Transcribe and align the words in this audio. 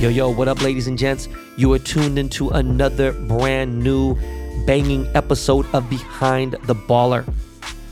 Yo, 0.00 0.08
yo, 0.08 0.30
what 0.30 0.48
up, 0.48 0.62
ladies 0.62 0.86
and 0.86 0.96
gents? 0.96 1.28
You 1.58 1.70
are 1.74 1.78
tuned 1.78 2.18
into 2.18 2.48
another 2.48 3.12
brand 3.12 3.84
new 3.84 4.16
banging 4.64 5.06
episode 5.14 5.66
of 5.74 5.90
Behind 5.90 6.52
the 6.64 6.74
Baller. 6.74 7.30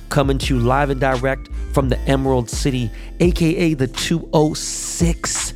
Coming 0.08 0.38
to 0.38 0.56
you 0.56 0.60
live 0.62 0.88
and 0.88 0.98
direct 0.98 1.50
from 1.74 1.90
the 1.90 1.98
Emerald 2.08 2.48
City, 2.48 2.90
aka 3.20 3.74
the 3.74 3.88
206, 3.88 5.52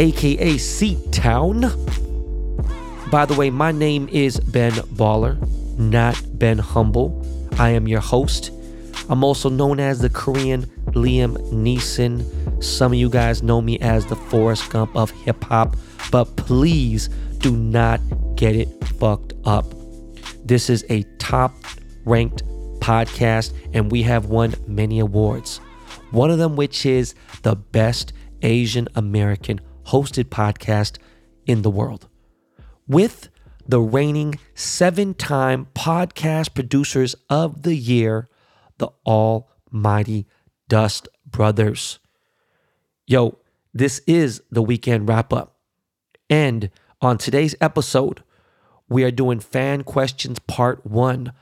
aka 0.00 0.58
Seat 0.58 1.12
Town. 1.12 1.60
By 3.12 3.24
the 3.24 3.34
way, 3.34 3.48
my 3.48 3.70
name 3.70 4.08
is 4.10 4.40
Ben 4.40 4.72
Baller, 4.72 5.38
not 5.78 6.20
Ben 6.40 6.58
Humble. 6.58 7.24
I 7.56 7.70
am 7.70 7.86
your 7.86 8.00
host. 8.00 8.50
I'm 9.08 9.22
also 9.22 9.48
known 9.48 9.78
as 9.78 10.00
the 10.00 10.10
Korean 10.10 10.68
Liam 10.94 11.36
Neeson. 11.52 12.24
Some 12.62 12.92
of 12.92 12.98
you 12.98 13.08
guys 13.08 13.42
know 13.42 13.60
me 13.60 13.78
as 13.80 14.06
the 14.06 14.16
Forrest 14.16 14.70
Gump 14.70 14.96
of 14.96 15.10
hip 15.10 15.42
hop, 15.44 15.76
but 16.10 16.36
please 16.36 17.08
do 17.38 17.56
not 17.56 18.00
get 18.36 18.56
it 18.56 18.68
fucked 18.98 19.34
up. 19.44 19.66
This 20.44 20.70
is 20.70 20.84
a 20.90 21.02
top 21.18 21.52
ranked 22.04 22.42
podcast, 22.80 23.52
and 23.72 23.90
we 23.90 24.02
have 24.02 24.26
won 24.26 24.54
many 24.66 24.98
awards. 24.98 25.58
One 26.10 26.30
of 26.30 26.38
them, 26.38 26.56
which 26.56 26.86
is 26.86 27.14
the 27.42 27.54
best 27.54 28.12
Asian 28.42 28.88
American 28.94 29.60
hosted 29.86 30.24
podcast 30.24 30.98
in 31.46 31.62
the 31.62 31.70
world. 31.70 32.08
With 32.86 33.28
the 33.66 33.80
reigning 33.80 34.38
seven 34.54 35.12
time 35.14 35.66
podcast 35.74 36.54
producers 36.54 37.14
of 37.28 37.62
the 37.62 37.74
year, 37.74 38.28
the 38.78 38.88
Almighty 39.06 40.26
Dust 40.68 41.08
Brothers. 41.26 41.98
Yo, 43.06 43.38
this 43.72 44.00
is 44.06 44.42
the 44.50 44.62
weekend 44.62 45.08
wrap 45.08 45.32
up. 45.32 45.56
And 46.30 46.70
on 47.00 47.18
today's 47.18 47.54
episode, 47.60 48.22
we 48.88 49.04
are 49.04 49.10
doing 49.10 49.40
fan 49.40 49.82
questions 49.82 50.38
part 50.40 50.86
one. 50.86 51.32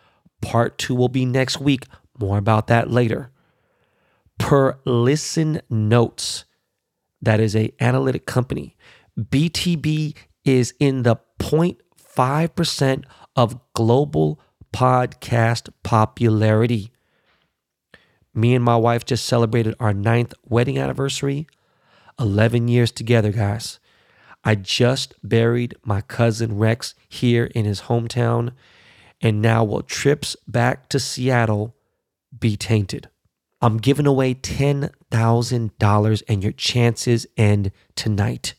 Part 0.40 0.78
two 0.78 0.94
will 0.94 1.08
be 1.08 1.24
next 1.24 1.60
week. 1.60 1.86
More 2.18 2.38
about 2.38 2.66
that 2.68 2.90
later. 2.90 3.30
Per 4.38 4.78
Listen 4.84 5.60
Notes, 5.70 6.44
that 7.22 7.40
is 7.40 7.56
a 7.56 7.72
analytic 7.80 8.26
company. 8.26 8.76
BTB 9.18 10.14
is 10.44 10.74
in 10.78 11.02
the 11.02 11.16
0.5% 11.40 13.04
of 13.34 13.58
global 13.72 14.40
podcast 14.72 15.70
popularity. 15.82 16.92
Me 18.36 18.54
and 18.54 18.62
my 18.62 18.76
wife 18.76 19.06
just 19.06 19.24
celebrated 19.24 19.74
our 19.80 19.94
ninth 19.94 20.34
wedding 20.44 20.78
anniversary. 20.78 21.46
11 22.20 22.68
years 22.68 22.92
together, 22.92 23.32
guys. 23.32 23.78
I 24.44 24.54
just 24.56 25.14
buried 25.24 25.74
my 25.82 26.02
cousin 26.02 26.58
Rex 26.58 26.94
here 27.08 27.46
in 27.46 27.64
his 27.64 27.82
hometown, 27.82 28.52
and 29.22 29.40
now 29.40 29.64
will 29.64 29.80
trips 29.80 30.36
back 30.46 30.90
to 30.90 31.00
Seattle 31.00 31.74
be 32.38 32.58
tainted? 32.58 33.08
I'm 33.62 33.78
giving 33.78 34.06
away 34.06 34.34
$10,000 34.34 36.22
and 36.28 36.42
your 36.42 36.52
chances 36.52 37.26
end 37.38 37.72
tonight. 37.94 38.54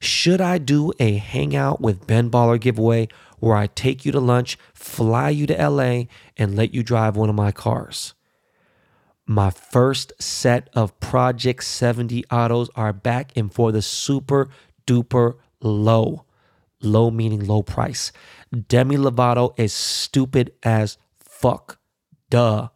Should 0.00 0.40
I 0.40 0.58
do 0.58 0.92
a 1.00 1.16
hangout 1.16 1.80
with 1.80 2.06
Ben 2.06 2.30
Baller 2.30 2.60
giveaway 2.60 3.08
where 3.40 3.56
I 3.56 3.66
take 3.66 4.04
you 4.06 4.12
to 4.12 4.20
lunch, 4.20 4.56
fly 4.72 5.30
you 5.30 5.48
to 5.48 5.68
LA, 5.68 6.04
and 6.36 6.54
let 6.54 6.72
you 6.72 6.84
drive 6.84 7.16
one 7.16 7.28
of 7.28 7.34
my 7.34 7.50
cars? 7.50 8.14
My 9.30 9.50
first 9.50 10.14
set 10.18 10.70
of 10.72 10.98
Project 11.00 11.62
70 11.62 12.24
autos 12.30 12.70
are 12.74 12.94
back 12.94 13.30
and 13.36 13.52
for 13.52 13.70
the 13.70 13.82
super 13.82 14.48
duper 14.86 15.34
low. 15.60 16.24
Low 16.80 17.10
meaning 17.10 17.46
low 17.46 17.62
price. 17.62 18.10
Demi 18.68 18.96
Lovato 18.96 19.52
is 19.58 19.74
stupid 19.74 20.54
as 20.62 20.96
fuck. 21.20 21.78
Duh. 22.30 22.68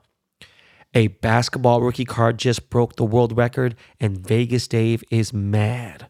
A 0.92 1.06
basketball 1.06 1.80
rookie 1.80 2.04
card 2.04 2.38
just 2.38 2.69
broke 2.69 2.96
the 2.96 3.04
world 3.04 3.34
record, 3.34 3.74
and 3.98 4.19
Vegas 4.19 4.69
Dave 4.69 5.02
is 5.10 5.32
mad. 5.32 6.08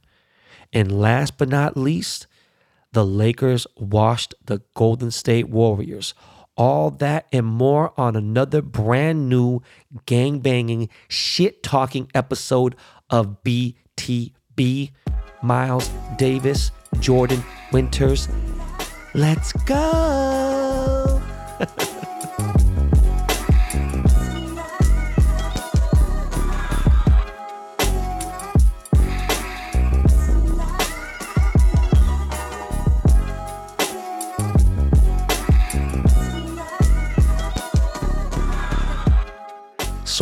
And 0.73 1.01
last 1.01 1.39
but 1.39 1.51
not 1.51 1.77
least, 1.77 2.27
the 2.91 3.07
Lakers 3.07 3.65
washed 3.77 4.35
the 4.45 4.63
Golden 4.75 5.13
State 5.13 5.49
Warriors. 5.49 6.15
All 6.57 6.91
that 6.91 7.27
and 7.33 7.47
more 7.47 7.93
on 7.99 8.15
another 8.15 8.61
brand 8.63 9.29
new 9.29 9.63
gang 10.07 10.41
banging, 10.41 10.89
shit 11.09 11.63
talking 11.63 12.11
episode 12.15 12.77
of 13.11 13.43
BTB. 13.43 14.91
Miles 15.43 15.91
Davis, 16.19 16.71
Jordan 17.01 17.43
Winters. 17.73 18.29
Let's 19.15 19.53
go. 19.65 21.21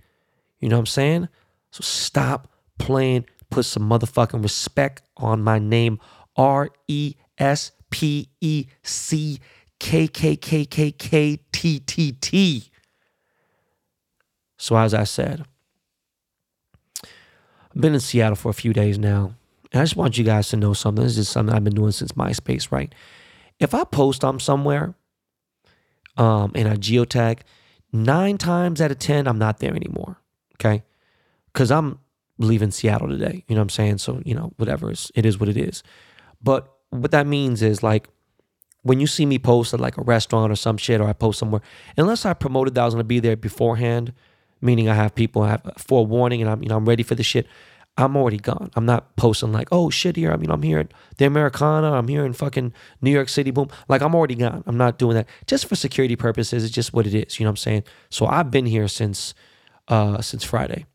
You 0.60 0.70
know 0.70 0.76
what 0.76 0.82
I'm 0.82 0.86
saying? 0.88 1.30
So 1.72 1.82
stop 1.82 2.48
playing 2.78 3.26
put 3.50 3.66
some 3.66 3.90
motherfucking 3.90 4.44
respect 4.44 5.02
on 5.18 5.44
my 5.44 5.60
name. 5.60 6.00
R 6.36 6.70
E 6.88 7.16
S 7.38 7.72
P 7.90 8.30
E 8.42 8.68
C 8.84 9.40
K 9.80 10.08
K 10.08 10.36
K 10.36 10.66
K 10.66 10.92
K 10.92 11.40
T 11.52 11.80
T 11.80 12.12
T. 12.12 12.72
So, 14.58 14.76
as 14.76 14.94
I 14.94 15.04
said, 15.04 15.46
I've 17.04 17.82
been 17.82 17.94
in 17.94 18.00
Seattle 18.00 18.36
for 18.36 18.50
a 18.50 18.54
few 18.54 18.74
days 18.74 18.98
now. 18.98 19.36
And 19.72 19.82
I 19.82 19.84
just 19.84 19.96
want 19.96 20.18
you 20.18 20.24
guys 20.24 20.50
to 20.50 20.58
know 20.58 20.74
something. 20.74 21.04
This 21.04 21.18
is 21.18 21.30
something 21.30 21.54
I've 21.54 21.64
been 21.64 21.76
doing 21.76 21.92
since 21.92 22.14
MySpace, 22.14 22.72
right? 22.72 22.94
If 23.60 23.74
I 23.74 23.84
post 23.84 24.24
I'm 24.24 24.40
somewhere 24.40 24.96
um, 26.16 26.52
and 26.56 26.68
I 26.68 26.76
geotag, 26.76 27.42
nine 27.92 28.38
times 28.38 28.82
out 28.82 28.92
of 28.92 29.00
10, 29.00 29.28
I'm 29.28 29.38
not 29.38 29.60
there 29.60 29.76
anymore. 29.76 30.18
Okay. 30.56 30.84
Because 31.52 31.72
I'm 31.72 32.00
leaving 32.38 32.72
Seattle 32.72 33.08
today. 33.08 33.44
You 33.48 33.56
know 33.56 33.62
what 33.62 33.66
I'm 33.66 33.70
saying? 33.70 33.98
So, 34.00 34.22
you 34.26 34.36
know, 34.36 34.54
whatever. 34.58 34.92
It's, 34.92 35.12
it 35.16 35.26
is 35.26 35.40
what 35.40 35.50
it 35.50 35.58
is. 35.58 35.84
But 36.42 36.72
what 36.90 37.12
that 37.12 37.28
means 37.28 37.62
is 37.62 37.84
like 37.84 38.10
when 38.84 39.00
you 39.00 39.08
see 39.08 39.26
me 39.26 39.40
post 39.40 39.74
at 39.74 39.80
like 39.80 39.98
a 39.98 40.04
restaurant 40.04 40.52
or 40.52 40.56
some 40.56 40.78
shit, 40.78 41.02
or 41.02 41.08
I 41.08 41.14
post 41.14 41.40
somewhere, 41.40 41.62
unless 41.98 42.26
I 42.26 42.34
promoted 42.34 42.76
that 42.76 42.82
I 42.82 42.86
was 42.86 42.94
going 42.94 43.04
to 43.04 43.08
be 43.08 43.20
there 43.20 43.36
beforehand, 43.36 44.14
meaning 44.62 44.88
I 44.88 44.96
have 44.96 45.14
people, 45.16 45.42
I 45.42 45.50
have 45.50 45.74
forewarning 45.78 46.42
and 46.42 46.50
I'm, 46.50 46.64
you 46.64 46.70
know, 46.70 46.78
I'm 46.78 46.88
ready 46.88 47.04
for 47.04 47.16
the 47.16 47.24
shit. 47.24 47.48
I'm 48.00 48.16
already 48.16 48.38
gone. 48.38 48.70
I'm 48.76 48.86
not 48.86 49.16
posting 49.16 49.52
like, 49.52 49.70
oh 49.72 49.90
shit, 49.90 50.16
here. 50.16 50.32
I 50.32 50.38
mean, 50.38 50.52
I'm 50.52 50.62
here 50.62 50.78
at 50.80 50.94
the 51.18 51.26
Americana. 51.26 51.94
I'm 51.94 52.08
here 52.08 52.26
in 52.26 52.34
fucking 52.34 52.72
New 53.02 53.10
York 53.10 53.28
City. 53.28 53.50
Boom. 53.50 53.70
Like, 53.90 54.04
I'm 54.04 54.14
already 54.14 54.36
gone. 54.36 54.64
I'm 54.68 54.78
not 54.78 55.00
doing 55.00 55.16
that 55.16 55.28
just 55.48 55.66
for 55.66 55.76
security 55.76 56.16
purposes. 56.16 56.64
It's 56.64 56.74
just 56.74 56.94
what 56.94 57.08
it 57.08 57.16
is. 57.16 57.40
You 57.40 57.46
know 57.46 57.50
what 57.50 57.54
I'm 57.54 57.58
saying? 57.58 57.84
So 58.12 58.28
I've 58.28 58.52
been 58.52 58.68
here 58.68 58.88
since, 58.88 59.34
uh, 59.88 60.22
since 60.22 60.44
Friday 60.44 60.86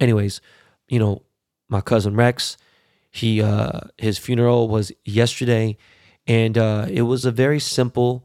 anyways, 0.00 0.40
you 0.88 0.98
know, 0.98 1.22
my 1.68 1.80
cousin 1.80 2.16
Rex, 2.16 2.56
he 3.10 3.42
uh 3.42 3.80
his 3.98 4.18
funeral 4.18 4.68
was 4.68 4.92
yesterday 5.04 5.76
and 6.26 6.56
uh 6.56 6.86
it 6.88 7.02
was 7.02 7.24
a 7.24 7.30
very 7.30 7.60
simple 7.60 8.24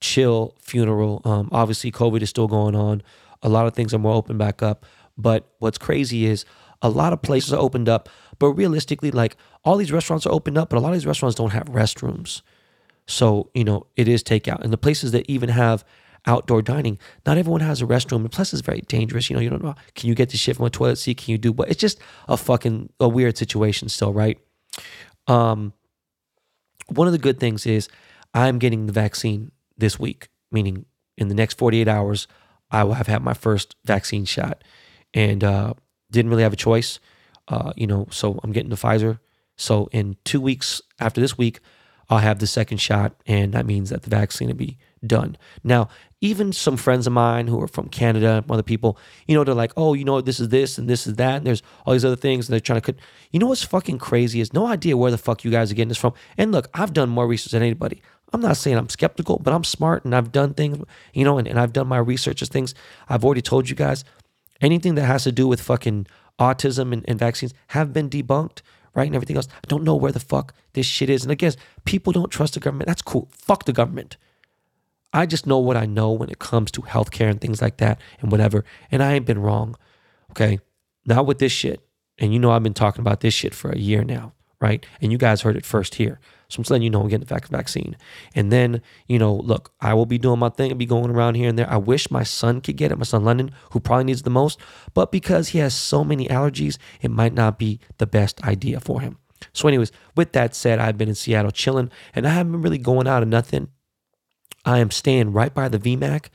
chill 0.00 0.54
funeral. 0.60 1.22
Um, 1.24 1.48
obviously, 1.52 1.90
COVID 1.90 2.22
is 2.22 2.30
still 2.30 2.48
going 2.48 2.74
on. 2.74 3.02
A 3.42 3.48
lot 3.48 3.66
of 3.66 3.74
things 3.74 3.94
are 3.94 3.98
more 3.98 4.14
open 4.14 4.38
back 4.38 4.62
up. 4.62 4.86
But 5.18 5.48
what's 5.58 5.78
crazy 5.78 6.26
is 6.26 6.44
a 6.82 6.90
lot 6.90 7.12
of 7.12 7.22
places 7.22 7.52
are 7.52 7.60
opened 7.60 7.88
up. 7.88 8.08
But 8.38 8.48
realistically, 8.52 9.10
like 9.10 9.36
all 9.64 9.76
these 9.76 9.92
restaurants 9.92 10.26
are 10.26 10.32
opened 10.32 10.58
up, 10.58 10.68
but 10.68 10.76
a 10.76 10.80
lot 10.80 10.90
of 10.90 10.94
these 10.94 11.06
restaurants 11.06 11.36
don't 11.36 11.52
have 11.52 11.66
restrooms. 11.66 12.42
So, 13.06 13.50
you 13.54 13.64
know, 13.64 13.86
it 13.96 14.08
is 14.08 14.22
takeout. 14.22 14.62
And 14.62 14.72
the 14.72 14.78
places 14.78 15.12
that 15.12 15.30
even 15.30 15.48
have 15.48 15.84
outdoor 16.26 16.62
dining, 16.62 16.98
not 17.24 17.38
everyone 17.38 17.60
has 17.60 17.82
a 17.82 17.86
restroom. 17.86 18.20
And 18.20 18.32
plus, 18.32 18.52
it's 18.52 18.62
very 18.62 18.80
dangerous. 18.82 19.30
You 19.30 19.36
know, 19.36 19.42
you 19.42 19.50
don't 19.50 19.62
know, 19.62 19.74
can 19.94 20.08
you 20.08 20.14
get 20.14 20.30
the 20.30 20.36
shit 20.36 20.56
from 20.56 20.66
a 20.66 20.70
toilet 20.70 20.96
seat? 20.96 21.18
Can 21.18 21.32
you 21.32 21.38
do 21.38 21.52
what? 21.52 21.68
It's 21.68 21.80
just 21.80 21.98
a 22.28 22.36
fucking 22.36 22.90
a 23.00 23.08
weird 23.08 23.38
situation 23.38 23.88
still, 23.88 24.12
right? 24.12 24.38
Um, 25.26 25.72
one 26.88 27.06
of 27.06 27.12
the 27.12 27.18
good 27.18 27.40
things 27.40 27.66
is 27.66 27.88
I'm 28.34 28.58
getting 28.58 28.86
the 28.86 28.92
vaccine 28.92 29.50
this 29.76 29.98
week, 29.98 30.28
meaning 30.50 30.86
in 31.16 31.28
the 31.28 31.34
next 31.34 31.58
48 31.58 31.88
hours, 31.88 32.26
I 32.70 32.84
will 32.84 32.94
have 32.94 33.06
had 33.06 33.22
my 33.22 33.34
first 33.34 33.76
vaccine 33.84 34.24
shot. 34.24 34.62
And 35.14 35.42
uh, 35.42 35.74
didn't 36.10 36.30
really 36.30 36.42
have 36.42 36.52
a 36.52 36.56
choice, 36.56 37.00
uh, 37.48 37.72
you 37.76 37.86
know, 37.86 38.06
so 38.10 38.38
I'm 38.42 38.52
getting 38.52 38.70
the 38.70 38.76
Pfizer. 38.76 39.18
So 39.56 39.88
in 39.92 40.16
two 40.24 40.40
weeks 40.40 40.82
after 41.00 41.20
this 41.20 41.38
week, 41.38 41.60
I'll 42.08 42.18
have 42.18 42.38
the 42.38 42.46
second 42.46 42.78
shot, 42.78 43.14
and 43.26 43.52
that 43.52 43.66
means 43.66 43.90
that 43.90 44.02
the 44.02 44.10
vaccine 44.10 44.48
will 44.48 44.54
be 44.54 44.78
done. 45.04 45.36
Now, 45.64 45.88
even 46.20 46.52
some 46.52 46.76
friends 46.76 47.06
of 47.06 47.12
mine 47.12 47.46
who 47.46 47.60
are 47.62 47.68
from 47.68 47.88
Canada, 47.88 48.44
other 48.48 48.62
people, 48.62 48.98
you 49.26 49.34
know, 49.34 49.44
they're 49.44 49.54
like, 49.54 49.72
oh, 49.76 49.94
you 49.94 50.04
know, 50.04 50.20
this 50.20 50.40
is 50.40 50.48
this 50.48 50.78
and 50.78 50.88
this 50.88 51.06
is 51.06 51.14
that, 51.14 51.36
and 51.36 51.46
there's 51.46 51.62
all 51.84 51.92
these 51.92 52.04
other 52.04 52.16
things, 52.16 52.48
and 52.48 52.52
they're 52.52 52.60
trying 52.60 52.80
to 52.80 52.92
cut. 52.92 53.00
You 53.30 53.38
know 53.38 53.46
what's 53.46 53.62
fucking 53.62 53.98
crazy 53.98 54.40
is 54.40 54.52
no 54.52 54.66
idea 54.66 54.96
where 54.96 55.10
the 55.10 55.18
fuck 55.18 55.44
you 55.44 55.50
guys 55.50 55.70
are 55.70 55.74
getting 55.74 55.88
this 55.88 55.98
from. 55.98 56.14
And 56.38 56.52
look, 56.52 56.68
I've 56.74 56.92
done 56.92 57.08
more 57.08 57.26
research 57.26 57.52
than 57.52 57.62
anybody. 57.62 58.02
I'm 58.32 58.40
not 58.40 58.56
saying 58.56 58.76
I'm 58.76 58.88
skeptical, 58.88 59.38
but 59.38 59.52
I'm 59.52 59.64
smart 59.64 60.04
and 60.04 60.14
I've 60.14 60.32
done 60.32 60.54
things, 60.54 60.84
you 61.12 61.24
know, 61.24 61.38
and, 61.38 61.46
and 61.46 61.60
I've 61.60 61.72
done 61.72 61.86
my 61.86 61.98
research 61.98 62.42
as 62.42 62.48
things. 62.48 62.74
I've 63.08 63.24
already 63.24 63.42
told 63.42 63.68
you 63.68 63.76
guys 63.76 64.04
anything 64.60 64.96
that 64.96 65.04
has 65.04 65.24
to 65.24 65.32
do 65.32 65.46
with 65.46 65.60
fucking 65.60 66.06
autism 66.40 66.92
and, 66.92 67.04
and 67.08 67.18
vaccines 67.18 67.54
have 67.68 67.92
been 67.92 68.10
debunked 68.10 68.62
right? 68.96 69.06
And 69.06 69.14
everything 69.14 69.36
else. 69.36 69.46
I 69.52 69.66
don't 69.68 69.84
know 69.84 69.94
where 69.94 70.10
the 70.10 70.18
fuck 70.18 70.54
this 70.72 70.86
shit 70.86 71.10
is. 71.10 71.22
And 71.22 71.30
again, 71.30 71.52
people 71.84 72.12
don't 72.12 72.30
trust 72.30 72.54
the 72.54 72.60
government. 72.60 72.88
That's 72.88 73.02
cool. 73.02 73.28
Fuck 73.30 73.66
the 73.66 73.72
government. 73.72 74.16
I 75.16 75.26
just 75.26 75.46
know 75.46 75.58
what 75.58 75.76
I 75.76 75.86
know 75.86 76.12
when 76.12 76.28
it 76.28 76.38
comes 76.38 76.70
to 76.72 76.82
healthcare 76.82 77.30
and 77.30 77.40
things 77.40 77.62
like 77.62 77.78
that 77.78 78.00
and 78.20 78.30
whatever. 78.30 78.64
And 78.90 79.02
I 79.02 79.14
ain't 79.14 79.26
been 79.26 79.40
wrong. 79.40 79.76
Okay. 80.30 80.60
Not 81.06 81.26
with 81.26 81.38
this 81.38 81.52
shit. 81.52 81.80
And 82.18 82.32
you 82.32 82.38
know, 82.38 82.50
I've 82.50 82.62
been 82.62 82.74
talking 82.74 83.00
about 83.00 83.20
this 83.20 83.34
shit 83.34 83.54
for 83.54 83.70
a 83.70 83.78
year 83.78 84.04
now, 84.04 84.32
right? 84.60 84.84
And 85.00 85.12
you 85.12 85.18
guys 85.18 85.42
heard 85.42 85.56
it 85.56 85.66
first 85.66 85.96
here. 85.96 86.20
So 86.48 86.58
I'm 86.58 86.62
just 86.62 86.70
letting 86.70 86.84
you 86.84 86.90
know 86.90 87.00
I'm 87.00 87.08
getting 87.08 87.26
the 87.26 87.48
vaccine. 87.50 87.96
And 88.34 88.52
then, 88.52 88.80
you 89.06 89.18
know, 89.18 89.34
look, 89.34 89.72
I 89.80 89.94
will 89.94 90.06
be 90.06 90.18
doing 90.18 90.38
my 90.38 90.48
thing 90.48 90.70
and 90.70 90.78
be 90.78 90.86
going 90.86 91.10
around 91.10 91.34
here 91.34 91.48
and 91.48 91.58
there. 91.58 91.68
I 91.68 91.76
wish 91.76 92.10
my 92.10 92.22
son 92.22 92.60
could 92.60 92.76
get 92.76 92.92
it, 92.92 92.98
my 92.98 93.04
son 93.04 93.24
London, 93.24 93.50
who 93.72 93.80
probably 93.80 94.04
needs 94.04 94.22
the 94.22 94.30
most. 94.30 94.58
But 94.94 95.10
because 95.10 95.48
he 95.48 95.58
has 95.58 95.74
so 95.74 96.04
many 96.04 96.28
allergies, 96.28 96.78
it 97.00 97.10
might 97.10 97.34
not 97.34 97.58
be 97.58 97.80
the 97.98 98.06
best 98.06 98.42
idea 98.44 98.80
for 98.80 99.00
him. 99.00 99.18
So, 99.52 99.68
anyways, 99.68 99.92
with 100.14 100.32
that 100.32 100.54
said, 100.54 100.78
I've 100.78 100.96
been 100.96 101.08
in 101.08 101.14
Seattle 101.14 101.50
chilling 101.50 101.90
and 102.14 102.26
I 102.26 102.30
haven't 102.30 102.52
been 102.52 102.62
really 102.62 102.78
going 102.78 103.06
out 103.06 103.22
of 103.22 103.28
nothing. 103.28 103.68
I 104.66 104.78
am 104.78 104.90
staying 104.90 105.32
right 105.32 105.54
by 105.54 105.68
the 105.68 105.78
VMAC. 105.78 106.26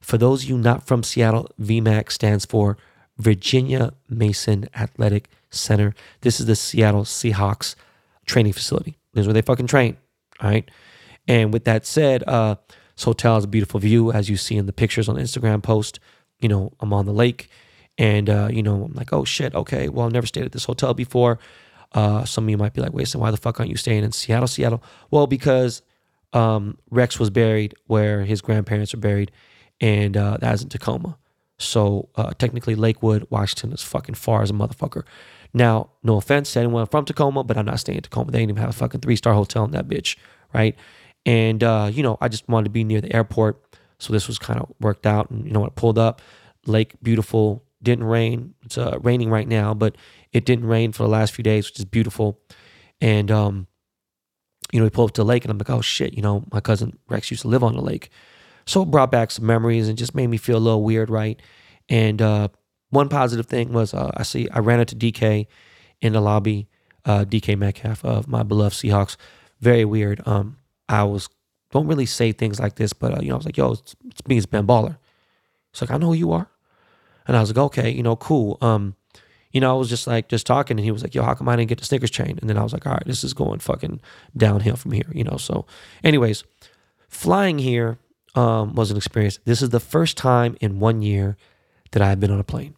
For 0.00 0.18
those 0.18 0.42
of 0.42 0.50
you 0.50 0.58
not 0.58 0.86
from 0.86 1.02
Seattle, 1.04 1.50
VMAC 1.60 2.10
stands 2.10 2.44
for 2.44 2.76
Virginia 3.16 3.92
Mason 4.08 4.68
Athletic 4.74 5.30
Center. 5.50 5.94
This 6.20 6.40
is 6.40 6.46
the 6.46 6.56
Seattle 6.56 7.04
Seahawks 7.04 7.76
training 8.26 8.52
facility. 8.52 8.98
This 9.14 9.22
is 9.22 9.26
where 9.28 9.34
they 9.34 9.42
fucking 9.42 9.68
train. 9.68 9.96
All 10.40 10.50
right. 10.50 10.68
And 11.28 11.52
with 11.52 11.64
that 11.64 11.86
said, 11.86 12.24
uh, 12.26 12.56
this 12.96 13.04
hotel 13.04 13.36
has 13.36 13.44
a 13.44 13.48
beautiful 13.48 13.78
view, 13.78 14.10
as 14.10 14.28
you 14.28 14.36
see 14.36 14.56
in 14.56 14.66
the 14.66 14.72
pictures 14.72 15.08
on 15.08 15.14
the 15.14 15.22
Instagram 15.22 15.62
post. 15.62 16.00
You 16.40 16.48
know, 16.48 16.72
I'm 16.80 16.92
on 16.92 17.06
the 17.06 17.12
lake, 17.12 17.48
and 17.96 18.28
uh, 18.28 18.48
you 18.50 18.62
know, 18.62 18.84
I'm 18.84 18.92
like, 18.92 19.12
oh 19.12 19.24
shit, 19.24 19.54
okay. 19.54 19.88
Well, 19.88 20.06
I've 20.06 20.12
never 20.12 20.26
stayed 20.26 20.44
at 20.44 20.52
this 20.52 20.64
hotel 20.64 20.94
before. 20.94 21.38
Uh, 21.92 22.24
some 22.24 22.44
of 22.44 22.50
you 22.50 22.56
might 22.56 22.74
be 22.74 22.80
like, 22.80 22.92
wait, 22.92 23.08
so 23.08 23.18
why 23.18 23.30
the 23.30 23.36
fuck 23.36 23.58
aren't 23.60 23.70
you 23.70 23.76
staying 23.76 24.04
in 24.04 24.12
Seattle, 24.12 24.48
Seattle? 24.48 24.82
Well, 25.10 25.26
because 25.26 25.82
um, 26.32 26.78
Rex 26.90 27.18
was 27.18 27.30
buried 27.30 27.74
where 27.86 28.24
his 28.24 28.40
grandparents 28.40 28.94
are 28.94 28.98
buried, 28.98 29.32
and 29.80 30.16
uh, 30.16 30.38
that's 30.40 30.62
in 30.62 30.68
Tacoma. 30.68 31.18
So 31.58 32.08
uh, 32.16 32.30
technically, 32.38 32.74
Lakewood, 32.74 33.26
Washington 33.30 33.72
is 33.72 33.82
fucking 33.82 34.14
far 34.14 34.42
as 34.42 34.50
a 34.50 34.54
motherfucker. 34.54 35.02
Now, 35.54 35.90
no 36.02 36.16
offense 36.16 36.52
to 36.52 36.60
anyone 36.60 36.86
from 36.86 37.04
Tacoma, 37.04 37.42
but 37.42 37.56
I'm 37.56 37.66
not 37.66 37.80
staying 37.80 37.96
in 37.96 38.02
Tacoma. 38.02 38.30
They 38.30 38.38
didn't 38.38 38.50
even 38.50 38.60
have 38.60 38.70
a 38.70 38.74
fucking 38.74 39.00
three 39.00 39.16
star 39.16 39.34
hotel 39.34 39.64
in 39.64 39.72
that 39.72 39.88
bitch, 39.88 40.16
right? 40.52 40.76
And 41.26 41.62
uh, 41.64 41.90
you 41.92 42.02
know, 42.02 42.18
I 42.20 42.28
just 42.28 42.48
wanted 42.48 42.64
to 42.64 42.70
be 42.70 42.84
near 42.84 43.00
the 43.00 43.14
airport, 43.14 43.62
so 43.98 44.12
this 44.12 44.28
was 44.28 44.38
kind 44.38 44.60
of 44.60 44.72
worked 44.80 45.06
out. 45.06 45.30
And 45.30 45.46
you 45.46 45.52
know, 45.52 45.60
when 45.60 45.70
I 45.70 45.72
pulled 45.74 45.98
up, 45.98 46.20
lake 46.66 46.94
beautiful, 47.02 47.64
didn't 47.82 48.04
rain. 48.04 48.54
It's 48.64 48.78
uh, 48.78 48.98
raining 49.00 49.30
right 49.30 49.48
now, 49.48 49.74
but 49.74 49.96
it 50.32 50.44
didn't 50.44 50.66
rain 50.66 50.92
for 50.92 51.02
the 51.02 51.08
last 51.08 51.32
few 51.32 51.42
days, 51.42 51.68
which 51.68 51.78
is 51.78 51.84
beautiful. 51.84 52.40
And 53.00 53.30
um, 53.30 53.66
you 54.72 54.78
know, 54.78 54.84
we 54.84 54.90
pulled 54.90 55.10
up 55.10 55.14
to 55.14 55.22
the 55.22 55.26
lake, 55.26 55.44
and 55.44 55.50
I'm 55.50 55.58
like, 55.58 55.70
oh 55.70 55.80
shit, 55.80 56.14
you 56.14 56.22
know, 56.22 56.44
my 56.52 56.60
cousin 56.60 56.98
Rex 57.08 57.30
used 57.30 57.42
to 57.42 57.48
live 57.48 57.64
on 57.64 57.74
the 57.74 57.82
lake, 57.82 58.10
so 58.66 58.82
it 58.82 58.90
brought 58.90 59.10
back 59.10 59.30
some 59.30 59.46
memories 59.46 59.88
and 59.88 59.96
just 59.96 60.14
made 60.14 60.26
me 60.26 60.36
feel 60.36 60.56
a 60.56 60.60
little 60.60 60.82
weird, 60.82 61.08
right? 61.10 61.40
And 61.88 62.20
uh, 62.20 62.48
one 62.90 63.08
positive 63.08 63.46
thing 63.46 63.72
was 63.72 63.94
uh, 63.94 64.10
I 64.14 64.22
see 64.22 64.48
I 64.50 64.58
ran 64.58 64.80
into 64.80 64.94
DK 64.94 65.46
in 66.00 66.12
the 66.12 66.20
lobby, 66.20 66.68
uh, 67.04 67.24
DK 67.24 67.58
Metcalf 67.58 68.04
of 68.04 68.28
my 68.28 68.42
beloved 68.42 68.76
Seahawks. 68.76 69.16
Very 69.60 69.84
weird. 69.84 70.20
Um, 70.26 70.58
I 70.88 71.04
was 71.04 71.28
don't 71.70 71.86
really 71.86 72.06
say 72.06 72.32
things 72.32 72.60
like 72.60 72.76
this, 72.76 72.92
but 72.92 73.16
uh, 73.16 73.20
you 73.20 73.28
know 73.28 73.34
I 73.34 73.38
was 73.38 73.46
like, 73.46 73.56
"Yo, 73.56 73.72
it's, 73.72 73.96
it's 74.06 74.26
me, 74.26 74.36
it's 74.36 74.46
Ben 74.46 74.66
Baller." 74.66 74.98
It's 75.72 75.80
like 75.80 75.90
I 75.90 75.96
know 75.96 76.08
who 76.08 76.14
you 76.14 76.32
are, 76.32 76.48
and 77.26 77.36
I 77.36 77.40
was 77.40 77.50
like, 77.50 77.58
"Okay, 77.58 77.90
you 77.90 78.02
know, 78.02 78.16
cool." 78.16 78.58
Um, 78.60 78.96
you 79.58 79.60
know, 79.60 79.74
I 79.74 79.76
was 79.76 79.88
just 79.88 80.06
like 80.06 80.28
just 80.28 80.46
talking, 80.46 80.78
and 80.78 80.84
he 80.84 80.92
was 80.92 81.02
like, 81.02 81.16
"Yo, 81.16 81.24
how 81.24 81.34
come 81.34 81.48
I 81.48 81.56
didn't 81.56 81.68
get 81.68 81.78
the 81.78 81.84
Snickers 81.84 82.12
chain?" 82.12 82.38
And 82.40 82.48
then 82.48 82.56
I 82.56 82.62
was 82.62 82.72
like, 82.72 82.86
"All 82.86 82.92
right, 82.92 83.02
this 83.04 83.24
is 83.24 83.34
going 83.34 83.58
fucking 83.58 84.00
downhill 84.36 84.76
from 84.76 84.92
here," 84.92 85.10
you 85.10 85.24
know. 85.24 85.36
So, 85.36 85.66
anyways, 86.04 86.44
flying 87.08 87.58
here 87.58 87.98
um, 88.36 88.76
was 88.76 88.92
an 88.92 88.96
experience. 88.96 89.40
This 89.46 89.60
is 89.60 89.70
the 89.70 89.80
first 89.80 90.16
time 90.16 90.56
in 90.60 90.78
one 90.78 91.02
year 91.02 91.36
that 91.90 92.00
I 92.00 92.10
have 92.10 92.20
been 92.20 92.30
on 92.30 92.38
a 92.38 92.44
plane. 92.44 92.76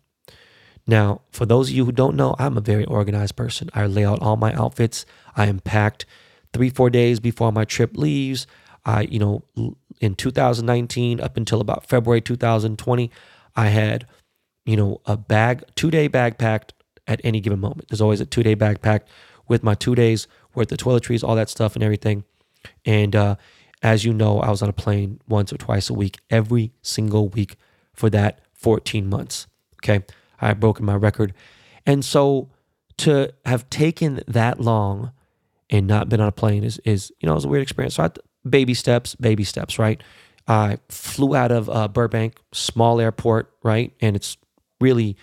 Now, 0.86 1.20
for 1.30 1.44
those 1.44 1.68
of 1.68 1.74
you 1.74 1.84
who 1.84 1.92
don't 1.92 2.16
know, 2.16 2.34
I'm 2.38 2.56
a 2.56 2.62
very 2.62 2.86
organized 2.86 3.36
person. 3.36 3.68
I 3.74 3.84
lay 3.84 4.06
out 4.06 4.22
all 4.22 4.38
my 4.38 4.54
outfits. 4.54 5.04
I 5.36 5.48
am 5.48 5.58
packed 5.58 6.06
three, 6.54 6.70
four 6.70 6.88
days 6.88 7.20
before 7.20 7.52
my 7.52 7.66
trip 7.66 7.94
leaves. 7.94 8.46
I, 8.86 9.02
you 9.02 9.18
know, 9.18 9.42
in 10.00 10.14
2019 10.14 11.20
up 11.20 11.36
until 11.36 11.60
about 11.60 11.84
February 11.86 12.22
2020, 12.22 13.10
I 13.54 13.66
had, 13.66 14.06
you 14.70 14.76
know, 14.76 15.00
a 15.06 15.16
bag, 15.16 15.64
two 15.74 15.90
day 15.90 16.06
bag 16.06 16.38
packed 16.38 16.74
at 17.06 17.20
any 17.24 17.40
given 17.40 17.58
moment. 17.58 17.88
There's 17.88 18.00
always 18.00 18.20
a 18.20 18.26
two 18.26 18.42
day 18.42 18.54
bag 18.54 18.80
packed 18.80 19.08
with 19.48 19.64
my 19.64 19.74
two 19.74 19.94
days 19.94 20.28
worth 20.54 20.70
of 20.70 20.78
toiletries, 20.78 21.24
all 21.24 21.34
that 21.34 21.48
stuff 21.48 21.74
and 21.74 21.82
everything. 21.82 22.24
And 22.84 23.16
uh, 23.16 23.36
as 23.82 24.04
you 24.04 24.12
know, 24.12 24.38
I 24.40 24.50
was 24.50 24.62
on 24.62 24.68
a 24.68 24.72
plane 24.72 25.20
once 25.26 25.52
or 25.52 25.56
twice 25.56 25.90
a 25.90 25.94
week, 25.94 26.18
every 26.30 26.72
single 26.82 27.28
week 27.28 27.56
for 27.92 28.08
that 28.10 28.40
14 28.52 29.08
months. 29.08 29.48
Okay. 29.82 30.04
I 30.40 30.48
had 30.48 30.60
broken 30.60 30.86
my 30.86 30.94
record. 30.94 31.34
And 31.84 32.04
so 32.04 32.50
to 32.98 33.32
have 33.44 33.68
taken 33.70 34.22
that 34.28 34.60
long 34.60 35.12
and 35.68 35.86
not 35.86 36.08
been 36.08 36.20
on 36.20 36.28
a 36.28 36.32
plane 36.32 36.62
is, 36.62 36.78
is 36.84 37.12
you 37.20 37.26
know, 37.26 37.32
it 37.32 37.36
was 37.36 37.44
a 37.44 37.48
weird 37.48 37.62
experience. 37.62 37.96
So 37.96 38.04
I, 38.04 38.10
baby 38.48 38.74
steps, 38.74 39.16
baby 39.16 39.44
steps, 39.44 39.78
right? 39.78 40.00
I 40.46 40.78
flew 40.88 41.34
out 41.34 41.52
of 41.52 41.68
uh, 41.70 41.88
Burbank, 41.88 42.40
small 42.52 43.00
airport, 43.00 43.52
right? 43.62 43.92
And 44.00 44.16
it's 44.16 44.36
really 44.80 45.16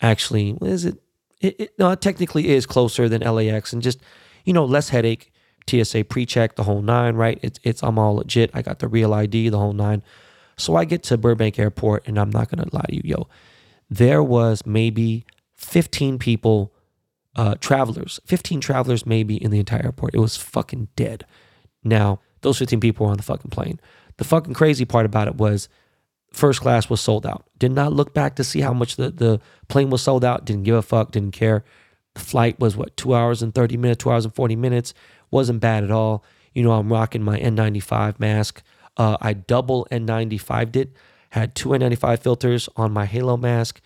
actually, 0.00 0.56
is 0.62 0.84
it? 0.84 0.98
It, 1.40 1.60
it, 1.60 1.78
no, 1.78 1.90
it 1.90 2.00
technically 2.00 2.48
is 2.48 2.64
closer 2.64 3.08
than 3.08 3.20
LAX 3.20 3.72
and 3.72 3.82
just, 3.82 4.00
you 4.44 4.52
know, 4.52 4.64
less 4.64 4.88
headache. 4.88 5.30
TSA 5.66 6.04
pre-check, 6.04 6.56
the 6.56 6.64
whole 6.64 6.82
nine, 6.82 7.16
right? 7.16 7.38
It's, 7.40 7.58
it's, 7.62 7.82
I'm 7.82 7.98
all 7.98 8.16
legit. 8.16 8.50
I 8.52 8.60
got 8.60 8.80
the 8.80 8.88
real 8.88 9.14
ID, 9.14 9.48
the 9.48 9.58
whole 9.58 9.72
nine. 9.72 10.02
So 10.58 10.76
I 10.76 10.84
get 10.84 11.02
to 11.04 11.16
Burbank 11.16 11.58
Airport, 11.58 12.06
and 12.06 12.18
I'm 12.18 12.28
not 12.28 12.50
gonna 12.50 12.66
lie 12.70 12.84
to 12.86 12.94
you, 12.94 13.02
yo 13.02 13.28
there 13.90 14.22
was 14.22 14.64
maybe 14.66 15.24
15 15.54 16.18
people, 16.18 16.72
uh, 17.36 17.54
travelers, 17.60 18.20
15 18.26 18.60
travelers 18.60 19.06
maybe 19.06 19.42
in 19.42 19.50
the 19.50 19.58
entire 19.58 19.84
airport. 19.84 20.14
It 20.14 20.18
was 20.18 20.36
fucking 20.36 20.88
dead. 20.96 21.26
Now, 21.82 22.20
those 22.40 22.58
15 22.58 22.80
people 22.80 23.06
were 23.06 23.12
on 23.12 23.16
the 23.16 23.22
fucking 23.22 23.50
plane. 23.50 23.80
The 24.16 24.24
fucking 24.24 24.54
crazy 24.54 24.84
part 24.84 25.06
about 25.06 25.28
it 25.28 25.36
was 25.36 25.68
first 26.34 26.60
class 26.60 26.90
was 26.90 27.00
sold 27.00 27.26
out. 27.26 27.44
Did 27.58 27.72
not 27.72 27.92
look 27.92 28.14
back 28.14 28.36
to 28.36 28.44
see 28.44 28.60
how 28.60 28.72
much 28.72 28.96
the, 28.96 29.10
the 29.10 29.40
plane 29.68 29.90
was 29.90 30.02
sold 30.02 30.24
out. 30.24 30.44
Didn't 30.44 30.64
give 30.64 30.76
a 30.76 30.82
fuck, 30.82 31.12
didn't 31.12 31.32
care. 31.32 31.64
The 32.14 32.20
flight 32.20 32.60
was 32.60 32.76
what, 32.76 32.96
two 32.96 33.14
hours 33.14 33.42
and 33.42 33.54
30 33.54 33.76
minutes, 33.76 34.02
two 34.02 34.10
hours 34.10 34.24
and 34.24 34.34
40 34.34 34.56
minutes. 34.56 34.94
Wasn't 35.30 35.60
bad 35.60 35.84
at 35.84 35.90
all. 35.90 36.24
You 36.52 36.62
know, 36.62 36.72
I'm 36.72 36.92
rocking 36.92 37.22
my 37.22 37.38
N95 37.38 38.20
mask. 38.20 38.62
Uh, 38.96 39.16
I 39.20 39.32
double 39.32 39.88
N95'd 39.90 40.76
it 40.76 40.92
had 41.34 41.56
two 41.56 41.70
N95 41.70 42.20
filters 42.20 42.68
on 42.76 42.92
my 42.92 43.06
Halo 43.06 43.36
mask. 43.36 43.80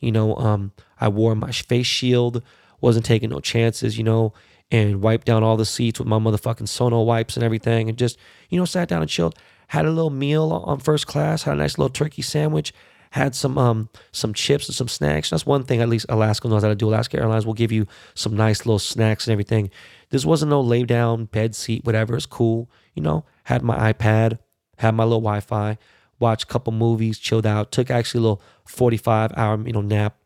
You 0.00 0.10
know, 0.10 0.36
um, 0.36 0.72
I 0.98 1.08
wore 1.08 1.34
my 1.34 1.52
face 1.52 1.86
shield, 1.86 2.42
wasn't 2.80 3.04
taking 3.04 3.28
no 3.28 3.40
chances, 3.40 3.98
you 3.98 4.04
know, 4.04 4.32
and 4.70 5.02
wiped 5.02 5.26
down 5.26 5.42
all 5.42 5.58
the 5.58 5.66
seats 5.66 5.98
with 5.98 6.08
my 6.08 6.18
motherfucking 6.18 6.66
Sono 6.66 7.02
wipes 7.02 7.36
and 7.36 7.44
everything, 7.44 7.90
and 7.90 7.98
just, 7.98 8.16
you 8.48 8.58
know, 8.58 8.64
sat 8.64 8.88
down 8.88 9.02
and 9.02 9.10
chilled. 9.10 9.38
Had 9.74 9.86
a 9.86 9.90
little 9.90 10.10
meal 10.10 10.62
on 10.66 10.78
first 10.78 11.08
class, 11.08 11.42
had 11.42 11.54
a 11.54 11.56
nice 11.56 11.78
little 11.78 11.88
turkey 11.88 12.22
sandwich, 12.22 12.72
had 13.10 13.34
some 13.34 13.58
um 13.58 13.88
some 14.12 14.32
chips 14.32 14.68
and 14.68 14.74
some 14.74 14.86
snacks. 14.86 15.30
That's 15.30 15.44
one 15.44 15.64
thing 15.64 15.80
at 15.80 15.88
least 15.88 16.06
Alaska 16.08 16.46
knows 16.46 16.62
how 16.62 16.68
to 16.68 16.76
do. 16.76 16.88
Alaska 16.88 17.18
Airlines 17.18 17.44
will 17.44 17.54
give 17.54 17.72
you 17.72 17.88
some 18.14 18.36
nice 18.36 18.60
little 18.64 18.78
snacks 18.78 19.26
and 19.26 19.32
everything. 19.32 19.70
This 20.10 20.24
wasn't 20.24 20.50
no 20.50 20.60
lay 20.60 20.84
down 20.84 21.24
bed 21.24 21.56
seat, 21.56 21.84
whatever. 21.84 22.14
It's 22.14 22.24
cool, 22.24 22.70
you 22.94 23.02
know. 23.02 23.24
Had 23.44 23.62
my 23.62 23.92
iPad, 23.92 24.38
had 24.78 24.94
my 24.94 25.02
little 25.02 25.20
Wi-Fi, 25.20 25.76
watched 26.20 26.44
a 26.44 26.52
couple 26.52 26.72
movies, 26.72 27.18
chilled 27.18 27.44
out. 27.44 27.72
Took 27.72 27.90
actually 27.90 28.20
a 28.20 28.22
little 28.22 28.42
forty-five 28.66 29.32
hour 29.36 29.60
you 29.66 29.72
know 29.72 29.80
nap, 29.80 30.16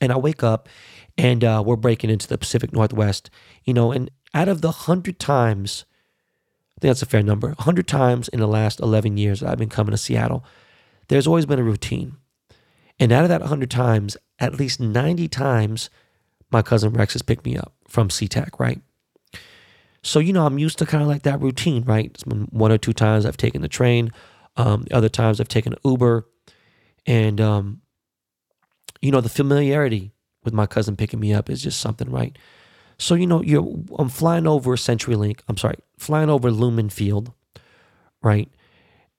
and 0.00 0.10
I 0.10 0.16
wake 0.16 0.42
up, 0.42 0.70
and 1.18 1.44
uh, 1.44 1.62
we're 1.66 1.76
breaking 1.76 2.08
into 2.08 2.26
the 2.26 2.38
Pacific 2.38 2.72
Northwest, 2.72 3.28
you 3.64 3.74
know. 3.74 3.92
And 3.92 4.10
out 4.32 4.48
of 4.48 4.62
the 4.62 4.70
hundred 4.70 5.18
times, 5.18 5.84
I 6.78 6.80
think 6.80 6.90
that's 6.90 7.02
a 7.02 7.06
fair 7.06 7.22
number. 7.22 7.54
hundred 7.58 7.88
times 7.88 8.28
in 8.28 8.40
the 8.40 8.46
last 8.46 8.80
eleven 8.80 9.16
years 9.16 9.40
that 9.40 9.50
I've 9.50 9.58
been 9.58 9.68
coming 9.68 9.90
to 9.90 9.98
Seattle 9.98 10.44
there's 11.08 11.26
always 11.26 11.46
been 11.46 11.58
a 11.58 11.64
routine. 11.64 12.16
And 13.00 13.12
out 13.12 13.24
of 13.24 13.28
that 13.30 13.40
100 13.40 13.70
times, 13.70 14.16
at 14.38 14.54
least 14.54 14.80
90 14.80 15.28
times, 15.28 15.90
my 16.50 16.62
cousin 16.62 16.92
Rex 16.92 17.14
has 17.14 17.22
picked 17.22 17.44
me 17.44 17.56
up 17.56 17.74
from 17.86 18.08
SeaTac, 18.08 18.58
right? 18.58 18.80
So, 20.02 20.20
you 20.20 20.32
know, 20.32 20.46
I'm 20.46 20.58
used 20.58 20.78
to 20.78 20.86
kind 20.86 21.02
of 21.02 21.08
like 21.08 21.22
that 21.22 21.40
routine, 21.40 21.84
right? 21.84 22.06
It's 22.06 22.24
been 22.24 22.48
one 22.50 22.72
or 22.72 22.78
two 22.78 22.92
times 22.92 23.26
I've 23.26 23.36
taken 23.36 23.62
the 23.62 23.68
train. 23.68 24.12
Um, 24.56 24.82
the 24.82 24.94
other 24.94 25.08
times 25.08 25.40
I've 25.40 25.48
taken 25.48 25.74
Uber. 25.84 26.26
And, 27.06 27.40
um, 27.40 27.82
you 29.00 29.10
know, 29.10 29.20
the 29.20 29.28
familiarity 29.28 30.12
with 30.44 30.54
my 30.54 30.66
cousin 30.66 30.96
picking 30.96 31.20
me 31.20 31.32
up 31.32 31.50
is 31.50 31.62
just 31.62 31.80
something, 31.80 32.10
right? 32.10 32.36
So, 32.98 33.14
you 33.14 33.26
know, 33.26 33.42
you're, 33.42 33.66
I'm 33.98 34.08
flying 34.08 34.46
over 34.46 34.76
CenturyLink. 34.76 35.40
I'm 35.48 35.56
sorry, 35.56 35.76
flying 35.98 36.30
over 36.30 36.50
Lumen 36.50 36.88
Field, 36.88 37.32
right? 38.22 38.50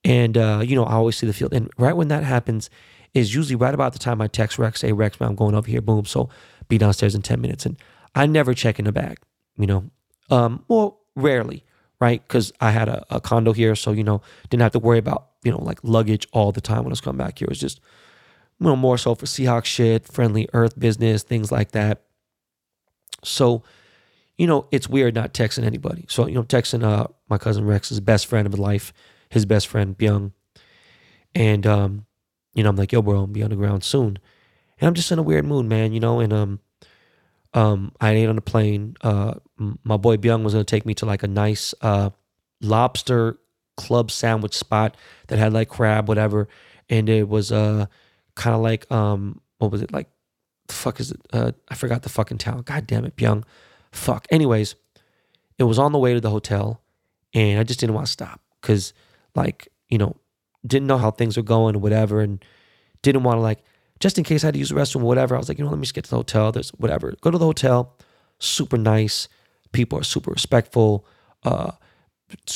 And, 0.04 0.38
uh, 0.38 0.62
you 0.64 0.76
know, 0.76 0.84
I 0.84 0.94
always 0.94 1.18
see 1.18 1.28
the 1.28 1.34
field. 1.34 1.54
And 1.54 1.70
right 1.78 1.96
when 1.96 2.10
that 2.10 2.24
happens 2.24 2.70
is 3.14 3.34
usually 3.34 3.56
right 3.56 3.74
about 3.74 3.94
the 3.94 4.00
time 4.00 4.22
I 4.22 4.28
text 4.28 4.60
Rex, 4.60 4.82
say, 4.82 4.92
Rex, 4.92 5.20
man, 5.20 5.30
I'm 5.30 5.36
going 5.36 5.56
over 5.56 5.70
here. 5.70 5.82
Boom. 5.82 6.06
So 6.06 6.30
be 6.68 6.78
downstairs 6.78 7.16
in 7.16 7.22
10 7.22 7.42
minutes. 7.42 7.66
And 7.66 7.78
I 8.16 8.26
never 8.26 8.54
check 8.54 8.80
in 8.80 8.86
the 8.86 8.92
bag, 8.92 9.18
you 9.58 9.68
know, 9.68 9.90
um, 10.30 10.64
well, 10.68 11.00
rarely, 11.16 11.66
right? 12.00 12.22
Because 12.26 12.52
I 12.62 12.72
had 12.72 12.88
a, 12.88 13.04
a, 13.10 13.20
condo 13.20 13.54
here. 13.54 13.76
So, 13.76 13.92
you 13.92 14.04
know, 14.04 14.22
didn't 14.50 14.62
have 14.62 14.72
to 14.74 14.80
worry 14.80 15.00
about, 15.00 15.30
you 15.44 15.52
know, 15.52 15.62
like 15.62 15.80
luggage 15.84 16.28
all 16.32 16.52
the 16.52 16.62
time 16.62 16.80
when 16.80 16.88
I 16.88 16.90
was 16.90 17.02
coming 17.02 17.18
back 17.18 17.40
here. 17.40 17.48
It 17.48 17.50
was 17.50 17.60
just, 17.60 17.80
you 18.60 18.68
know, 18.68 18.76
more 18.76 18.98
so 18.98 19.16
for 19.16 19.26
Seahawk 19.26 19.66
shit, 19.66 20.08
friendly 20.08 20.48
earth 20.54 20.80
business, 20.80 21.24
things 21.24 21.52
like 21.52 21.72
that. 21.72 22.04
So, 23.24 23.64
you 24.38 24.48
know, 24.48 24.68
it's 24.72 24.88
weird 24.88 25.16
not 25.16 25.34
texting 25.34 25.64
anybody. 25.64 26.06
So, 26.10 26.28
you 26.28 26.36
know, 26.36 26.44
texting 26.44 26.84
uh, 26.84 27.08
my 27.30 27.38
cousin 27.38 27.66
Rex's 27.66 28.00
best 28.00 28.28
friend 28.28 28.48
of 28.48 28.58
life 28.58 28.94
his 29.30 29.46
best 29.46 29.68
friend 29.68 29.98
Byung. 29.98 30.32
And 31.36 31.66
um, 31.66 32.06
you 32.54 32.64
know, 32.64 32.70
I'm 32.70 32.76
like, 32.76 32.92
yo, 32.92 33.02
bro, 33.02 33.20
I'll 33.20 33.28
be 33.28 33.44
on 33.44 33.52
the 33.52 33.56
ground 33.56 33.84
soon. 33.84 34.20
And 34.80 34.88
I'm 34.88 34.94
just 34.94 35.12
in 35.12 35.20
a 35.20 35.24
weird 35.24 35.46
mood, 35.46 35.66
man, 35.66 35.94
you 35.94 36.00
know, 36.00 36.20
and 36.20 36.34
um 36.34 36.60
um 37.54 37.92
I 38.02 38.12
ate 38.12 38.28
on 38.28 38.36
the 38.36 38.42
plane. 38.42 38.96
Uh 39.02 39.36
my 39.84 39.98
boy 39.98 40.18
Byung 40.18 40.44
was 40.44 40.54
gonna 40.54 40.64
take 40.64 40.86
me 40.86 40.94
to 40.96 41.06
like 41.06 41.24
a 41.24 41.28
nice 41.28 41.74
uh 41.82 42.10
lobster 42.62 43.40
club 43.78 44.12
sandwich 44.12 44.56
spot 44.56 44.98
that 45.28 45.40
had 45.40 45.54
like 45.54 45.70
crab, 45.70 46.08
whatever. 46.08 46.48
And 46.90 47.08
it 47.10 47.28
was 47.28 47.52
uh 47.52 47.86
kind 48.36 48.56
of 48.56 48.62
like 48.62 48.92
um 48.92 49.42
what 49.60 49.72
was 49.72 49.82
it 49.82 49.92
like 49.92 50.10
the 50.70 50.76
fuck 50.76 51.00
is 51.00 51.12
it? 51.12 51.20
Uh 51.34 51.52
I 51.68 51.76
forgot 51.76 52.04
the 52.04 52.10
fucking 52.10 52.38
town. 52.40 52.62
God 52.62 52.88
damn 52.88 53.06
it, 53.06 53.16
Byung. 53.16 53.44
Fuck. 53.92 54.26
Anyways, 54.32 54.76
it 55.58 55.64
was 55.64 55.78
on 55.78 55.92
the 55.92 56.00
way 56.00 56.14
to 56.14 56.22
the 56.22 56.30
hotel 56.30 56.82
and 57.34 57.60
I 57.60 57.64
just 57.64 57.80
didn't 57.80 57.96
want 57.96 58.08
to 58.08 58.12
stop 58.12 58.42
because 58.62 58.94
like, 59.36 59.68
you 59.90 59.98
know, 59.98 60.16
didn't 60.66 60.88
know 60.88 60.98
how 60.98 61.12
things 61.12 61.38
were 61.38 61.44
going 61.44 61.76
or 61.76 61.80
whatever, 61.80 62.22
and 62.22 62.44
didn't 63.02 63.24
want 63.24 63.38
to 63.38 63.42
like, 63.42 63.60
just 64.00 64.18
in 64.18 64.24
case 64.24 64.44
I 64.44 64.48
had 64.48 64.54
to 64.56 64.60
use 64.60 64.70
the 64.70 64.76
restroom 64.76 65.02
or 65.02 65.06
whatever, 65.06 65.36
I 65.36 65.38
was 65.38 65.50
like, 65.50 65.58
you 65.58 65.64
know, 65.64 65.70
let 65.70 65.78
me 65.78 65.84
just 65.84 65.94
get 65.94 66.06
to 66.06 66.10
the 66.10 66.18
hotel. 66.18 66.52
There's 66.52 66.70
whatever. 66.72 67.14
Go 67.22 67.32
to 67.32 67.38
the 67.38 67.46
hotel, 67.46 67.96
super 68.40 68.78
nice. 68.78 69.28
People 69.72 70.00
are 70.00 70.04
super 70.04 70.32
respectful. 70.32 71.06
Uh, 71.44 71.72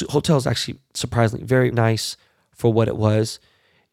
hotel 0.09 0.37
is 0.37 0.47
actually 0.47 0.79
surprisingly 0.93 1.45
very 1.45 1.71
nice 1.71 2.17
for 2.51 2.73
what 2.73 2.87
it 2.87 2.97
was. 2.97 3.39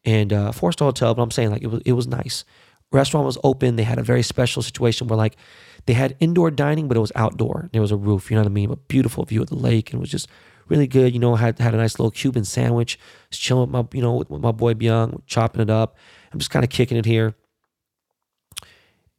And 0.03 0.33
uh, 0.33 0.51
four 0.51 0.71
star 0.71 0.87
hotel, 0.87 1.13
but 1.13 1.21
I'm 1.21 1.31
saying 1.31 1.51
like 1.51 1.61
it 1.61 1.67
was 1.67 1.81
it 1.85 1.93
was 1.93 2.07
nice. 2.07 2.43
Restaurant 2.91 3.25
was 3.25 3.37
open. 3.43 3.75
They 3.75 3.83
had 3.83 3.99
a 3.99 4.03
very 4.03 4.23
special 4.23 4.61
situation 4.61 5.07
where 5.07 5.17
like 5.17 5.37
they 5.85 5.93
had 5.93 6.17
indoor 6.19 6.51
dining, 6.51 6.87
but 6.87 6.97
it 6.97 7.01
was 7.01 7.11
outdoor. 7.15 7.69
There 7.71 7.81
was 7.81 7.91
a 7.91 7.97
roof, 7.97 8.29
you 8.29 8.35
know 8.35 8.41
what 8.41 8.49
I 8.49 8.53
mean? 8.53 8.71
A 8.71 8.75
beautiful 8.75 9.25
view 9.25 9.41
of 9.41 9.49
the 9.49 9.55
lake, 9.55 9.91
and 9.91 9.99
it 9.99 10.01
was 10.01 10.11
just 10.11 10.27
really 10.67 10.87
good. 10.87 11.13
You 11.13 11.19
know, 11.19 11.35
had 11.35 11.59
had 11.59 11.73
a 11.73 11.77
nice 11.77 11.97
little 11.99 12.11
Cuban 12.11 12.43
sandwich, 12.43 12.99
just 13.29 13.41
chilling 13.41 13.71
with 13.71 13.71
my, 13.71 13.97
you 13.97 14.01
know, 14.01 14.15
with, 14.15 14.29
with 14.29 14.41
my 14.41 14.51
boy 14.51 14.73
Byung, 14.73 15.21
chopping 15.25 15.61
it 15.61 15.69
up. 15.69 15.95
I'm 16.31 16.39
just 16.39 16.51
kind 16.51 16.63
of 16.63 16.69
kicking 16.69 16.97
it 16.97 17.05
here. 17.05 17.35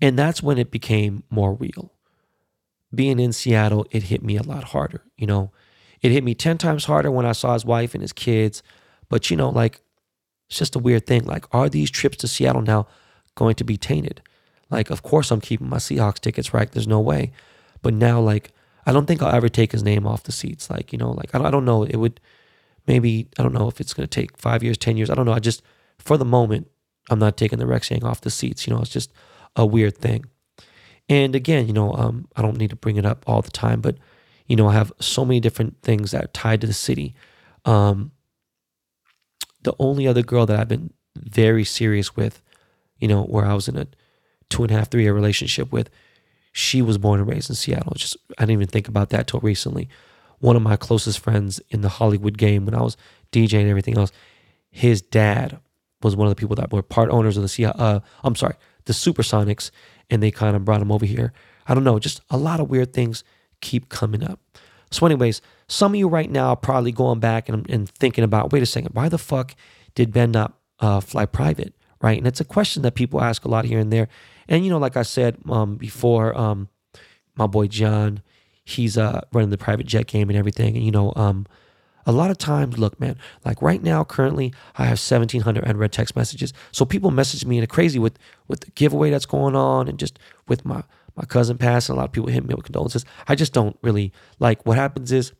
And 0.00 0.18
that's 0.18 0.42
when 0.42 0.58
it 0.58 0.70
became 0.70 1.22
more 1.30 1.54
real. 1.54 1.92
Being 2.94 3.20
in 3.20 3.32
Seattle, 3.32 3.86
it 3.90 4.04
hit 4.04 4.22
me 4.22 4.36
a 4.36 4.42
lot 4.42 4.64
harder. 4.64 5.04
You 5.16 5.26
know, 5.26 5.52
it 6.02 6.10
hit 6.10 6.24
me 6.24 6.34
10 6.34 6.58
times 6.58 6.84
harder 6.84 7.10
when 7.10 7.24
I 7.24 7.32
saw 7.32 7.54
his 7.54 7.64
wife 7.64 7.94
and 7.94 8.02
his 8.02 8.12
kids. 8.12 8.62
But, 9.08 9.30
you 9.30 9.36
know, 9.36 9.48
like, 9.48 9.80
it's 10.48 10.58
just 10.58 10.76
a 10.76 10.80
weird 10.80 11.06
thing. 11.06 11.24
Like, 11.24 11.46
are 11.54 11.68
these 11.68 11.90
trips 11.90 12.16
to 12.18 12.28
Seattle 12.28 12.62
now 12.62 12.86
going 13.34 13.54
to 13.56 13.64
be 13.64 13.76
tainted? 13.76 14.22
Like, 14.70 14.90
of 14.90 15.02
course, 15.02 15.30
I'm 15.30 15.40
keeping 15.40 15.68
my 15.68 15.76
Seahawks 15.76 16.20
tickets, 16.20 16.54
right? 16.54 16.70
There's 16.70 16.88
no 16.88 17.00
way. 17.00 17.32
But 17.82 17.94
now, 17.94 18.20
like, 18.20 18.52
I 18.86 18.92
don't 18.92 19.06
think 19.06 19.22
I'll 19.22 19.34
ever 19.34 19.48
take 19.48 19.72
his 19.72 19.82
name 19.82 20.06
off 20.06 20.22
the 20.22 20.32
seats. 20.32 20.70
Like, 20.70 20.92
you 20.92 20.98
know, 20.98 21.12
like, 21.12 21.34
I 21.34 21.50
don't, 21.50 21.64
know. 21.64 21.84
It 21.84 21.96
would 21.96 22.20
maybe, 22.86 23.28
I 23.38 23.42
don't 23.42 23.52
know 23.52 23.68
if 23.68 23.80
it's 23.80 23.94
going 23.94 24.08
to 24.08 24.20
take 24.20 24.36
five 24.38 24.62
years, 24.62 24.78
10 24.78 24.96
years. 24.96 25.10
I 25.10 25.14
don't 25.14 25.26
know. 25.26 25.32
I 25.32 25.40
just, 25.40 25.62
for 25.98 26.16
the 26.16 26.24
moment, 26.24 26.68
I'm 27.10 27.18
not 27.18 27.36
taking 27.36 27.58
the 27.58 27.66
Rex 27.66 27.90
Yang 27.90 28.04
off 28.04 28.22
the 28.22 28.30
seats. 28.30 28.66
You 28.66 28.74
know, 28.74 28.80
it's 28.80 28.90
just 28.90 29.12
a 29.54 29.66
weird 29.66 29.98
thing. 29.98 30.24
And 31.08 31.34
again, 31.34 31.66
you 31.66 31.72
know, 31.72 31.92
um, 31.92 32.28
I 32.36 32.42
don't 32.42 32.56
need 32.56 32.70
to 32.70 32.76
bring 32.76 32.96
it 32.96 33.04
up 33.04 33.24
all 33.26 33.42
the 33.42 33.50
time, 33.50 33.80
but, 33.80 33.98
you 34.46 34.56
know, 34.56 34.68
I 34.68 34.72
have 34.72 34.92
so 35.00 35.24
many 35.24 35.40
different 35.40 35.82
things 35.82 36.12
that 36.12 36.24
are 36.24 36.28
tied 36.28 36.60
to 36.62 36.66
the 36.66 36.72
city. 36.72 37.14
Um, 37.64 38.12
the 39.62 39.74
only 39.78 40.06
other 40.06 40.22
girl 40.22 40.46
that 40.46 40.58
I've 40.58 40.68
been 40.68 40.92
very 41.16 41.64
serious 41.64 42.16
with, 42.16 42.42
you 43.02 43.08
know, 43.08 43.24
where 43.24 43.44
I 43.44 43.52
was 43.52 43.66
in 43.66 43.76
a 43.76 43.88
two 44.48 44.62
and 44.62 44.70
a 44.70 44.74
half, 44.74 44.88
three 44.88 45.02
year 45.02 45.12
relationship 45.12 45.72
with, 45.72 45.90
she 46.52 46.80
was 46.80 46.98
born 46.98 47.18
and 47.18 47.28
raised 47.28 47.50
in 47.50 47.56
Seattle. 47.56 47.94
Just 47.96 48.16
I 48.38 48.42
didn't 48.42 48.52
even 48.52 48.68
think 48.68 48.86
about 48.86 49.10
that 49.10 49.26
till 49.26 49.40
recently. 49.40 49.88
One 50.38 50.54
of 50.54 50.62
my 50.62 50.76
closest 50.76 51.18
friends 51.18 51.60
in 51.70 51.80
the 51.80 51.88
Hollywood 51.88 52.38
game 52.38 52.64
when 52.64 52.74
I 52.74 52.82
was 52.82 52.96
DJing 53.32 53.62
and 53.62 53.70
everything 53.70 53.98
else, 53.98 54.12
his 54.70 55.02
dad 55.02 55.58
was 56.02 56.14
one 56.14 56.28
of 56.28 56.30
the 56.30 56.40
people 56.40 56.56
that 56.56 56.72
were 56.72 56.82
part 56.82 57.10
owners 57.10 57.36
of 57.36 57.42
the 57.42 57.48
Seattle. 57.48 57.80
Uh, 57.82 58.00
I'm 58.22 58.36
sorry, 58.36 58.54
the 58.84 58.92
Supersonics, 58.92 59.72
and 60.08 60.22
they 60.22 60.30
kind 60.30 60.54
of 60.54 60.64
brought 60.64 60.80
him 60.80 60.92
over 60.92 61.06
here. 61.06 61.32
I 61.66 61.74
don't 61.74 61.84
know, 61.84 61.98
just 61.98 62.20
a 62.30 62.36
lot 62.36 62.60
of 62.60 62.70
weird 62.70 62.92
things 62.92 63.24
keep 63.60 63.88
coming 63.88 64.22
up. 64.22 64.38
So, 64.90 65.06
anyways, 65.06 65.40
some 65.68 65.92
of 65.92 65.96
you 65.96 66.06
right 66.08 66.30
now 66.30 66.50
are 66.50 66.56
probably 66.56 66.92
going 66.92 67.18
back 67.18 67.48
and, 67.48 67.68
and 67.70 67.88
thinking 67.88 68.24
about, 68.24 68.52
wait 68.52 68.62
a 68.62 68.66
second, 68.66 68.90
why 68.92 69.08
the 69.08 69.18
fuck 69.18 69.54
did 69.94 70.12
Ben 70.12 70.30
not 70.30 70.58
uh, 70.80 71.00
fly 71.00 71.24
private? 71.24 71.74
Right, 72.02 72.18
and 72.18 72.26
it's 72.26 72.40
a 72.40 72.44
question 72.44 72.82
that 72.82 72.96
people 72.96 73.22
ask 73.22 73.44
a 73.44 73.48
lot 73.48 73.64
here 73.64 73.78
and 73.78 73.92
there. 73.92 74.08
And 74.48 74.64
you 74.64 74.70
know, 74.70 74.78
like 74.78 74.96
I 74.96 75.02
said 75.02 75.38
um, 75.48 75.76
before, 75.76 76.36
um, 76.36 76.68
my 77.36 77.46
boy 77.46 77.68
John, 77.68 78.22
he's 78.64 78.98
uh, 78.98 79.20
running 79.32 79.50
the 79.50 79.58
private 79.58 79.86
jet 79.86 80.08
game 80.08 80.28
and 80.28 80.36
everything. 80.36 80.76
And 80.76 80.84
you 80.84 80.90
know, 80.90 81.12
um, 81.14 81.46
a 82.04 82.12
lot 82.12 82.32
of 82.32 82.38
times, 82.38 82.78
look, 82.78 82.98
man, 82.98 83.16
like 83.44 83.62
right 83.62 83.80
now, 83.80 84.02
currently, 84.02 84.52
I 84.76 84.84
have 84.84 84.98
1,700 84.98 85.64
unread 85.64 85.92
text 85.92 86.16
messages. 86.16 86.52
So 86.72 86.84
people 86.84 87.12
message 87.12 87.44
me 87.44 87.58
in 87.58 87.64
a 87.64 87.68
crazy 87.68 88.00
with 88.00 88.18
with 88.48 88.60
the 88.60 88.70
giveaway 88.72 89.10
that's 89.10 89.26
going 89.26 89.54
on, 89.54 89.86
and 89.86 89.98
just 89.98 90.18
with 90.48 90.64
my 90.64 90.82
my 91.14 91.24
cousin 91.24 91.56
passing. 91.56 91.94
A 91.94 91.96
lot 91.96 92.06
of 92.06 92.12
people 92.12 92.30
hit 92.30 92.44
me 92.44 92.54
with 92.54 92.64
condolences. 92.64 93.04
I 93.28 93.36
just 93.36 93.52
don't 93.52 93.78
really 93.82 94.12
like. 94.40 94.66
What 94.66 94.76
happens 94.76 95.12
is, 95.12 95.32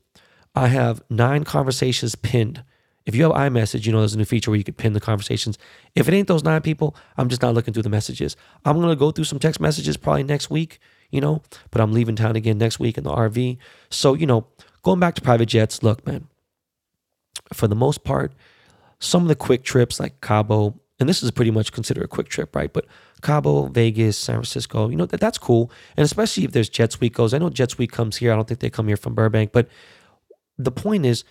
I 0.54 0.68
have 0.68 1.02
nine 1.10 1.42
conversations 1.42 2.14
pinned 2.14 2.62
if 3.06 3.14
you 3.14 3.24
have 3.24 3.32
iMessage, 3.32 3.84
you 3.84 3.92
know 3.92 3.98
there's 3.98 4.14
a 4.14 4.18
new 4.18 4.24
feature 4.24 4.50
where 4.50 4.58
you 4.58 4.64
can 4.64 4.74
pin 4.74 4.92
the 4.92 5.00
conversations. 5.00 5.58
If 5.94 6.08
it 6.08 6.14
ain't 6.14 6.28
those 6.28 6.44
nine 6.44 6.62
people, 6.62 6.96
I'm 7.16 7.28
just 7.28 7.42
not 7.42 7.54
looking 7.54 7.74
through 7.74 7.82
the 7.82 7.88
messages. 7.88 8.36
I'm 8.64 8.80
gonna 8.80 8.96
go 8.96 9.10
through 9.10 9.24
some 9.24 9.38
text 9.38 9.60
messages 9.60 9.96
probably 9.96 10.24
next 10.24 10.50
week, 10.50 10.78
you 11.10 11.20
know, 11.20 11.42
but 11.70 11.80
I'm 11.80 11.92
leaving 11.92 12.16
town 12.16 12.36
again 12.36 12.58
next 12.58 12.78
week 12.78 12.96
in 12.96 13.04
the 13.04 13.10
RV. 13.10 13.58
So, 13.90 14.14
you 14.14 14.26
know, 14.26 14.46
going 14.82 15.00
back 15.00 15.14
to 15.16 15.22
private 15.22 15.46
jets, 15.46 15.82
look, 15.82 16.06
man, 16.06 16.28
for 17.52 17.66
the 17.66 17.74
most 17.74 18.04
part, 18.04 18.32
some 18.98 19.22
of 19.22 19.28
the 19.28 19.34
quick 19.34 19.64
trips 19.64 19.98
like 19.98 20.20
Cabo, 20.20 20.78
and 21.00 21.08
this 21.08 21.22
is 21.22 21.30
pretty 21.32 21.50
much 21.50 21.72
considered 21.72 22.04
a 22.04 22.08
quick 22.08 22.28
trip, 22.28 22.54
right? 22.54 22.72
But 22.72 22.86
Cabo, 23.20 23.66
Vegas, 23.66 24.16
San 24.16 24.36
Francisco, 24.36 24.88
you 24.88 24.96
know, 24.96 25.06
that, 25.06 25.20
that's 25.20 25.38
cool. 25.38 25.72
And 25.96 26.04
especially 26.04 26.44
if 26.44 26.52
there's 26.52 26.68
Jet 26.68 26.92
Suite 26.92 27.12
goes. 27.12 27.34
I 27.34 27.38
know 27.38 27.50
Jet 27.50 27.72
Suite 27.72 27.90
comes 27.90 28.16
here. 28.16 28.32
I 28.32 28.36
don't 28.36 28.46
think 28.46 28.60
they 28.60 28.70
come 28.70 28.86
here 28.86 28.96
from 28.96 29.14
Burbank, 29.14 29.50
but 29.52 29.68
the 30.56 30.70
point 30.70 31.04
is, 31.04 31.24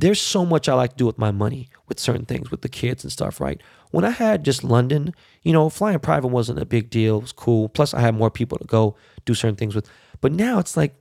there's 0.00 0.20
so 0.20 0.44
much 0.44 0.68
I 0.68 0.74
like 0.74 0.92
to 0.92 0.96
do 0.96 1.06
with 1.06 1.18
my 1.18 1.30
money 1.30 1.68
with 1.88 1.98
certain 1.98 2.24
things 2.24 2.50
with 2.50 2.62
the 2.62 2.68
kids 2.68 3.02
and 3.02 3.12
stuff, 3.12 3.40
right? 3.40 3.60
When 3.90 4.04
I 4.04 4.10
had 4.10 4.44
just 4.44 4.62
London, 4.62 5.14
you 5.42 5.52
know, 5.52 5.68
flying 5.70 5.98
private 5.98 6.28
wasn't 6.28 6.60
a 6.60 6.66
big 6.66 6.90
deal. 6.90 7.18
It 7.18 7.22
was 7.22 7.32
cool. 7.32 7.68
Plus, 7.68 7.94
I 7.94 8.00
had 8.00 8.14
more 8.14 8.30
people 8.30 8.58
to 8.58 8.64
go 8.64 8.96
do 9.24 9.34
certain 9.34 9.56
things 9.56 9.74
with. 9.74 9.88
But 10.20 10.32
now 10.32 10.58
it's 10.58 10.76
like, 10.76 10.94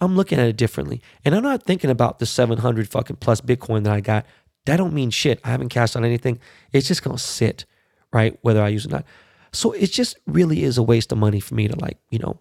I'm 0.00 0.16
looking 0.16 0.40
at 0.40 0.48
it 0.48 0.56
differently. 0.56 1.02
And 1.24 1.34
I'm 1.34 1.42
not 1.42 1.64
thinking 1.64 1.90
about 1.90 2.18
the 2.18 2.26
700 2.26 2.88
fucking 2.88 3.16
plus 3.16 3.40
Bitcoin 3.40 3.84
that 3.84 3.92
I 3.92 4.00
got. 4.00 4.26
That 4.66 4.76
don't 4.76 4.94
mean 4.94 5.10
shit. 5.10 5.40
I 5.44 5.50
haven't 5.50 5.68
cashed 5.68 5.94
on 5.94 6.04
anything. 6.04 6.40
It's 6.72 6.88
just 6.88 7.02
to 7.04 7.18
sit, 7.18 7.64
right? 8.12 8.38
Whether 8.42 8.62
I 8.62 8.68
use 8.68 8.86
it 8.86 8.92
or 8.92 8.96
not. 8.96 9.04
So 9.52 9.72
it 9.72 9.92
just 9.92 10.18
really 10.26 10.62
is 10.62 10.78
a 10.78 10.82
waste 10.82 11.12
of 11.12 11.18
money 11.18 11.38
for 11.38 11.54
me 11.54 11.68
to 11.68 11.78
like, 11.78 11.98
you 12.10 12.18
know, 12.18 12.40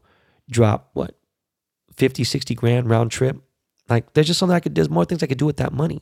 drop 0.50 0.90
what, 0.94 1.16
50, 1.96 2.24
60 2.24 2.56
grand 2.56 2.90
round 2.90 3.12
trip. 3.12 3.42
Like 3.92 4.14
there's 4.14 4.28
just 4.28 4.40
something 4.40 4.56
I 4.56 4.60
could, 4.60 4.74
there's 4.74 4.90
more 4.90 5.06
things 5.06 5.22
I 5.22 5.28
could 5.28 5.38
do 5.38 5.46
with 5.46 5.58
that 5.58 5.74
money. 5.74 6.02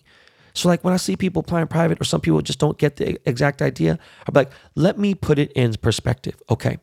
So 0.54 0.70
like 0.70 0.84
when 0.84 0.94
I 0.94 0.98
see 0.98 1.16
people 1.16 1.42
applying 1.42 1.68
private 1.68 2.00
or 2.00 2.04
some 2.06 2.22
people 2.22 2.42
just 2.42 2.60
don't 2.60 2.78
get 2.78 2.96
the 2.96 3.20
exact 3.28 3.62
idea, 3.62 4.00
I'm 4.28 4.34
like, 4.34 4.52
let 4.76 4.98
me 4.98 5.16
put 5.16 5.40
it 5.40 5.52
in 5.54 5.74
perspective. 5.74 6.36
Okay. 6.50 6.78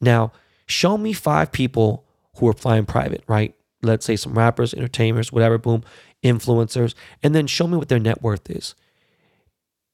Now 0.00 0.32
show 0.66 0.96
me 0.96 1.12
five 1.12 1.50
people 1.50 2.04
who 2.36 2.48
are 2.48 2.52
flying 2.52 2.86
private, 2.86 3.24
right? 3.26 3.54
Let's 3.82 4.06
say 4.06 4.16
some 4.16 4.34
rappers, 4.34 4.74
entertainers, 4.74 5.32
whatever, 5.32 5.58
boom, 5.58 5.82
influencers, 6.22 6.94
and 7.22 7.34
then 7.34 7.46
show 7.46 7.66
me 7.66 7.76
what 7.76 7.88
their 7.88 7.98
net 7.98 8.22
worth 8.22 8.50
is. 8.50 8.74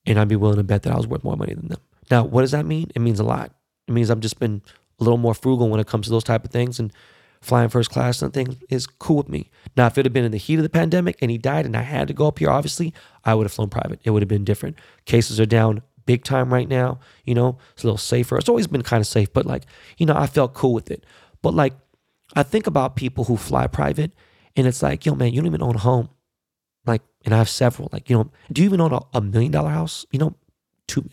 And 0.06 0.18
I'd 0.18 0.28
be 0.28 0.36
willing 0.36 0.56
to 0.56 0.62
bet 0.62 0.82
that 0.84 0.92
I 0.92 0.96
was 0.96 1.06
worth 1.06 1.24
more 1.24 1.36
money 1.36 1.54
than 1.54 1.68
them. 1.68 1.80
Now, 2.10 2.24
what 2.24 2.42
does 2.42 2.52
that 2.52 2.66
mean? 2.66 2.90
It 2.94 3.00
means 3.00 3.20
a 3.20 3.24
lot. 3.24 3.52
It 3.86 3.92
means 3.92 4.10
I've 4.10 4.20
just 4.20 4.38
been 4.38 4.62
a 4.98 5.04
little 5.04 5.18
more 5.18 5.34
frugal 5.34 5.68
when 5.68 5.80
it 5.80 5.86
comes 5.86 6.06
to 6.06 6.10
those 6.10 6.24
type 6.24 6.44
of 6.44 6.50
things 6.50 6.78
and 6.78 6.92
flying 7.40 7.68
first 7.68 7.90
class 7.90 8.20
and 8.22 8.32
things 8.32 8.56
is 8.68 8.86
cool 8.86 9.16
with 9.16 9.28
me. 9.28 9.50
Now, 9.76 9.86
if 9.86 9.96
it 9.96 10.04
had 10.04 10.12
been 10.12 10.24
in 10.24 10.32
the 10.32 10.38
heat 10.38 10.56
of 10.56 10.62
the 10.62 10.68
pandemic 10.68 11.16
and 11.22 11.30
he 11.30 11.38
died 11.38 11.66
and 11.66 11.76
I 11.76 11.82
had 11.82 12.08
to 12.08 12.14
go 12.14 12.26
up 12.28 12.38
here, 12.38 12.50
obviously, 12.50 12.92
I 13.24 13.34
would 13.34 13.44
have 13.44 13.52
flown 13.52 13.70
private. 13.70 14.00
It 14.04 14.10
would 14.10 14.22
have 14.22 14.28
been 14.28 14.44
different. 14.44 14.76
Cases 15.06 15.40
are 15.40 15.46
down 15.46 15.82
big 16.06 16.24
time 16.24 16.52
right 16.52 16.68
now. 16.68 17.00
You 17.24 17.34
know, 17.34 17.58
it's 17.72 17.84
a 17.84 17.86
little 17.86 17.98
safer. 17.98 18.36
It's 18.36 18.48
always 18.48 18.66
been 18.66 18.82
kind 18.82 19.00
of 19.00 19.06
safe, 19.06 19.32
but 19.32 19.46
like, 19.46 19.64
you 19.96 20.06
know, 20.06 20.16
I 20.16 20.26
felt 20.26 20.54
cool 20.54 20.74
with 20.74 20.90
it. 20.90 21.04
But 21.42 21.54
like, 21.54 21.72
I 22.34 22.42
think 22.42 22.66
about 22.66 22.96
people 22.96 23.24
who 23.24 23.36
fly 23.36 23.66
private 23.66 24.12
and 24.56 24.66
it's 24.66 24.82
like, 24.82 25.06
yo, 25.06 25.14
man, 25.14 25.32
you 25.32 25.40
don't 25.40 25.46
even 25.46 25.62
own 25.62 25.76
a 25.76 25.78
home. 25.78 26.10
Like, 26.86 27.02
and 27.24 27.34
I 27.34 27.38
have 27.38 27.48
several. 27.48 27.88
Like, 27.92 28.10
you 28.10 28.16
know, 28.16 28.30
do 28.52 28.62
you 28.62 28.66
even 28.66 28.80
own 28.80 28.92
a, 28.92 29.00
a 29.14 29.20
million 29.20 29.52
dollar 29.52 29.70
house? 29.70 30.06
You 30.10 30.18
know, 30.18 30.34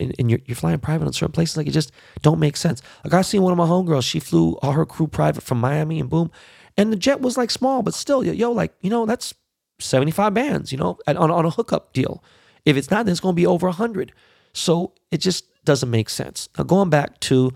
and, 0.00 0.14
and 0.18 0.30
you're, 0.30 0.40
you're 0.46 0.56
flying 0.56 0.78
private 0.78 1.06
on 1.06 1.12
certain 1.12 1.32
places. 1.32 1.56
Like, 1.56 1.66
it 1.66 1.72
just 1.72 1.92
don't 2.22 2.38
make 2.38 2.56
sense. 2.56 2.82
Like, 3.04 3.14
I 3.14 3.22
seen 3.22 3.42
one 3.42 3.52
of 3.52 3.58
my 3.58 3.66
homegirls, 3.66 4.04
she 4.04 4.20
flew 4.20 4.58
all 4.62 4.72
her 4.72 4.86
crew 4.86 5.06
private 5.06 5.42
from 5.42 5.60
Miami 5.60 6.00
and 6.00 6.08
boom. 6.08 6.30
And 6.76 6.92
the 6.92 6.96
jet 6.96 7.20
was 7.20 7.36
like 7.36 7.50
small, 7.50 7.82
but 7.82 7.94
still, 7.94 8.24
yo, 8.24 8.52
like, 8.52 8.72
you 8.80 8.90
know, 8.90 9.04
that's 9.06 9.34
75 9.80 10.34
bands, 10.34 10.72
you 10.72 10.78
know, 10.78 10.98
on, 11.06 11.16
on 11.16 11.44
a 11.44 11.50
hookup 11.50 11.92
deal. 11.92 12.22
If 12.64 12.76
it's 12.76 12.90
not, 12.90 13.06
then 13.06 13.12
it's 13.12 13.20
going 13.20 13.34
to 13.34 13.40
be 13.40 13.46
over 13.46 13.66
100. 13.66 14.12
So 14.52 14.92
it 15.10 15.18
just 15.18 15.44
doesn't 15.64 15.90
make 15.90 16.08
sense. 16.08 16.48
Now, 16.56 16.64
going 16.64 16.90
back 16.90 17.20
to 17.20 17.52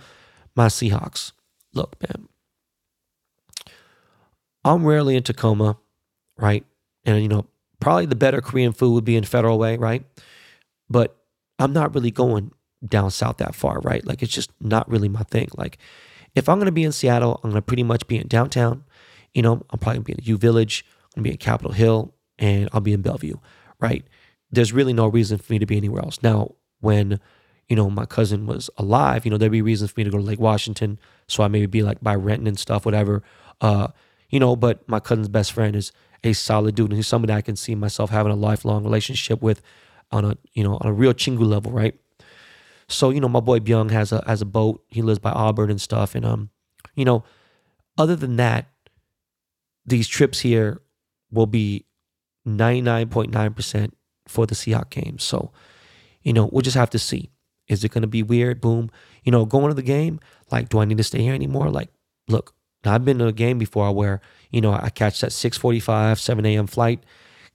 my 0.55 0.67
Seahawks, 0.67 1.33
look, 1.73 1.97
man, 2.03 2.29
I'm 4.65 4.85
rarely 4.85 5.17
in 5.17 5.23
Tacoma, 5.23 5.79
right? 6.37 6.65
And, 7.05 7.23
you 7.23 7.29
know, 7.29 7.47
probably 7.81 8.07
the 8.07 8.17
better 8.17 8.41
Korean 8.41 8.73
food 8.73 8.93
would 8.93 9.05
be 9.05 9.17
in 9.17 9.25
Federal 9.25 9.59
Way, 9.59 9.77
right? 9.77 10.05
But 10.89 11.17
I'm 11.63 11.73
not 11.73 11.95
really 11.95 12.11
going 12.11 12.53
down 12.87 13.11
south 13.11 13.39
that 13.39 13.55
far, 13.55 13.81
right? 13.81 14.05
Like, 14.07 14.23
it's 14.23 14.33
just 14.33 14.51
not 14.61 14.89
really 14.89 15.09
my 15.09 15.23
thing. 15.23 15.49
Like, 15.57 15.79
if 16.35 16.49
I'm 16.49 16.59
to 16.67 16.73
be 16.73 16.85
in 16.85 16.93
Seattle, 16.93 17.41
I'm 17.43 17.53
to 17.53 17.63
pretty 17.63 17.83
much 17.83 18.07
be 18.07 18.19
in 18.19 18.27
downtown. 18.27 18.85
You 19.35 19.43
know, 19.43 19.65
I'm 19.71 19.79
probably 19.79 19.99
to 19.99 20.05
be 20.05 20.13
in 20.13 20.19
U 20.23 20.37
Village, 20.37 20.85
I'm 21.17 21.23
to 21.23 21.29
be 21.29 21.33
in 21.33 21.39
Capitol 21.39 21.73
Hill, 21.73 22.15
and 22.39 22.69
I'll 22.73 22.81
be 22.81 22.93
in 22.93 23.03
Bellevue, 23.03 23.37
right? 23.81 24.05
There's 24.51 24.73
really 24.73 24.93
no 24.93 25.07
reason 25.07 25.39
for 25.39 25.53
me 25.53 25.59
to 25.59 25.67
be 25.67 25.77
anywhere 25.77 26.03
else. 26.03 26.23
Now, 26.23 26.55
when 26.81 27.21
you 27.69 27.77
know 27.77 27.89
my 27.89 28.05
cousin 28.05 28.47
was 28.47 28.69
alive, 28.77 29.25
you 29.25 29.31
know 29.31 29.39
there'd 29.39 29.53
be 29.53 29.63
reasons 29.63 29.93
for 29.93 30.01
me 30.01 30.05
to 30.05 30.11
go 30.11 30.19
to 30.19 30.25
Lake 30.25 30.41
Washington, 30.41 30.99
so 31.27 31.43
I 31.43 31.49
maybe 31.49 31.67
be 31.67 31.83
like 31.83 32.01
by 32.03 32.15
Renton 32.15 32.47
and 32.47 32.59
stuff, 32.59 32.85
whatever. 32.85 33.23
Uh, 33.61 33.89
you 34.29 34.41
know, 34.41 34.57
but 34.57 34.87
my 34.89 35.01
cousin's 35.01 35.29
best 35.29 35.53
friend 35.53 35.77
is 35.77 35.93
a 36.25 36.33
solid 36.33 36.75
dude, 36.75 36.91
and 36.91 36.97
he's 36.97 37.07
somebody 37.07 37.33
I 37.33 37.41
can 37.41 37.57
see 37.57 37.75
myself 37.75 38.11
having 38.11 38.33
a 38.33 38.37
lifelong 38.37 38.85
relationship 38.85 39.41
with, 39.41 39.63
on 40.13 40.25
a 40.25 40.37
you 40.53 40.63
know 40.63 40.79
on 40.81 40.87
a 40.87 40.93
real 40.93 41.15
chingu 41.15 41.47
level, 41.47 41.73
right? 41.73 41.99
So 42.89 43.11
you 43.11 43.21
know, 43.21 43.29
my 43.29 43.41
boy 43.41 43.59
Byung 43.59 43.91
has 43.91 44.13
a 44.13 44.23
has 44.27 44.43
a 44.43 44.47
boat. 44.47 44.83
He 44.89 45.03
lives 45.03 45.19
by 45.19 45.31
Auburn 45.31 45.71
and 45.71 45.81
stuff, 45.81 46.15
and 46.15 46.25
um, 46.25 46.51
you 46.95 47.05
know, 47.05 47.25
other 47.97 48.17
than 48.17 48.37
that, 48.37 48.67
these 49.87 50.09
trips 50.09 50.41
here 50.41 50.83
will 51.31 51.47
be 51.47 51.87
ninety 52.45 52.83
nine 52.83 53.09
point 53.09 53.33
nine 53.33 53.55
percent 53.55 53.97
for 54.29 54.47
the 54.47 54.55
Seahawks 54.55 54.91
games. 54.91 55.25
So 55.25 55.53
you 56.23 56.33
know, 56.33 56.49
we'll 56.53 56.63
just 56.63 56.77
have 56.77 56.91
to 56.91 56.99
see. 56.99 57.31
Is 57.69 57.85
it 57.85 57.91
going 57.91 58.03
to 58.03 58.09
be 58.09 58.23
weird? 58.23 58.61
Boom. 58.61 58.91
You 59.25 59.33
know, 59.33 59.45
going 59.45 59.69
to 59.69 59.75
the 59.75 59.83
game, 59.83 60.21
like, 60.51 60.69
do 60.69 60.79
I 60.79 60.85
need 60.85 60.99
to 60.99 61.05
stay 61.05 61.21
here 61.21 61.35
anymore? 61.35 61.71
Like, 61.71 61.91
look, 62.29 62.55
I've 62.85 63.05
been 63.05 63.19
to 63.19 63.27
a 63.27 63.33
game 63.33 63.59
before 63.59 63.93
where, 63.93 64.21
you 64.51 64.61
know, 64.61 64.73
I 64.73 64.91
catch 64.91 65.21
that 65.21 65.33
645, 65.33 66.19
7 66.19 66.47
a.m. 66.47 66.67
flight, 66.67 67.05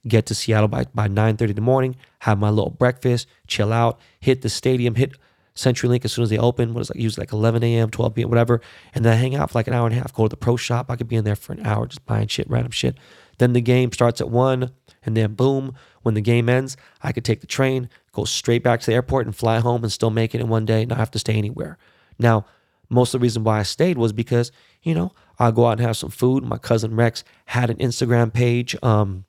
get 0.08 0.26
to 0.26 0.34
Seattle 0.34 0.68
by, 0.68 0.84
by 0.94 1.08
9.30 1.08 1.50
in 1.50 1.54
the 1.56 1.60
morning, 1.60 1.96
have 2.20 2.38
my 2.38 2.50
little 2.50 2.70
breakfast, 2.70 3.28
chill 3.46 3.72
out, 3.72 4.00
hit 4.20 4.42
the 4.42 4.48
stadium, 4.48 4.94
hit 4.94 5.12
CenturyLink 5.54 6.04
as 6.04 6.12
soon 6.12 6.22
as 6.22 6.30
they 6.30 6.38
open. 6.38 6.72
What 6.72 6.80
is 6.82 6.90
like, 6.90 6.98
usually 6.98 7.22
like 7.22 7.32
11 7.32 7.62
a.m., 7.64 7.90
12 7.90 8.14
p.m., 8.14 8.28
whatever. 8.28 8.60
And 8.94 9.04
then 9.04 9.12
I 9.12 9.16
hang 9.16 9.34
out 9.34 9.50
for 9.50 9.58
like 9.58 9.66
an 9.66 9.74
hour 9.74 9.86
and 9.86 9.94
a 9.94 9.98
half, 9.98 10.12
go 10.12 10.24
to 10.24 10.28
the 10.28 10.36
pro 10.36 10.56
shop. 10.56 10.90
I 10.90 10.96
could 10.96 11.08
be 11.08 11.16
in 11.16 11.24
there 11.24 11.36
for 11.36 11.52
an 11.52 11.66
hour 11.66 11.86
just 11.86 12.06
buying 12.06 12.28
shit, 12.28 12.48
random 12.48 12.72
shit. 12.72 12.96
Then 13.38 13.52
the 13.52 13.60
game 13.60 13.92
starts 13.92 14.20
at 14.20 14.30
1, 14.30 14.70
and 15.04 15.16
then 15.16 15.34
boom, 15.34 15.74
when 16.02 16.14
the 16.14 16.20
game 16.20 16.48
ends, 16.48 16.76
I 17.02 17.12
could 17.12 17.24
take 17.24 17.40
the 17.40 17.46
train, 17.46 17.88
go 18.12 18.24
straight 18.24 18.62
back 18.62 18.80
to 18.80 18.86
the 18.86 18.94
airport 18.94 19.26
and 19.26 19.34
fly 19.34 19.60
home 19.60 19.82
and 19.82 19.92
still 19.92 20.10
make 20.10 20.34
it 20.34 20.40
in 20.40 20.48
one 20.48 20.66
day, 20.66 20.84
not 20.84 20.98
have 20.98 21.10
to 21.12 21.18
stay 21.18 21.34
anywhere. 21.34 21.78
Now, 22.18 22.46
most 22.88 23.14
of 23.14 23.20
the 23.20 23.24
reason 23.24 23.44
why 23.44 23.60
I 23.60 23.62
stayed 23.64 23.98
was 23.98 24.12
because, 24.12 24.50
you 24.82 24.94
know, 24.94 25.12
I'll 25.38 25.52
go 25.52 25.66
out 25.66 25.72
and 25.72 25.80
have 25.80 25.96
some 25.96 26.10
food. 26.10 26.42
My 26.44 26.58
cousin 26.58 26.96
Rex 26.96 27.22
had 27.46 27.70
an 27.70 27.76
Instagram 27.76 28.32
page, 28.32 28.76
um, 28.82 29.24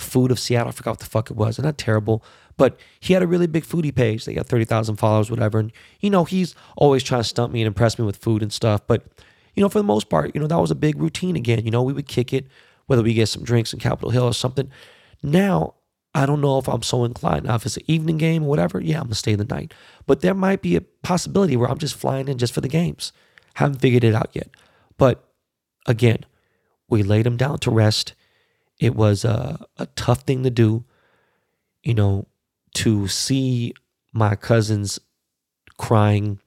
Food 0.00 0.30
of 0.30 0.38
Seattle. 0.38 0.68
I 0.68 0.72
forgot 0.72 0.92
what 0.92 0.98
the 1.00 1.06
fuck 1.06 1.30
it 1.30 1.36
was. 1.36 1.58
And 1.58 1.64
not 1.64 1.78
terrible, 1.78 2.24
but 2.56 2.78
he 3.00 3.14
had 3.14 3.22
a 3.22 3.26
really 3.26 3.46
big 3.46 3.64
foodie 3.64 3.94
page. 3.94 4.24
They 4.24 4.34
got 4.34 4.46
30,000 4.46 4.96
followers, 4.96 5.30
whatever. 5.30 5.58
And, 5.58 5.72
you 6.00 6.10
know, 6.10 6.24
he's 6.24 6.54
always 6.76 7.02
trying 7.02 7.20
to 7.20 7.28
stump 7.28 7.52
me 7.52 7.62
and 7.62 7.66
impress 7.66 7.98
me 7.98 8.04
with 8.04 8.16
food 8.16 8.42
and 8.42 8.52
stuff. 8.52 8.86
But, 8.86 9.04
you 9.54 9.62
know, 9.62 9.68
for 9.68 9.78
the 9.78 9.84
most 9.84 10.08
part, 10.08 10.34
you 10.34 10.40
know, 10.40 10.46
that 10.46 10.58
was 10.58 10.70
a 10.70 10.76
big 10.76 11.00
routine 11.00 11.36
again. 11.36 11.64
You 11.64 11.70
know, 11.70 11.82
we 11.82 11.92
would 11.92 12.08
kick 12.08 12.32
it, 12.32 12.46
whether 12.86 13.02
we 13.02 13.14
get 13.14 13.28
some 13.28 13.44
drinks 13.44 13.72
in 13.72 13.78
Capitol 13.78 14.10
Hill 14.10 14.24
or 14.24 14.34
something. 14.34 14.70
Now, 15.22 15.74
I 16.14 16.26
don't 16.26 16.40
know 16.40 16.58
if 16.58 16.68
I'm 16.68 16.82
so 16.82 17.04
inclined. 17.04 17.44
Now, 17.44 17.54
if 17.54 17.64
it's 17.64 17.76
an 17.76 17.84
evening 17.86 18.18
game 18.18 18.44
or 18.44 18.48
whatever, 18.48 18.80
yeah, 18.80 18.98
I'm 18.98 19.04
gonna 19.04 19.14
stay 19.14 19.36
the 19.36 19.44
night. 19.44 19.72
But 20.06 20.20
there 20.20 20.34
might 20.34 20.60
be 20.60 20.76
a 20.76 20.80
possibility 20.80 21.56
where 21.56 21.70
I'm 21.70 21.78
just 21.78 21.94
flying 21.94 22.28
in 22.28 22.38
just 22.38 22.52
for 22.52 22.60
the 22.60 22.68
games. 22.68 23.12
Haven't 23.54 23.80
figured 23.80 24.04
it 24.04 24.14
out 24.14 24.30
yet. 24.32 24.48
But 24.96 25.24
again, 25.86 26.24
we 26.88 27.02
laid 27.02 27.26
him 27.26 27.36
down 27.36 27.58
to 27.60 27.70
rest. 27.70 28.14
It 28.80 28.96
was 28.96 29.24
a, 29.26 29.64
a 29.76 29.86
tough 29.94 30.22
thing 30.22 30.42
to 30.42 30.50
do, 30.50 30.84
you 31.82 31.94
know, 31.94 32.26
to 32.76 33.06
see 33.08 33.74
my 34.12 34.34
cousins 34.34 34.98
crying, 35.76 36.40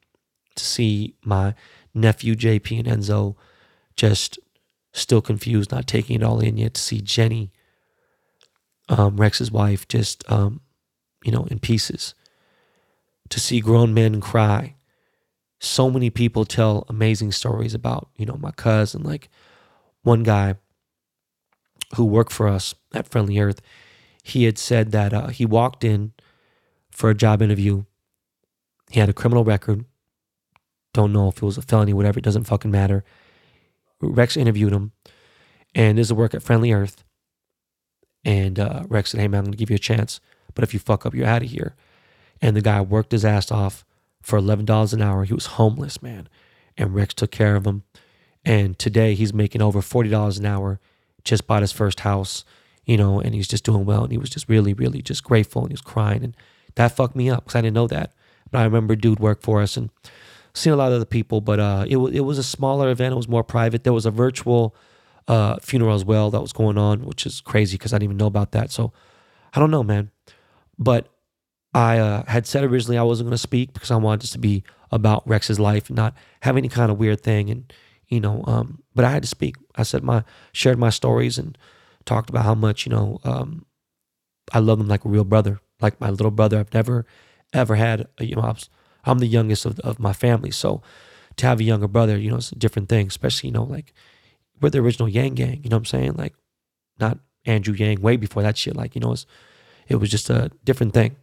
to 0.55 0.65
see 0.65 1.15
my 1.23 1.53
nephew 1.93 2.35
JP 2.35 2.79
and 2.79 2.87
Enzo 2.87 3.35
just 3.95 4.39
still 4.93 5.21
confused, 5.21 5.71
not 5.71 5.85
taking 5.85 6.15
it 6.15 6.23
all 6.23 6.39
in 6.39 6.57
yet, 6.57 6.73
to 6.73 6.81
see 6.81 7.01
Jenny 7.01 7.51
um, 8.89 9.17
Rex's 9.17 9.51
wife 9.51 9.87
just, 9.87 10.29
um, 10.31 10.61
you 11.23 11.31
know, 11.31 11.45
in 11.45 11.59
pieces. 11.59 12.15
To 13.29 13.39
see 13.39 13.59
grown 13.59 13.93
men 13.93 14.21
cry. 14.21 14.75
So 15.59 15.89
many 15.89 16.09
people 16.09 16.45
tell 16.45 16.85
amazing 16.89 17.31
stories 17.31 17.73
about, 17.73 18.09
you 18.17 18.25
know, 18.25 18.37
my 18.37 18.51
cousin. 18.51 19.03
Like 19.03 19.29
one 20.01 20.23
guy 20.23 20.55
who 21.95 22.05
worked 22.05 22.31
for 22.31 22.47
us 22.47 22.75
at 22.93 23.07
Friendly 23.07 23.39
Earth, 23.39 23.61
he 24.23 24.45
had 24.45 24.57
said 24.57 24.91
that 24.91 25.13
uh, 25.13 25.27
he 25.27 25.45
walked 25.45 25.83
in 25.83 26.13
for 26.91 27.09
a 27.09 27.15
job 27.15 27.41
interview. 27.41 27.83
He 28.89 28.99
had 28.99 29.09
a 29.09 29.13
criminal 29.13 29.43
record. 29.43 29.85
Don't 30.93 31.13
know 31.13 31.27
if 31.27 31.37
it 31.37 31.43
was 31.43 31.57
a 31.57 31.61
felony, 31.61 31.93
whatever. 31.93 32.19
It 32.19 32.25
doesn't 32.25 32.43
fucking 32.43 32.71
matter. 32.71 33.03
Rex 33.99 34.37
interviewed 34.37 34.73
him, 34.73 34.91
and 35.73 35.97
this 35.97 36.07
is 36.07 36.13
work 36.13 36.33
at 36.33 36.43
Friendly 36.43 36.71
Earth. 36.71 37.03
And 38.25 38.59
uh, 38.59 38.83
Rex 38.87 39.11
said, 39.11 39.19
Hey, 39.19 39.27
man, 39.27 39.45
I'm 39.45 39.51
to 39.51 39.57
give 39.57 39.69
you 39.69 39.75
a 39.75 39.79
chance. 39.79 40.19
But 40.53 40.63
if 40.63 40.73
you 40.73 40.79
fuck 40.79 41.05
up, 41.05 41.13
you're 41.13 41.27
out 41.27 41.43
of 41.43 41.49
here. 41.49 41.75
And 42.41 42.55
the 42.55 42.61
guy 42.61 42.81
worked 42.81 43.11
his 43.11 43.25
ass 43.25 43.51
off 43.51 43.85
for 44.21 44.39
$11 44.39 44.93
an 44.93 45.01
hour. 45.01 45.23
He 45.23 45.33
was 45.33 45.45
homeless, 45.47 46.01
man. 46.01 46.29
And 46.77 46.93
Rex 46.93 47.13
took 47.13 47.31
care 47.31 47.55
of 47.55 47.65
him. 47.65 47.83
And 48.45 48.77
today 48.77 49.13
he's 49.13 49.33
making 49.33 49.61
over 49.61 49.79
$40 49.81 50.39
an 50.39 50.45
hour, 50.45 50.79
just 51.23 51.47
bought 51.47 51.61
his 51.61 51.71
first 51.71 52.01
house, 52.01 52.43
you 52.85 52.97
know, 52.97 53.19
and 53.19 53.33
he's 53.33 53.47
just 53.47 53.63
doing 53.63 53.85
well. 53.85 54.03
And 54.03 54.11
he 54.11 54.17
was 54.17 54.29
just 54.29 54.49
really, 54.49 54.73
really 54.73 55.01
just 55.01 55.23
grateful 55.23 55.61
and 55.61 55.71
he 55.71 55.73
was 55.73 55.81
crying. 55.81 56.23
And 56.23 56.35
that 56.75 56.95
fucked 56.95 57.15
me 57.15 57.29
up 57.29 57.45
because 57.45 57.55
I 57.55 57.61
didn't 57.61 57.75
know 57.75 57.87
that. 57.87 58.13
But 58.51 58.59
I 58.59 58.63
remember 58.65 58.95
dude 58.95 59.19
worked 59.19 59.43
for 59.43 59.61
us 59.61 59.77
and 59.77 59.89
seen 60.53 60.73
a 60.73 60.75
lot 60.75 60.91
of 60.91 60.95
other 60.95 61.05
people, 61.05 61.41
but 61.41 61.59
uh, 61.59 61.85
it, 61.87 61.97
it 61.97 62.21
was 62.21 62.37
a 62.37 62.43
smaller 62.43 62.89
event. 62.89 63.13
It 63.13 63.17
was 63.17 63.27
more 63.27 63.43
private. 63.43 63.83
There 63.83 63.93
was 63.93 64.05
a 64.05 64.11
virtual 64.11 64.75
uh, 65.27 65.57
funeral 65.61 65.95
as 65.95 66.05
well 66.05 66.29
that 66.31 66.41
was 66.41 66.53
going 66.53 66.77
on, 66.77 67.05
which 67.05 67.25
is 67.25 67.41
crazy 67.41 67.77
because 67.77 67.93
I 67.93 67.95
didn't 67.95 68.03
even 68.03 68.17
know 68.17 68.27
about 68.27 68.51
that. 68.51 68.71
So 68.71 68.93
I 69.53 69.59
don't 69.59 69.71
know, 69.71 69.83
man. 69.83 70.11
But 70.77 71.07
I 71.73 71.97
uh, 71.97 72.23
had 72.27 72.45
said 72.45 72.63
originally 72.63 72.97
I 72.97 73.03
wasn't 73.03 73.27
going 73.27 73.33
to 73.33 73.37
speak 73.37 73.73
because 73.73 73.89
I 73.89 73.95
wanted 73.95 74.21
this 74.21 74.31
to 74.31 74.39
be 74.39 74.63
about 74.91 75.27
Rex's 75.27 75.59
life 75.59 75.89
and 75.89 75.95
not 75.95 76.13
have 76.41 76.55
any 76.57 76.69
kind 76.69 76.91
of 76.91 76.99
weird 76.99 77.21
thing. 77.21 77.49
And, 77.49 77.73
you 78.07 78.19
know. 78.19 78.43
Um, 78.45 78.83
but 78.93 79.05
I 79.05 79.11
had 79.11 79.23
to 79.23 79.27
speak. 79.27 79.55
I 79.75 79.83
said 79.83 80.03
my 80.03 80.23
shared 80.51 80.77
my 80.77 80.89
stories 80.89 81.37
and 81.37 81.57
talked 82.05 82.29
about 82.29 82.45
how 82.45 82.55
much 82.55 82.85
you 82.85 82.91
know 82.91 83.19
um, 83.23 83.65
I 84.51 84.59
love 84.59 84.77
them 84.77 84.87
like 84.87 85.05
a 85.05 85.09
real 85.09 85.23
brother, 85.23 85.59
like 85.81 85.99
my 85.99 86.09
little 86.09 86.31
brother. 86.31 86.59
I've 86.59 86.73
never 86.73 87.05
ever 87.53 87.75
had. 87.75 88.07
A, 88.19 88.25
you 88.25 88.35
know, 88.35 88.41
I 88.41 88.51
was, 88.51 88.69
I'm 89.05 89.19
the 89.19 89.27
youngest 89.27 89.65
of 89.65 89.79
of 89.79 89.99
my 89.99 90.13
family, 90.13 90.51
so 90.51 90.81
to 91.37 91.47
have 91.47 91.59
a 91.59 91.63
younger 91.63 91.87
brother, 91.87 92.17
you 92.17 92.29
know, 92.29 92.37
it's 92.37 92.51
a 92.51 92.57
different 92.57 92.89
thing. 92.89 93.07
Especially 93.07 93.49
you 93.49 93.53
know 93.53 93.63
like 93.63 93.93
we're 94.61 94.69
the 94.69 94.79
original 94.79 95.09
Yang 95.09 95.33
Gang. 95.35 95.61
You 95.63 95.69
know 95.69 95.77
what 95.77 95.81
I'm 95.81 95.85
saying? 95.85 96.13
Like 96.13 96.33
not 96.99 97.19
Andrew 97.45 97.73
Yang 97.73 98.01
way 98.01 98.17
before 98.17 98.43
that 98.43 98.57
shit. 98.57 98.75
Like 98.75 98.95
you 98.95 99.01
know, 99.01 99.15
it 99.87 99.95
was 99.95 100.09
just 100.09 100.29
a 100.29 100.51
different 100.63 100.93
thing. 100.93 101.15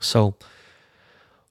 So 0.00 0.36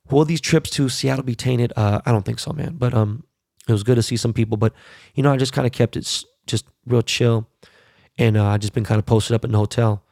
will 0.10 0.26
these 0.26 0.41
trips 0.41 0.69
to 0.71 0.89
Seattle 0.89 1.24
be 1.24 1.36
tainted? 1.36 1.74
Uh, 1.76 2.02
I 2.06 2.12
don't 2.12 2.26
think 2.26 2.39
so, 2.39 2.52
man. 2.52 2.76
But 2.78 2.93
um, 2.93 3.24
it 3.67 3.71
was 3.71 3.84
good 3.84 3.95
to 3.95 4.04
see 4.04 4.17
some 4.17 4.34
people. 4.34 4.58
But 4.58 4.74
you 5.15 5.24
know, 5.24 5.32
I 5.32 5.38
just 5.38 5.54
kind 5.54 5.65
of 5.65 5.74
kept 5.74 5.95
it 5.95 6.24
just 6.47 6.65
real 6.86 7.02
chill, 7.02 7.47
and 8.17 8.38
uh, 8.38 8.45
I 8.45 8.58
just 8.58 8.74
been 8.74 8.84
kind 8.84 9.00
of 9.00 9.06
posted 9.06 9.36
up 9.36 9.45
in 9.45 9.52
the 9.52 9.58
hotel, 9.58 10.04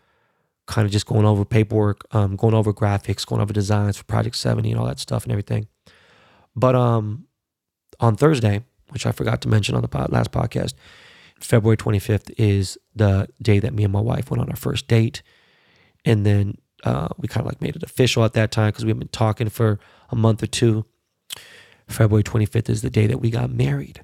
kind 0.65 0.85
of 0.85 0.91
just 0.91 1.05
going 1.05 1.25
over 1.25 1.45
paperwork, 1.45 2.05
um, 2.11 2.35
going 2.35 2.53
over 2.53 2.73
graphics, 2.73 3.25
going 3.25 3.41
over 3.41 3.53
designs 3.53 3.97
for 3.97 4.03
Project 4.05 4.35
70 4.35 4.71
and 4.71 4.79
all 4.79 4.87
that 4.87 4.99
stuff 4.99 5.23
and 5.23 5.31
everything. 5.31 5.67
But 6.55 6.75
um, 6.75 7.25
on 7.99 8.15
Thursday, 8.15 8.63
which 8.89 9.05
I 9.05 9.11
forgot 9.11 9.41
to 9.41 9.47
mention 9.47 9.75
on 9.75 9.81
the 9.81 10.07
last 10.09 10.31
podcast, 10.31 10.73
February 11.39 11.77
25th 11.77 12.31
is 12.37 12.77
the 12.95 13.27
day 13.41 13.59
that 13.59 13.73
me 13.73 13.83
and 13.83 13.93
my 13.93 14.01
wife 14.01 14.29
went 14.29 14.41
on 14.41 14.49
our 14.49 14.55
first 14.55 14.87
date. 14.87 15.21
And 16.05 16.25
then 16.25 16.57
uh, 16.83 17.09
we 17.17 17.27
kind 17.27 17.45
of 17.45 17.47
like 17.47 17.61
made 17.61 17.75
it 17.75 17.83
official 17.83 18.23
at 18.23 18.33
that 18.33 18.51
time 18.51 18.69
because 18.69 18.85
we've 18.85 18.97
been 18.97 19.07
talking 19.09 19.49
for 19.49 19.79
a 20.09 20.15
month 20.15 20.43
or 20.43 20.47
two. 20.47 20.85
February 21.89 22.23
25th 22.23 22.69
is 22.69 22.81
the 22.81 22.89
day 22.89 23.07
that 23.07 23.19
we 23.19 23.29
got 23.29 23.49
married. 23.49 24.03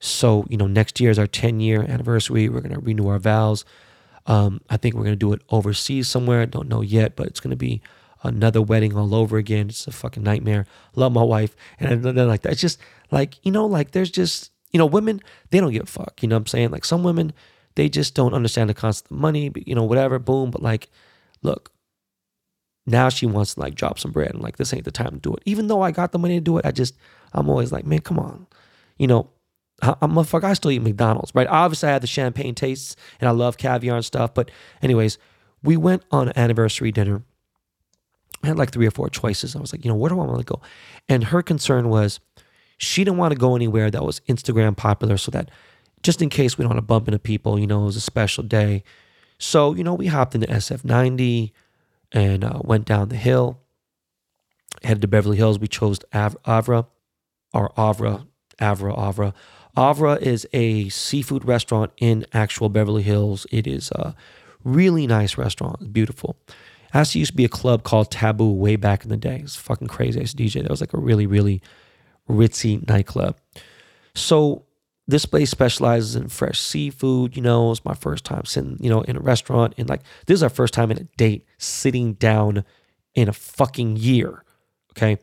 So, 0.00 0.44
you 0.48 0.56
know, 0.56 0.66
next 0.66 0.98
year 1.00 1.10
is 1.10 1.18
our 1.18 1.26
10 1.26 1.60
year 1.60 1.82
anniversary. 1.82 2.48
We're 2.48 2.60
going 2.60 2.74
to 2.74 2.80
renew 2.80 3.08
our 3.08 3.18
vows. 3.18 3.64
Um, 4.26 4.60
I 4.68 4.76
think 4.76 4.94
we're 4.94 5.04
going 5.04 5.12
to 5.12 5.16
do 5.16 5.32
it 5.32 5.42
overseas 5.50 6.08
somewhere. 6.08 6.40
I 6.40 6.46
don't 6.46 6.68
know 6.68 6.80
yet, 6.80 7.16
but 7.16 7.26
it's 7.26 7.40
going 7.40 7.50
to 7.50 7.56
be 7.56 7.82
another 8.22 8.62
wedding 8.62 8.96
all 8.96 9.14
over 9.14 9.36
again. 9.36 9.68
It's 9.68 9.86
a 9.86 9.92
fucking 9.92 10.22
nightmare. 10.22 10.66
Love 10.94 11.12
my 11.12 11.22
wife. 11.22 11.54
And 11.78 12.02
then 12.02 12.28
like 12.28 12.42
that. 12.42 12.52
It's 12.52 12.60
just 12.60 12.78
like, 13.10 13.44
you 13.44 13.52
know, 13.52 13.66
like 13.66 13.92
there's 13.92 14.10
just, 14.10 14.50
you 14.72 14.78
know, 14.78 14.86
women, 14.86 15.20
they 15.50 15.60
don't 15.60 15.72
give 15.72 15.82
a 15.84 15.86
fuck. 15.86 16.22
You 16.22 16.28
know 16.28 16.36
what 16.36 16.42
I'm 16.42 16.46
saying? 16.46 16.70
Like 16.70 16.84
some 16.84 17.02
women, 17.02 17.32
they 17.74 17.88
just 17.88 18.14
don't 18.14 18.34
understand 18.34 18.70
the 18.70 18.74
concept 18.74 19.10
of 19.10 19.16
money, 19.16 19.52
you 19.66 19.74
know, 19.74 19.84
whatever, 19.84 20.18
boom. 20.18 20.50
But 20.50 20.62
like, 20.62 20.88
look, 21.42 21.72
now 22.86 23.08
she 23.08 23.26
wants 23.26 23.54
to 23.54 23.60
like 23.60 23.74
drop 23.74 23.98
some 23.98 24.10
bread 24.10 24.30
and 24.30 24.42
like 24.42 24.56
this 24.56 24.72
ain't 24.74 24.84
the 24.84 24.90
time 24.90 25.12
to 25.12 25.18
do 25.18 25.34
it. 25.34 25.42
Even 25.44 25.68
though 25.68 25.82
I 25.82 25.90
got 25.90 26.12
the 26.12 26.18
money 26.18 26.34
to 26.36 26.40
do 26.40 26.58
it, 26.58 26.66
I 26.66 26.72
just 26.72 26.96
I'm 27.32 27.48
always 27.48 27.72
like, 27.72 27.86
man, 27.86 28.00
come 28.00 28.18
on. 28.18 28.46
You 28.98 29.06
know, 29.06 29.30
I'm 30.00 30.16
a 30.16 30.24
fuck. 30.24 30.44
I 30.44 30.52
still 30.54 30.70
eat 30.70 30.82
McDonald's, 30.82 31.34
right? 31.34 31.46
Obviously, 31.46 31.88
I 31.88 31.92
had 31.92 32.02
the 32.02 32.06
champagne 32.08 32.54
tastes 32.54 32.96
and 33.20 33.28
I 33.28 33.32
love 33.32 33.56
caviar 33.56 33.96
and 33.96 34.04
stuff. 34.04 34.34
But 34.34 34.50
anyways, 34.80 35.18
we 35.62 35.76
went 35.76 36.02
on 36.10 36.28
an 36.28 36.38
anniversary 36.38 36.92
dinner. 36.92 37.22
I 38.42 38.48
had 38.48 38.58
like 38.58 38.72
three 38.72 38.86
or 38.86 38.90
four 38.90 39.08
choices. 39.08 39.54
I 39.54 39.60
was 39.60 39.72
like, 39.72 39.84
you 39.84 39.90
know, 39.90 39.96
where 39.96 40.08
do 40.08 40.20
I 40.20 40.24
want 40.24 40.38
to 40.38 40.44
go? 40.44 40.60
And 41.08 41.24
her 41.24 41.42
concern 41.42 41.88
was 41.88 42.20
she 42.78 43.04
didn't 43.04 43.18
want 43.18 43.32
to 43.32 43.38
go 43.38 43.54
anywhere 43.54 43.90
that 43.90 44.04
was 44.04 44.20
Instagram 44.28 44.76
popular, 44.76 45.16
so 45.16 45.30
that 45.30 45.50
just 46.02 46.20
in 46.20 46.28
case 46.28 46.58
we 46.58 46.62
don't 46.62 46.70
want 46.70 46.78
to 46.78 46.82
bump 46.82 47.06
into 47.06 47.20
people, 47.20 47.58
you 47.58 47.66
know, 47.66 47.82
it 47.82 47.86
was 47.86 47.96
a 47.96 48.00
special 48.00 48.42
day. 48.42 48.82
So 49.38 49.74
you 49.74 49.84
know, 49.84 49.94
we 49.94 50.08
hopped 50.08 50.34
into 50.34 50.48
SF90 50.48 51.52
and 52.12 52.44
uh, 52.44 52.60
went 52.62 52.84
down 52.84 53.08
the 53.08 53.16
hill, 53.16 53.60
headed 54.82 55.02
to 55.02 55.08
Beverly 55.08 55.36
Hills. 55.36 55.58
We 55.58 55.68
chose 55.68 55.98
Av- 56.14 56.36
Avra, 56.44 56.86
or 57.52 57.70
Avra, 57.70 58.26
Avra, 58.60 58.96
Avra. 58.96 59.34
Avra 59.76 60.20
is 60.20 60.46
a 60.52 60.88
seafood 60.90 61.44
restaurant 61.44 61.92
in 61.96 62.26
actual 62.32 62.68
Beverly 62.68 63.02
Hills. 63.02 63.46
It 63.50 63.66
is 63.66 63.90
a 63.92 64.14
really 64.64 65.06
nice 65.06 65.38
restaurant. 65.38 65.92
Beautiful. 65.92 66.36
Actually, 66.94 67.20
used 67.20 67.32
to 67.32 67.36
be 67.36 67.44
a 67.44 67.48
club 67.48 67.84
called 67.84 68.10
Taboo 68.10 68.52
way 68.52 68.76
back 68.76 69.02
in 69.02 69.08
the 69.08 69.16
day. 69.16 69.40
It's 69.42 69.56
fucking 69.56 69.88
crazy. 69.88 70.18
I 70.18 70.22
used 70.22 70.36
to 70.36 70.44
DJ. 70.44 70.62
That 70.62 70.70
was 70.70 70.80
like 70.82 70.92
a 70.92 70.98
really, 70.98 71.26
really 71.26 71.62
ritzy 72.28 72.86
nightclub. 72.86 73.38
So 74.14 74.64
this 75.08 75.26
place 75.26 75.50
specializes 75.50 76.16
in 76.16 76.28
fresh 76.28 76.60
seafood. 76.60 77.36
You 77.36 77.42
know, 77.42 77.70
it's 77.70 77.84
my 77.84 77.94
first 77.94 78.24
time 78.24 78.44
sitting, 78.44 78.78
you 78.80 78.88
know, 78.88 79.02
in 79.02 79.16
a 79.16 79.20
restaurant. 79.20 79.74
And 79.76 79.88
like, 79.88 80.02
this 80.26 80.36
is 80.36 80.42
our 80.42 80.48
first 80.48 80.74
time 80.74 80.90
in 80.90 80.98
a 80.98 81.04
date 81.16 81.46
sitting 81.58 82.14
down 82.14 82.64
in 83.14 83.28
a 83.28 83.32
fucking 83.32 83.96
year. 83.96 84.44
Okay. 84.92 85.18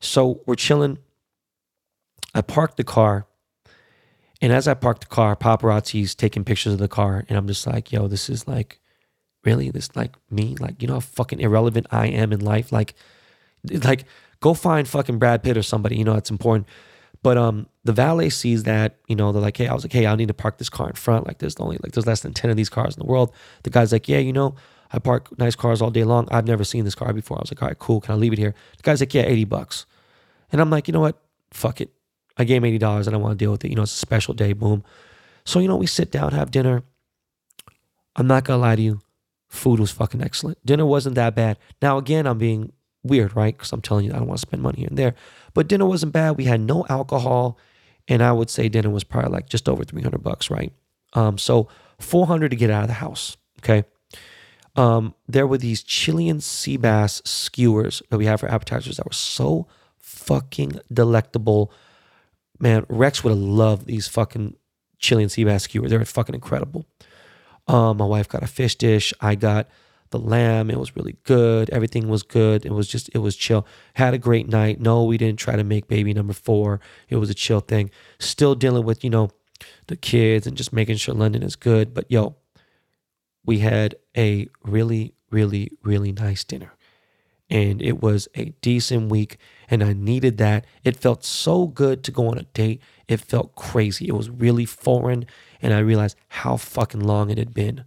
So 0.00 0.40
we're 0.46 0.54
chilling. 0.54 0.98
I 2.34 2.40
parked 2.42 2.76
the 2.76 2.84
car. 2.84 3.26
And 4.42 4.52
as 4.52 4.68
I 4.68 4.74
parked 4.74 5.00
the 5.00 5.06
car, 5.06 5.34
paparazzi's 5.36 6.14
taking 6.14 6.44
pictures 6.44 6.74
of 6.74 6.78
the 6.78 6.88
car. 6.88 7.24
And 7.28 7.38
I'm 7.38 7.46
just 7.46 7.66
like, 7.66 7.92
yo, 7.92 8.06
this 8.06 8.28
is 8.28 8.46
like, 8.46 8.80
really? 9.44 9.70
This 9.70 9.94
like 9.96 10.14
me? 10.30 10.56
Like, 10.58 10.82
you 10.82 10.88
know 10.88 10.94
how 10.94 11.00
fucking 11.00 11.40
irrelevant 11.40 11.86
I 11.90 12.08
am 12.08 12.32
in 12.32 12.40
life? 12.40 12.72
Like, 12.72 12.94
like, 13.64 14.04
go 14.40 14.54
find 14.54 14.86
fucking 14.86 15.18
Brad 15.18 15.42
Pitt 15.42 15.56
or 15.56 15.62
somebody, 15.62 15.96
you 15.96 16.04
know, 16.04 16.14
that's 16.14 16.30
important. 16.30 16.68
But 17.26 17.36
um, 17.36 17.66
the 17.82 17.92
valet 17.92 18.28
sees 18.28 18.62
that, 18.62 19.00
you 19.08 19.16
know, 19.16 19.32
they're 19.32 19.42
like, 19.42 19.56
hey, 19.56 19.66
I 19.66 19.74
was 19.74 19.82
like, 19.82 19.92
hey, 19.92 20.06
I 20.06 20.14
need 20.14 20.28
to 20.28 20.34
park 20.34 20.58
this 20.58 20.68
car 20.68 20.86
in 20.88 20.94
front. 20.94 21.26
Like, 21.26 21.38
there's 21.38 21.56
only 21.56 21.76
like 21.82 21.90
there's 21.90 22.06
less 22.06 22.20
than 22.20 22.32
ten 22.32 22.52
of 22.52 22.56
these 22.56 22.68
cars 22.68 22.94
in 22.96 23.00
the 23.00 23.10
world. 23.10 23.34
The 23.64 23.70
guy's 23.70 23.90
like, 23.90 24.08
yeah, 24.08 24.20
you 24.20 24.32
know, 24.32 24.54
I 24.92 25.00
park 25.00 25.36
nice 25.36 25.56
cars 25.56 25.82
all 25.82 25.90
day 25.90 26.04
long. 26.04 26.28
I've 26.30 26.46
never 26.46 26.62
seen 26.62 26.84
this 26.84 26.94
car 26.94 27.12
before. 27.12 27.36
I 27.36 27.40
was 27.40 27.50
like, 27.50 27.60
all 27.60 27.66
right, 27.66 27.78
cool. 27.80 28.00
Can 28.00 28.14
I 28.14 28.16
leave 28.16 28.32
it 28.32 28.38
here? 28.38 28.54
The 28.76 28.82
guy's 28.84 29.00
like, 29.00 29.12
yeah, 29.12 29.22
eighty 29.22 29.42
bucks. 29.42 29.86
And 30.52 30.60
I'm 30.60 30.70
like, 30.70 30.86
you 30.86 30.92
know 30.92 31.00
what? 31.00 31.20
Fuck 31.50 31.80
it. 31.80 31.90
I 32.36 32.44
gave 32.44 32.58
him 32.58 32.64
eighty 32.64 32.78
dollars. 32.78 33.08
I 33.08 33.10
don't 33.10 33.22
want 33.22 33.36
to 33.36 33.44
deal 33.44 33.50
with 33.50 33.64
it. 33.64 33.70
You 33.70 33.74
know, 33.74 33.82
it's 33.82 33.94
a 33.94 33.96
special 33.96 34.32
day. 34.32 34.52
Boom. 34.52 34.84
So 35.44 35.58
you 35.58 35.66
know, 35.66 35.74
we 35.74 35.88
sit 35.88 36.12
down, 36.12 36.30
have 36.30 36.52
dinner. 36.52 36.84
I'm 38.14 38.28
not 38.28 38.44
gonna 38.44 38.62
lie 38.62 38.76
to 38.76 38.82
you, 38.82 39.00
food 39.48 39.80
was 39.80 39.90
fucking 39.90 40.22
excellent. 40.22 40.64
Dinner 40.64 40.86
wasn't 40.86 41.16
that 41.16 41.34
bad. 41.34 41.58
Now 41.82 41.98
again, 41.98 42.24
I'm 42.24 42.38
being 42.38 42.70
weird, 43.06 43.36
right? 43.36 43.56
Because 43.56 43.72
I'm 43.72 43.80
telling 43.80 44.04
you, 44.04 44.12
I 44.12 44.18
don't 44.18 44.26
want 44.26 44.38
to 44.38 44.46
spend 44.46 44.62
money 44.62 44.78
here 44.78 44.88
and 44.88 44.98
there. 44.98 45.14
But 45.54 45.68
dinner 45.68 45.86
wasn't 45.86 46.12
bad. 46.12 46.36
We 46.36 46.44
had 46.44 46.60
no 46.60 46.84
alcohol, 46.88 47.58
and 48.08 48.22
I 48.22 48.32
would 48.32 48.50
say 48.50 48.68
dinner 48.68 48.90
was 48.90 49.04
probably 49.04 49.30
like 49.30 49.48
just 49.48 49.68
over 49.68 49.84
300 49.84 50.22
bucks, 50.22 50.50
right? 50.50 50.72
Um, 51.14 51.38
so 51.38 51.68
400 51.98 52.50
to 52.50 52.56
get 52.56 52.70
out 52.70 52.82
of 52.82 52.88
the 52.88 52.94
house. 52.94 53.36
Okay. 53.60 53.84
Um, 54.76 55.14
there 55.26 55.46
were 55.46 55.58
these 55.58 55.82
Chilean 55.82 56.40
sea 56.40 56.76
bass 56.76 57.22
skewers 57.24 58.02
that 58.10 58.18
we 58.18 58.26
have 58.26 58.40
for 58.40 58.50
appetizers 58.50 58.98
that 58.98 59.06
were 59.06 59.12
so 59.12 59.66
fucking 59.98 60.80
delectable. 60.92 61.72
Man, 62.60 62.84
Rex 62.88 63.24
would 63.24 63.30
have 63.30 63.38
loved 63.38 63.86
these 63.86 64.06
fucking 64.06 64.56
Chilean 64.98 65.30
sea 65.30 65.44
bass 65.44 65.64
skewers. 65.64 65.90
They 65.90 65.96
were 65.96 66.04
fucking 66.04 66.34
incredible. 66.34 66.84
Um, 67.66 67.96
my 67.96 68.04
wife 68.04 68.28
got 68.28 68.42
a 68.42 68.46
fish 68.46 68.76
dish. 68.76 69.12
I 69.20 69.34
got 69.34 69.68
the 70.10 70.18
lamb. 70.18 70.70
It 70.70 70.78
was 70.78 70.96
really 70.96 71.16
good. 71.24 71.70
Everything 71.70 72.08
was 72.08 72.22
good. 72.22 72.64
It 72.64 72.72
was 72.72 72.88
just, 72.88 73.10
it 73.14 73.18
was 73.18 73.36
chill. 73.36 73.66
Had 73.94 74.14
a 74.14 74.18
great 74.18 74.48
night. 74.48 74.80
No, 74.80 75.04
we 75.04 75.18
didn't 75.18 75.38
try 75.38 75.56
to 75.56 75.64
make 75.64 75.88
baby 75.88 76.14
number 76.14 76.32
four. 76.32 76.80
It 77.08 77.16
was 77.16 77.30
a 77.30 77.34
chill 77.34 77.60
thing. 77.60 77.90
Still 78.18 78.54
dealing 78.54 78.84
with, 78.84 79.04
you 79.04 79.10
know, 79.10 79.30
the 79.86 79.96
kids 79.96 80.46
and 80.46 80.56
just 80.56 80.72
making 80.72 80.96
sure 80.96 81.14
London 81.14 81.42
is 81.42 81.56
good. 81.56 81.94
But 81.94 82.10
yo, 82.10 82.36
we 83.44 83.58
had 83.58 83.96
a 84.16 84.48
really, 84.62 85.14
really, 85.30 85.72
really 85.82 86.12
nice 86.12 86.44
dinner. 86.44 86.72
And 87.48 87.80
it 87.80 88.02
was 88.02 88.26
a 88.34 88.46
decent 88.60 89.10
week. 89.10 89.38
And 89.70 89.82
I 89.82 89.92
needed 89.92 90.38
that. 90.38 90.66
It 90.82 90.96
felt 90.96 91.24
so 91.24 91.68
good 91.68 92.02
to 92.04 92.10
go 92.10 92.28
on 92.28 92.38
a 92.38 92.42
date. 92.42 92.82
It 93.06 93.20
felt 93.20 93.54
crazy. 93.54 94.08
It 94.08 94.16
was 94.16 94.30
really 94.30 94.64
foreign. 94.64 95.26
And 95.62 95.72
I 95.72 95.78
realized 95.78 96.16
how 96.28 96.56
fucking 96.56 97.00
long 97.00 97.30
it 97.30 97.38
had 97.38 97.54
been 97.54 97.84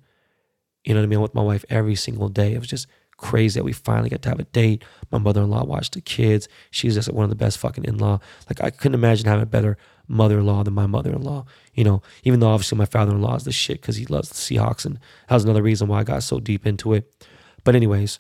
you 0.83 0.93
know 0.93 1.01
what 1.01 1.05
I 1.05 1.07
mean? 1.07 1.21
With 1.21 1.35
my 1.35 1.41
wife 1.41 1.65
every 1.69 1.95
single 1.95 2.29
day. 2.29 2.53
It 2.53 2.59
was 2.59 2.69
just 2.69 2.87
crazy 3.17 3.59
that 3.59 3.65
we 3.65 3.73
finally 3.73 4.09
got 4.09 4.21
to 4.23 4.29
have 4.29 4.39
a 4.39 4.45
date. 4.45 4.83
My 5.11 5.17
mother 5.17 5.41
in 5.41 5.49
law 5.49 5.63
watched 5.63 5.93
the 5.93 6.01
kids. 6.01 6.47
She's 6.71 6.95
just 6.95 7.11
one 7.11 7.25
of 7.25 7.29
the 7.29 7.35
best 7.35 7.57
fucking 7.57 7.83
in 7.83 7.97
law. 7.97 8.19
Like 8.49 8.63
I 8.63 8.69
couldn't 8.69 8.95
imagine 8.95 9.27
having 9.27 9.43
a 9.43 9.47
better 9.47 9.77
mother 10.07 10.39
in 10.39 10.45
law 10.45 10.63
than 10.63 10.73
my 10.73 10.87
mother 10.87 11.11
in 11.11 11.21
law. 11.21 11.45
You 11.73 11.83
know, 11.83 12.01
even 12.23 12.39
though 12.39 12.49
obviously 12.49 12.77
my 12.77 12.85
father 12.85 13.11
in 13.11 13.21
law 13.21 13.35
is 13.35 13.43
the 13.43 13.51
shit 13.51 13.81
because 13.81 13.97
he 13.97 14.05
loves 14.05 14.29
the 14.29 14.35
Seahawks, 14.35 14.85
and 14.85 14.99
that 15.27 15.35
was 15.35 15.43
another 15.43 15.63
reason 15.63 15.87
why 15.87 15.99
I 15.99 16.03
got 16.03 16.23
so 16.23 16.39
deep 16.39 16.65
into 16.65 16.93
it. 16.93 17.25
But 17.63 17.75
anyways, 17.75 18.19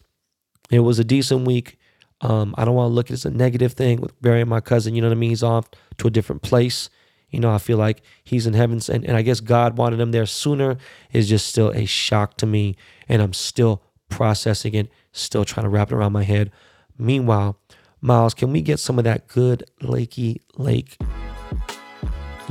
it 0.69 0.81
was 0.81 0.99
a 0.99 1.03
decent 1.03 1.47
week. 1.47 1.77
Um, 2.21 2.53
I 2.57 2.65
don't 2.65 2.75
want 2.75 2.89
to 2.89 2.93
look 2.93 3.07
at 3.07 3.11
it 3.11 3.13
as 3.13 3.25
a 3.25 3.31
negative 3.31 3.73
thing 3.73 4.01
with 4.01 4.19
burying 4.21 4.49
my 4.49 4.59
cousin. 4.59 4.93
You 4.93 5.01
know 5.01 5.07
what 5.07 5.15
I 5.15 5.19
mean? 5.19 5.29
He's 5.29 5.43
off 5.43 5.69
to 5.97 6.07
a 6.07 6.11
different 6.11 6.41
place. 6.41 6.89
You 7.29 7.39
know, 7.39 7.53
I 7.53 7.57
feel 7.57 7.77
like 7.77 8.01
he's 8.23 8.47
in 8.47 8.53
heaven, 8.53 8.79
and, 8.89 9.05
and 9.05 9.15
I 9.15 9.21
guess 9.21 9.39
God 9.39 9.77
wanted 9.77 9.99
him 9.99 10.11
there 10.11 10.25
sooner 10.25 10.77
is 11.11 11.29
just 11.29 11.47
still 11.47 11.69
a 11.71 11.85
shock 11.85 12.37
to 12.37 12.45
me. 12.45 12.75
And 13.07 13.21
I'm 13.21 13.33
still 13.33 13.83
processing 14.09 14.73
it, 14.73 14.89
still 15.11 15.45
trying 15.45 15.65
to 15.65 15.69
wrap 15.69 15.91
it 15.91 15.95
around 15.95 16.13
my 16.13 16.23
head. 16.23 16.51
Meanwhile, 16.97 17.57
Miles, 18.01 18.33
can 18.33 18.51
we 18.51 18.61
get 18.61 18.79
some 18.79 18.97
of 18.97 19.03
that 19.03 19.27
good 19.27 19.63
Lakey 19.81 20.37
Lake? 20.57 20.97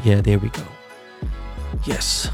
Yeah, 0.05 0.21
there 0.21 0.39
we 0.39 0.49
go. 0.51 0.63
Yes. 1.85 2.31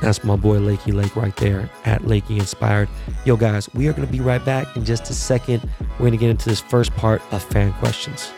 That's 0.00 0.22
my 0.22 0.36
boy 0.36 0.58
Lakey 0.58 0.94
Lake 0.94 1.16
right 1.16 1.34
there 1.36 1.68
at 1.84 2.02
Lakey 2.02 2.38
Inspired. 2.38 2.88
Yo, 3.24 3.36
guys, 3.36 3.68
we 3.74 3.88
are 3.88 3.92
going 3.92 4.06
to 4.06 4.12
be 4.12 4.20
right 4.20 4.44
back 4.44 4.76
in 4.76 4.84
just 4.84 5.10
a 5.10 5.14
second. 5.14 5.68
We're 5.92 5.98
going 5.98 6.12
to 6.12 6.18
get 6.18 6.30
into 6.30 6.48
this 6.48 6.60
first 6.60 6.94
part 6.94 7.20
of 7.32 7.42
fan 7.42 7.72
questions. 7.74 8.30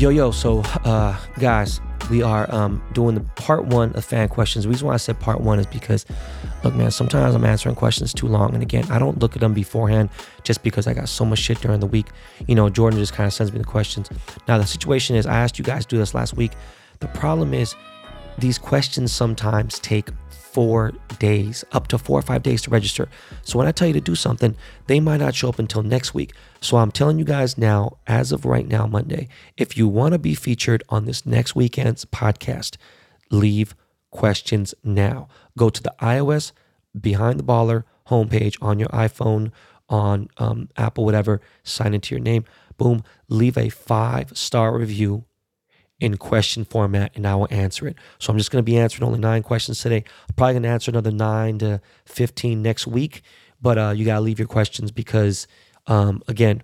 Yo, 0.00 0.08
yo, 0.08 0.30
so 0.30 0.60
uh, 0.86 1.14
guys, 1.38 1.78
we 2.10 2.22
are 2.22 2.50
um, 2.54 2.82
doing 2.94 3.14
the 3.14 3.20
part 3.34 3.66
one 3.66 3.92
of 3.92 4.02
fan 4.02 4.30
questions. 4.30 4.64
The 4.64 4.70
reason 4.70 4.86
why 4.86 4.94
I 4.94 4.96
said 4.96 5.20
part 5.20 5.42
one 5.42 5.58
is 5.58 5.66
because, 5.66 6.06
look, 6.64 6.74
man, 6.74 6.90
sometimes 6.90 7.34
I'm 7.34 7.44
answering 7.44 7.74
questions 7.74 8.14
too 8.14 8.26
long. 8.26 8.54
And 8.54 8.62
again, 8.62 8.90
I 8.90 8.98
don't 8.98 9.18
look 9.18 9.34
at 9.34 9.40
them 9.40 9.52
beforehand 9.52 10.08
just 10.42 10.62
because 10.62 10.86
I 10.86 10.94
got 10.94 11.10
so 11.10 11.26
much 11.26 11.40
shit 11.40 11.60
during 11.60 11.80
the 11.80 11.86
week. 11.86 12.06
You 12.48 12.54
know, 12.54 12.70
Jordan 12.70 12.98
just 12.98 13.12
kind 13.12 13.26
of 13.26 13.34
sends 13.34 13.52
me 13.52 13.58
the 13.58 13.66
questions. 13.66 14.08
Now, 14.48 14.56
the 14.56 14.64
situation 14.64 15.16
is, 15.16 15.26
I 15.26 15.34
asked 15.34 15.58
you 15.58 15.66
guys 15.66 15.84
to 15.84 15.90
do 15.90 15.98
this 15.98 16.14
last 16.14 16.34
week. 16.34 16.52
The 17.00 17.08
problem 17.08 17.52
is, 17.52 17.74
these 18.38 18.56
questions 18.56 19.12
sometimes 19.12 19.78
take 19.80 20.08
four 20.52 20.92
days, 21.18 21.64
up 21.72 21.88
to 21.88 21.98
four 21.98 22.18
or 22.18 22.22
five 22.22 22.42
days 22.42 22.62
to 22.62 22.70
register. 22.70 23.08
So 23.42 23.58
when 23.58 23.66
I 23.66 23.72
tell 23.72 23.88
you 23.88 23.94
to 23.94 24.00
do 24.00 24.14
something, 24.14 24.56
they 24.86 25.00
might 25.00 25.20
not 25.20 25.34
show 25.34 25.48
up 25.48 25.58
until 25.58 25.82
next 25.82 26.12
week. 26.14 26.32
So 26.60 26.76
I'm 26.76 26.90
telling 26.90 27.18
you 27.18 27.24
guys 27.24 27.56
now, 27.56 27.98
as 28.06 28.32
of 28.32 28.44
right 28.44 28.66
now, 28.66 28.86
Monday, 28.86 29.28
if 29.56 29.76
you 29.76 29.86
want 29.86 30.12
to 30.12 30.18
be 30.18 30.34
featured 30.34 30.82
on 30.88 31.04
this 31.04 31.24
next 31.24 31.54
weekend's 31.54 32.04
podcast, 32.04 32.76
leave 33.30 33.74
questions 34.10 34.74
now. 34.82 35.28
Go 35.56 35.70
to 35.70 35.82
the 35.82 35.94
iOS 36.00 36.52
Behind 37.00 37.38
the 37.38 37.44
Baller 37.44 37.84
homepage 38.08 38.56
on 38.60 38.78
your 38.78 38.88
iPhone, 38.88 39.52
on 39.88 40.28
um, 40.38 40.68
Apple, 40.76 41.04
whatever, 41.04 41.40
sign 41.62 41.94
into 41.94 42.14
your 42.14 42.22
name. 42.22 42.44
Boom, 42.76 43.02
leave 43.28 43.56
a 43.56 43.68
five 43.68 44.36
star 44.36 44.76
review 44.76 45.24
in 46.00 46.16
question 46.16 46.64
format 46.64 47.12
and 47.14 47.26
I 47.26 47.34
will 47.36 47.48
answer 47.50 47.86
it. 47.86 47.96
So 48.18 48.32
I'm 48.32 48.38
just 48.38 48.50
going 48.50 48.64
to 48.64 48.70
be 48.70 48.78
answering 48.78 49.06
only 49.06 49.20
nine 49.20 49.42
questions 49.42 49.80
today. 49.80 50.04
I'm 50.28 50.34
probably 50.34 50.54
going 50.54 50.62
to 50.64 50.68
answer 50.70 50.90
another 50.90 51.10
nine 51.10 51.58
to 51.58 51.80
15 52.06 52.62
next 52.62 52.86
week, 52.86 53.22
but 53.60 53.78
uh, 53.78 53.92
you 53.94 54.06
got 54.06 54.16
to 54.16 54.20
leave 54.22 54.38
your 54.38 54.48
questions 54.48 54.90
because, 54.90 55.46
um, 55.86 56.22
again, 56.26 56.62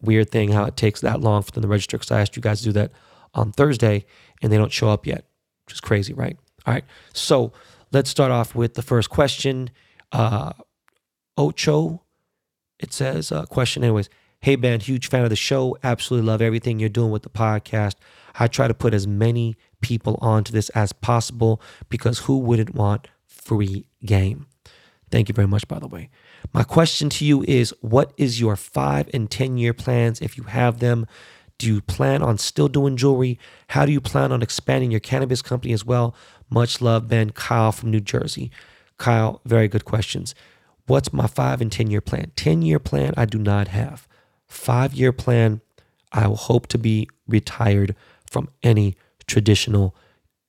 weird 0.00 0.30
thing 0.30 0.50
how 0.50 0.64
it 0.64 0.76
takes 0.76 1.00
that 1.02 1.20
long 1.20 1.42
for 1.42 1.50
them 1.52 1.62
to 1.62 1.68
register 1.68 1.98
because 1.98 2.10
I 2.10 2.20
asked 2.20 2.36
you 2.36 2.42
guys 2.42 2.60
to 2.60 2.64
do 2.66 2.72
that 2.72 2.92
on 3.34 3.52
Thursday 3.52 4.06
and 4.42 4.50
they 4.50 4.56
don't 4.56 4.72
show 4.72 4.88
up 4.88 5.06
yet, 5.06 5.26
which 5.66 5.74
is 5.74 5.80
crazy, 5.80 6.14
right? 6.14 6.36
All 6.66 6.74
right. 6.74 6.84
So 7.12 7.52
let's 7.92 8.10
start 8.10 8.32
off 8.32 8.54
with 8.54 8.74
the 8.74 8.82
first 8.82 9.10
question. 9.10 9.70
Uh, 10.10 10.52
Ocho, 11.36 12.02
it 12.78 12.92
says, 12.92 13.30
uh, 13.30 13.44
question, 13.46 13.84
anyways. 13.84 14.08
Hey, 14.40 14.56
Ben, 14.56 14.78
huge 14.78 15.08
fan 15.08 15.24
of 15.24 15.30
the 15.30 15.36
show. 15.36 15.76
Absolutely 15.82 16.26
love 16.26 16.42
everything 16.42 16.78
you're 16.78 16.90
doing 16.90 17.10
with 17.10 17.22
the 17.22 17.30
podcast. 17.30 17.94
I 18.38 18.46
try 18.48 18.68
to 18.68 18.74
put 18.74 18.94
as 18.94 19.06
many 19.06 19.56
people 19.80 20.18
onto 20.20 20.52
this 20.52 20.68
as 20.70 20.92
possible 20.92 21.60
because 21.88 22.20
who 22.20 22.38
wouldn't 22.38 22.74
want 22.74 23.08
free 23.26 23.86
game? 24.04 24.46
Thank 25.10 25.28
you 25.28 25.34
very 25.34 25.46
much, 25.46 25.68
by 25.68 25.78
the 25.78 25.86
way. 25.86 26.10
My 26.52 26.64
question 26.64 27.08
to 27.10 27.24
you 27.24 27.44
is 27.46 27.72
what 27.80 28.12
is 28.16 28.40
your 28.40 28.56
five 28.56 29.08
and 29.14 29.30
10 29.30 29.58
year 29.58 29.72
plans 29.72 30.20
if 30.20 30.36
you 30.36 30.44
have 30.44 30.80
them? 30.80 31.06
Do 31.58 31.68
you 31.72 31.80
plan 31.82 32.20
on 32.22 32.38
still 32.38 32.68
doing 32.68 32.96
jewelry? 32.96 33.38
How 33.68 33.86
do 33.86 33.92
you 33.92 34.00
plan 34.00 34.32
on 34.32 34.42
expanding 34.42 34.90
your 34.90 35.00
cannabis 35.00 35.40
company 35.40 35.72
as 35.72 35.84
well? 35.84 36.16
Much 36.50 36.80
love, 36.80 37.08
Ben. 37.08 37.30
Kyle 37.30 37.70
from 37.70 37.92
New 37.92 38.00
Jersey. 38.00 38.50
Kyle, 38.98 39.40
very 39.44 39.68
good 39.68 39.84
questions. 39.84 40.34
What's 40.86 41.12
my 41.12 41.28
five 41.28 41.60
and 41.60 41.70
10 41.70 41.90
year 41.90 42.00
plan? 42.00 42.32
10 42.34 42.62
year 42.62 42.78
plan, 42.78 43.14
I 43.16 43.24
do 43.24 43.38
not 43.38 43.68
have 43.68 44.08
five 44.46 44.94
year 44.94 45.12
plan, 45.12 45.60
I 46.12 46.26
will 46.28 46.36
hope 46.36 46.66
to 46.68 46.78
be 46.78 47.08
retired 47.26 47.94
from 48.34 48.48
any 48.64 48.96
traditional 49.28 49.94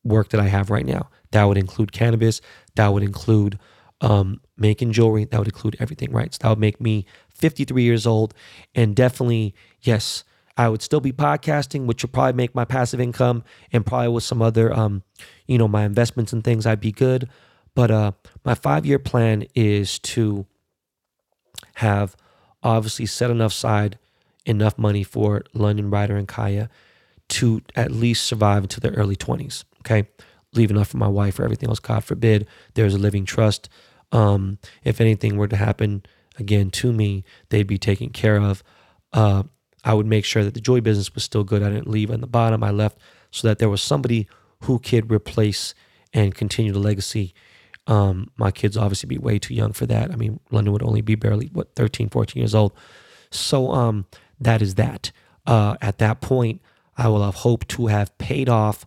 work 0.04 0.30
that 0.30 0.42
I 0.42 0.48
have 0.48 0.72
right 0.72 0.86
now. 0.86 1.10
That 1.32 1.44
would 1.44 1.58
include 1.58 1.92
cannabis, 1.92 2.42
that 2.74 2.88
would 2.88 3.04
include 3.04 3.60
um, 4.02 4.42
making 4.58 4.92
jewelry, 4.92 5.26
that 5.26 5.38
would 5.38 5.48
include 5.48 5.78
everything, 5.80 6.12
right? 6.12 6.34
So 6.34 6.40
that 6.42 6.50
would 6.50 6.60
make 6.60 6.82
me 6.82 7.06
53 7.30 7.84
years 7.84 8.08
old. 8.08 8.34
And 8.74 8.96
definitely, 8.96 9.54
yes, 9.82 10.24
I 10.58 10.68
would 10.68 10.82
still 10.82 11.00
be 11.00 11.12
podcasting, 11.12 11.86
which 11.86 12.04
would 12.04 12.12
probably 12.12 12.34
make 12.34 12.56
my 12.56 12.66
passive 12.66 13.00
income 13.00 13.44
and 13.72 13.86
probably 13.86 14.08
with 14.10 14.24
some 14.24 14.42
other, 14.42 14.74
um, 14.74 15.04
you 15.46 15.60
know, 15.60 15.68
my 15.68 15.86
investments 15.86 16.34
and 16.34 16.44
things, 16.44 16.66
I'd 16.66 16.82
be 16.82 16.92
good. 16.92 17.30
But 17.76 17.92
uh, 17.92 18.14
my 18.44 18.56
five 18.56 18.84
year 18.86 19.00
plan 19.00 19.46
is 19.54 20.00
to 20.00 20.48
have 21.76 22.16
obviously 22.64 23.06
set 23.06 23.30
enough 23.30 23.54
side 23.54 24.00
enough 24.46 24.78
money 24.78 25.04
for 25.04 25.44
London 25.54 25.90
Rider 25.90 26.16
and 26.16 26.28
Kaya 26.28 26.70
to 27.30 27.62
at 27.76 27.92
least 27.92 28.26
survive 28.26 28.64
into 28.64 28.80
their 28.80 28.92
early 28.92 29.16
20s. 29.16 29.64
Okay. 29.82 30.08
Leave 30.54 30.72
enough 30.72 30.90
for 30.90 30.98
my 30.98 31.08
wife 31.08 31.40
or 31.40 31.44
everything 31.44 31.70
else. 31.70 31.80
God 31.80 32.04
forbid 32.04 32.48
there's 32.76 32.94
a 32.94 33.00
living 33.00 33.26
trust. 33.26 33.70
Um, 34.12 34.60
if 34.84 35.02
anything 35.02 35.38
were 35.38 35.48
to 35.48 35.56
happen 35.58 36.04
again 36.38 36.70
to 36.72 36.94
me, 36.94 37.24
they'd 37.50 37.68
be 37.68 37.78
taken 37.78 38.10
care 38.10 38.40
of. 38.40 38.64
Uh, 39.12 39.44
I 39.84 39.94
would 39.94 40.06
make 40.06 40.26
sure 40.26 40.44
that 40.44 40.54
the 40.54 40.62
joy 40.62 40.82
business 40.82 41.14
was 41.14 41.24
still 41.24 41.44
good. 41.44 41.62
I 41.62 41.70
didn't 41.70 41.90
leave 41.90 42.12
on 42.12 42.22
the 42.22 42.28
bottom. 42.28 42.64
I 42.64 42.72
left 42.72 42.98
so 43.32 43.48
that 43.48 43.60
there 43.60 43.70
was 43.70 43.82
somebody 43.82 44.28
who 44.62 44.80
could 44.80 45.12
replace 45.12 45.74
and 46.14 46.34
continue 46.34 46.72
the 46.72 46.80
legacy 46.80 47.34
um, 47.88 48.32
my 48.38 48.52
kids 48.52 48.78
obviously 48.78 49.08
be 49.08 49.18
way 49.18 49.40
too 49.40 49.54
young 49.54 49.74
for 49.74 49.86
that. 49.86 50.12
I 50.12 50.16
mean, 50.16 50.40
London 50.52 50.74
would 50.74 50.84
only 50.84 51.02
be 51.02 51.16
barely, 51.16 51.48
what, 51.54 51.76
13, 51.76 52.10
14 52.10 52.40
years 52.42 52.56
old. 52.56 52.74
So 53.32 53.72
um, 53.72 54.06
that 54.40 54.62
is 54.62 54.76
that. 54.76 55.12
Uh, 55.46 55.76
at 55.82 56.00
that 56.00 56.22
point, 56.22 56.62
I 56.98 57.08
will 57.08 57.24
have 57.24 57.36
hoped 57.36 57.70
to 57.70 57.88
have 57.88 58.18
paid 58.18 58.50
off 58.50 58.86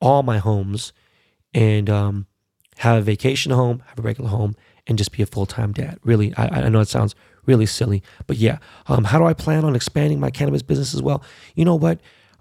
all 0.00 0.22
my 0.22 0.38
homes 0.38 0.92
and 1.54 1.88
um, 1.88 2.26
have 2.78 2.98
a 2.98 3.02
vacation 3.02 3.52
home, 3.52 3.82
have 3.86 3.98
a 3.98 4.02
regular 4.02 4.30
home, 4.30 4.54
and 4.86 4.98
just 4.98 5.12
be 5.12 5.22
a 5.22 5.26
full 5.26 5.46
time 5.46 5.72
dad. 5.72 5.98
Really, 6.04 6.34
I, 6.36 6.64
I 6.64 6.68
know 6.68 6.80
it 6.80 6.88
sounds 6.88 7.14
really 7.46 7.66
silly, 7.66 8.02
but 8.26 8.36
yeah. 8.36 8.58
Um, 8.86 9.04
how 9.04 9.18
do 9.18 9.24
I 9.24 9.32
plan 9.32 9.64
on 9.64 9.74
expanding 9.74 10.20
my 10.20 10.30
cannabis 10.30 10.62
business 10.62 10.94
as 10.94 11.02
well? 11.02 11.22
You 11.54 11.64
know 11.64 11.74
what? 11.74 12.00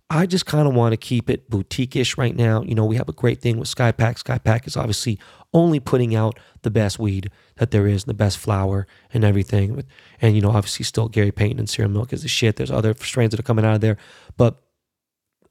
I 0.09 0.25
just 0.25 0.45
kind 0.45 0.67
of 0.67 0.73
want 0.73 0.93
to 0.93 0.97
keep 0.97 1.29
it 1.29 1.49
boutique-ish 1.49 2.17
right 2.17 2.33
now. 2.33 2.61
You 2.61 2.75
know, 2.75 2.85
we 2.85 2.95
have 2.95 3.09
a 3.09 3.13
great 3.13 3.41
thing 3.41 3.57
with 3.57 3.67
Skypack. 3.67 4.23
Skypack 4.23 4.65
is 4.65 4.77
obviously 4.77 5.19
only 5.53 5.81
putting 5.81 6.15
out 6.15 6.39
the 6.61 6.71
best 6.71 6.97
weed 6.97 7.29
that 7.57 7.71
there 7.71 7.87
is, 7.87 8.05
the 8.05 8.13
best 8.13 8.37
flower 8.37 8.87
and 9.13 9.25
everything. 9.25 9.83
And 10.21 10.35
you 10.35 10.41
know, 10.41 10.51
obviously, 10.51 10.85
still 10.85 11.09
Gary 11.09 11.31
Payton 11.31 11.59
and 11.59 11.69
Serum 11.69 11.93
Milk 11.93 12.13
is 12.13 12.21
the 12.21 12.29
shit. 12.29 12.55
There's 12.55 12.71
other 12.71 12.93
strains 12.93 13.31
that 13.31 13.39
are 13.39 13.43
coming 13.43 13.65
out 13.65 13.75
of 13.75 13.81
there, 13.81 13.97
but 14.37 14.61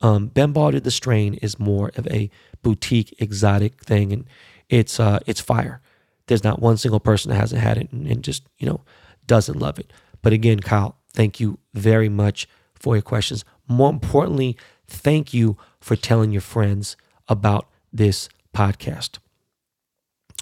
um, 0.01 0.29
Ben 0.29 0.53
Baller 0.53 0.83
the 0.83 0.91
strain 0.91 1.35
is 1.35 1.59
more 1.59 1.91
of 1.97 2.07
a 2.09 2.31
boutique, 2.63 3.15
exotic 3.21 3.83
thing, 3.83 4.13
and 4.13 4.25
it's 4.69 5.01
uh, 5.01 5.21
it's 5.27 5.41
fire. 5.41 5.81
There's 6.27 6.45
not 6.45 6.61
one 6.61 6.77
single 6.77 7.01
person 7.01 7.31
that 7.31 7.37
hasn't 7.37 7.63
had 7.63 7.79
it 7.79 7.93
and, 7.93 8.07
and 8.07 8.23
just 8.23 8.43
you 8.59 8.67
know 8.67 8.83
doesn't 9.27 9.59
love 9.59 9.79
it. 9.79 9.93
But 10.23 10.33
again, 10.33 10.61
Kyle, 10.61 10.97
thank 11.13 11.41
you 11.41 11.59
very 11.75 12.09
much 12.09 12.49
for 12.75 12.97
your 12.97 13.03
questions. 13.03 13.45
More 13.69 13.91
importantly, 13.91 14.57
thank 14.87 15.33
you 15.33 15.57
for 15.81 15.97
telling 15.97 16.33
your 16.33 16.41
friends 16.41 16.97
about 17.29 17.69
this 17.93 18.29
podcast. 18.55 19.19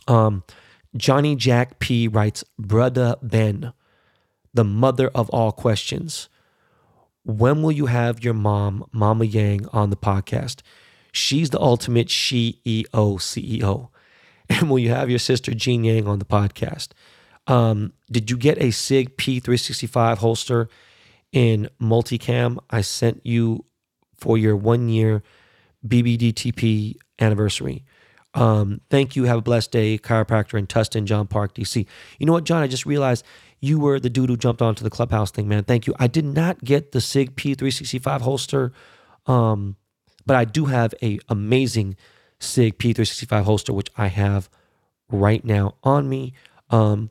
Um, 0.07 0.45
Johnny 0.97 1.35
Jack 1.37 1.79
P 1.79 2.09
writes, 2.09 2.45
Brother 2.59 3.17
Ben, 3.23 3.73
the 4.53 4.65
mother 4.65 5.09
of 5.15 5.29
all 5.31 5.53
questions. 5.53 6.29
When 7.25 7.63
will 7.63 7.73
you 7.73 7.87
have 7.87 8.23
your 8.23 8.35
mom, 8.35 8.87
Mama 8.93 9.25
Yang, 9.25 9.67
on 9.73 9.91
the 9.91 9.97
podcast? 9.97 10.63
She's 11.13 11.51
the 11.51 11.61
ultimate 11.61 12.09
CEO 12.09 12.85
CEO. 12.93 13.89
And 14.51 14.69
will 14.69 14.79
you 14.79 14.91
have 14.91 15.09
your 15.09 15.19
sister 15.19 15.55
Jean 15.55 15.85
Yang 15.85 16.07
on 16.07 16.19
the 16.19 16.27
podcast? 16.27 16.89
Um, 17.47 17.95
did 18.11 18.31
you 18.31 18.37
get 18.37 18.59
a 18.59 18.71
SIG 18.71 19.17
P365 19.17 20.19
holster 20.19 20.69
in 21.33 21.69
multicam 21.81 22.59
I 22.71 22.81
sent 22.83 23.25
you 23.27 23.65
for 24.17 24.39
your 24.39 24.57
one 24.57 24.89
year 24.89 25.23
BBDTP 25.87 26.97
anniversary. 27.19 27.85
Um, 28.33 28.81
thank 28.91 29.15
you. 29.17 29.25
Have 29.25 29.39
a 29.39 29.43
blessed 29.43 29.71
day. 29.71 29.99
Chiropractor 29.99 30.59
in 30.59 30.67
Tustin, 30.67 31.05
John 31.05 31.27
Park, 31.27 31.55
DC. 31.55 31.87
You 32.19 32.27
know 32.27 32.33
what, 32.33 32.45
John? 32.45 32.63
I 32.63 32.67
just 32.67 32.87
realized 32.87 33.25
you 33.65 33.79
were 33.79 33.99
the 33.99 34.11
dude 34.11 34.29
who 34.29 34.37
jumped 34.37 34.61
onto 34.61 34.85
the 34.85 34.91
clubhouse 34.91 35.31
thing, 35.31 35.49
man. 35.49 35.65
Thank 35.65 35.87
you. 35.87 35.95
I 35.99 36.07
did 36.07 36.25
not 36.25 36.63
get 36.63 36.93
the 36.93 37.01
SIG 37.01 37.35
P365 37.35 38.21
holster, 38.21 38.73
um, 39.27 39.77
but 40.27 40.37
I 40.37 40.45
do 40.45 40.67
have 40.67 40.95
a 41.03 41.19
amazing 41.29 41.97
SIG 42.41 42.79
P365 42.79 43.45
holster, 43.45 43.73
which 43.73 43.89
I 43.97 44.09
have 44.09 44.51
right 45.09 45.43
now 45.45 45.77
on 45.83 46.09
me. 46.09 46.35
Um, 46.69 47.11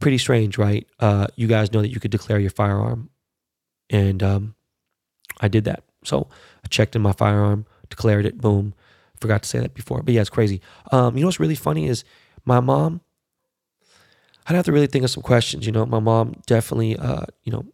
pretty 0.00 0.18
strange, 0.18 0.56
right? 0.56 0.86
Uh, 0.98 1.26
you 1.36 1.46
guys 1.46 1.72
know 1.72 1.82
that 1.82 1.90
you 1.90 2.00
could 2.00 2.10
declare 2.10 2.38
your 2.38 2.50
firearm, 2.50 3.10
and 3.90 4.22
um, 4.22 4.54
I 5.40 5.48
did 5.48 5.64
that. 5.64 5.82
So 6.02 6.28
I 6.64 6.68
checked 6.68 6.96
in 6.96 7.02
my 7.02 7.12
firearm, 7.12 7.66
declared 7.90 8.24
it. 8.24 8.38
Boom. 8.38 8.72
Forgot 9.20 9.42
to 9.42 9.48
say 9.48 9.58
that 9.58 9.74
before, 9.74 10.02
but 10.02 10.14
yeah, 10.14 10.20
it's 10.22 10.30
crazy. 10.30 10.60
Um, 10.92 11.16
you 11.16 11.22
know 11.22 11.28
what's 11.28 11.40
really 11.40 11.54
funny 11.54 11.86
is 11.86 12.04
my 12.44 12.60
mom. 12.60 13.00
I'd 14.46 14.54
have 14.54 14.64
to 14.66 14.72
really 14.72 14.86
think 14.86 15.04
of 15.04 15.10
some 15.10 15.22
questions. 15.22 15.66
You 15.66 15.72
know, 15.72 15.86
my 15.86 16.00
mom 16.00 16.40
definitely, 16.46 16.96
uh, 16.96 17.26
you 17.42 17.52
know, 17.52 17.64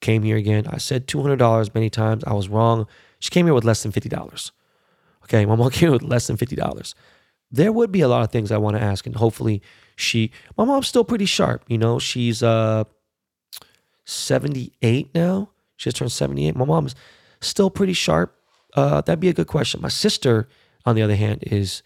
came 0.00 0.22
here 0.22 0.36
again. 0.36 0.66
I 0.68 0.78
said 0.78 1.08
two 1.08 1.20
hundred 1.22 1.38
dollars 1.38 1.74
many 1.74 1.90
times. 1.90 2.24
I 2.24 2.34
was 2.34 2.48
wrong. 2.48 2.86
She 3.18 3.30
came 3.30 3.46
here 3.46 3.54
with 3.54 3.64
less 3.64 3.82
than 3.82 3.92
fifty 3.92 4.08
dollars. 4.08 4.52
Okay, 5.24 5.44
my 5.46 5.56
mom 5.56 5.70
came 5.72 5.88
here 5.88 5.92
with 5.92 6.02
less 6.02 6.26
than 6.26 6.36
fifty 6.36 6.56
dollars. 6.56 6.94
There 7.50 7.72
would 7.72 7.92
be 7.92 8.00
a 8.00 8.08
lot 8.08 8.22
of 8.22 8.30
things 8.30 8.50
I 8.50 8.58
want 8.58 8.76
to 8.76 8.82
ask, 8.82 9.06
and 9.06 9.16
hopefully 9.16 9.62
she 9.96 10.30
my 10.56 10.64
mom's 10.64 10.88
still 10.88 11.04
pretty 11.04 11.26
sharp, 11.26 11.64
you 11.68 11.78
know. 11.78 11.98
She's 11.98 12.42
uh 12.42 12.84
78 14.04 15.14
now. 15.14 15.50
She 15.76 15.88
just 15.88 15.96
turned 15.96 16.12
78. 16.12 16.56
My 16.56 16.64
mom's 16.64 16.94
still 17.40 17.70
pretty 17.70 17.92
sharp? 17.92 18.36
Uh, 18.74 19.00
that'd 19.00 19.20
be 19.20 19.28
a 19.28 19.32
good 19.32 19.46
question. 19.46 19.80
My 19.80 19.88
sister, 19.88 20.48
on 20.84 20.94
the 20.96 21.02
other 21.02 21.16
hand, 21.16 21.42
is 21.46 21.82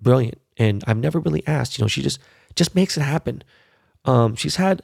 brilliant, 0.00 0.40
and 0.56 0.82
I've 0.86 0.98
never 0.98 1.20
really 1.20 1.46
asked. 1.46 1.78
You 1.78 1.84
know, 1.84 1.88
she 1.88 2.02
just 2.02 2.18
just 2.54 2.74
makes 2.74 2.96
it 2.96 3.02
happen. 3.02 3.42
Um, 4.04 4.36
she's 4.36 4.56
had 4.56 4.82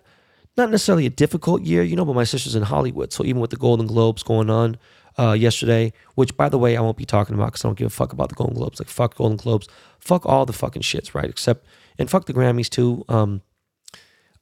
not 0.56 0.70
necessarily 0.70 1.06
a 1.06 1.10
difficult 1.10 1.62
year, 1.62 1.82
you 1.82 1.96
know, 1.96 2.04
but 2.04 2.14
my 2.14 2.24
sister's 2.24 2.54
in 2.54 2.62
Hollywood, 2.64 3.12
so 3.12 3.24
even 3.24 3.40
with 3.40 3.50
the 3.50 3.56
Golden 3.56 3.86
Globes 3.86 4.22
going 4.22 4.50
on 4.50 4.76
uh, 5.18 5.32
yesterday, 5.32 5.92
which 6.14 6.36
by 6.36 6.48
the 6.48 6.58
way 6.58 6.76
I 6.76 6.80
won't 6.80 6.96
be 6.96 7.04
talking 7.04 7.34
about 7.34 7.46
because 7.46 7.64
I 7.64 7.68
don't 7.68 7.78
give 7.78 7.86
a 7.86 7.90
fuck 7.90 8.12
about 8.12 8.28
the 8.28 8.34
Golden 8.34 8.56
Globes. 8.56 8.78
Like 8.78 8.88
fuck 8.88 9.16
Golden 9.16 9.36
Globes, 9.36 9.68
fuck 9.98 10.26
all 10.26 10.44
the 10.44 10.52
fucking 10.52 10.82
shits, 10.82 11.14
right? 11.14 11.28
Except 11.28 11.64
and 11.98 12.10
fuck 12.10 12.26
the 12.26 12.34
Grammys 12.34 12.68
too. 12.68 13.04
Um, 13.08 13.42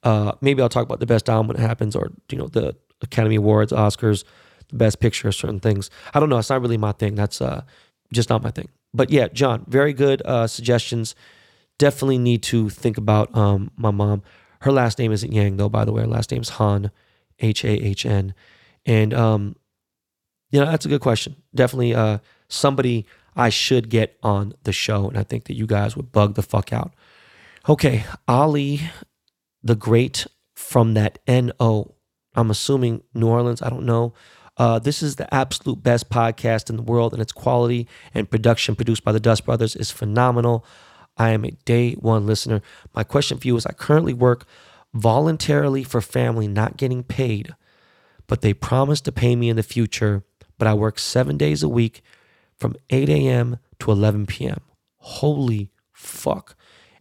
uh, 0.03 0.33
maybe 0.41 0.61
I'll 0.61 0.69
talk 0.69 0.83
about 0.83 0.99
the 0.99 1.05
best 1.05 1.29
album 1.29 1.47
when 1.47 1.57
it 1.57 1.61
happens, 1.67 1.95
or 1.95 2.11
you 2.29 2.37
know 2.37 2.47
the 2.47 2.75
Academy 3.01 3.35
Awards, 3.35 3.71
Oscars, 3.71 4.23
the 4.69 4.75
Best 4.75 4.99
Picture, 4.99 5.31
certain 5.31 5.59
things. 5.59 5.89
I 6.13 6.19
don't 6.19 6.29
know. 6.29 6.37
It's 6.37 6.49
not 6.49 6.61
really 6.61 6.77
my 6.77 6.91
thing. 6.91 7.15
That's 7.15 7.41
uh, 7.41 7.63
just 8.11 8.29
not 8.29 8.43
my 8.43 8.51
thing. 8.51 8.69
But 8.93 9.09
yeah, 9.09 9.27
John, 9.29 9.65
very 9.67 9.93
good 9.93 10.21
uh, 10.25 10.47
suggestions. 10.47 11.15
Definitely 11.77 12.19
need 12.19 12.43
to 12.43 12.69
think 12.69 12.97
about 12.97 13.35
um, 13.35 13.71
my 13.77 13.91
mom. 13.91 14.21
Her 14.61 14.71
last 14.71 14.99
name 14.99 15.11
isn't 15.11 15.31
Yang 15.31 15.57
though, 15.57 15.69
by 15.69 15.85
the 15.85 15.91
way. 15.91 16.01
Her 16.01 16.07
last 16.07 16.31
name's 16.31 16.49
Han, 16.49 16.91
H 17.39 17.63
A 17.65 17.69
H 17.69 18.05
N, 18.05 18.33
and 18.85 19.13
um, 19.13 19.55
you 20.51 20.59
know 20.59 20.65
that's 20.65 20.85
a 20.85 20.89
good 20.89 21.01
question. 21.01 21.35
Definitely 21.55 21.95
uh, 21.95 22.19
somebody 22.47 23.05
I 23.35 23.49
should 23.49 23.89
get 23.89 24.17
on 24.21 24.53
the 24.63 24.73
show, 24.73 25.07
and 25.07 25.17
I 25.17 25.23
think 25.23 25.45
that 25.45 25.55
you 25.55 25.65
guys 25.65 25.95
would 25.95 26.11
bug 26.11 26.35
the 26.35 26.43
fuck 26.43 26.71
out. 26.71 26.93
Okay, 27.67 28.03
Ali, 28.27 28.81
the 29.63 29.75
Great 29.75 30.27
from 30.53 30.93
that 30.93 31.19
N.O. 31.27 31.95
I'm 32.35 32.51
assuming 32.51 33.03
New 33.13 33.27
Orleans. 33.27 33.61
I 33.61 33.69
don't 33.69 33.85
know. 33.85 34.13
Uh, 34.57 34.79
this 34.79 35.01
is 35.01 35.15
the 35.15 35.33
absolute 35.33 35.81
best 35.81 36.09
podcast 36.09 36.69
in 36.69 36.75
the 36.75 36.81
world, 36.81 37.13
and 37.13 37.21
its 37.21 37.31
quality 37.31 37.87
and 38.13 38.29
production 38.29 38.75
produced 38.75 39.03
by 39.03 39.11
the 39.11 39.19
Dust 39.19 39.45
Brothers 39.45 39.75
is 39.75 39.91
phenomenal. 39.91 40.65
I 41.17 41.29
am 41.29 41.45
a 41.45 41.51
day 41.51 41.93
one 41.93 42.25
listener. 42.25 42.61
My 42.93 43.03
question 43.03 43.37
for 43.37 43.47
you 43.47 43.55
is 43.55 43.65
I 43.65 43.73
currently 43.73 44.13
work 44.13 44.45
voluntarily 44.93 45.83
for 45.83 46.01
family 46.01 46.47
not 46.47 46.77
getting 46.77 47.03
paid, 47.03 47.55
but 48.27 48.41
they 48.41 48.53
promise 48.53 49.01
to 49.01 49.11
pay 49.11 49.35
me 49.35 49.49
in 49.49 49.55
the 49.55 49.63
future. 49.63 50.23
But 50.57 50.67
I 50.67 50.73
work 50.73 50.99
seven 50.99 51.37
days 51.37 51.63
a 51.63 51.69
week 51.69 52.01
from 52.57 52.75
8 52.89 53.09
a.m. 53.09 53.57
to 53.79 53.91
11 53.91 54.27
p.m. 54.27 54.61
Holy 54.97 55.71
fuck. 55.91 56.55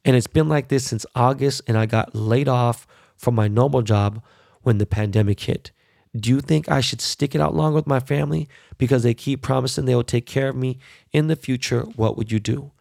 And 0.05 0.17
it's 0.17 0.27
been 0.27 0.49
like 0.49 0.69
this 0.69 0.85
since 0.87 1.05
August, 1.15 1.63
and 1.67 1.77
I 1.77 1.85
got 1.85 2.15
laid 2.15 2.49
off 2.49 2.87
from 3.17 3.35
my 3.35 3.49
normal 3.49 3.83
job 3.83 4.23
when 4.63 4.79
the 4.79 4.87
pandemic 4.87 5.41
hit. 5.41 5.73
Do 6.17 6.31
you 6.31 6.41
think 6.41 6.69
I 6.69 6.81
should 6.81 7.01
stick 7.01 7.35
it 7.35 7.41
out 7.41 7.55
longer 7.55 7.77
with 7.77 7.87
my 7.87 8.01
family 8.01 8.49
because 8.79 9.03
they 9.03 9.15
keep 9.15 9.43
promising 9.43 9.85
they 9.85 9.95
will 9.95 10.03
take 10.03 10.27
care 10.27 10.49
of 10.49 10.57
me 10.57 10.79
in 11.13 11.29
the 11.29 11.37
future? 11.37 11.83
What 11.95 12.17
would 12.17 12.33
you 12.33 12.41
do? 12.41 12.73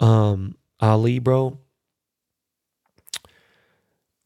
Um, 0.00 0.56
Ali, 0.80 1.20
bro. 1.20 1.58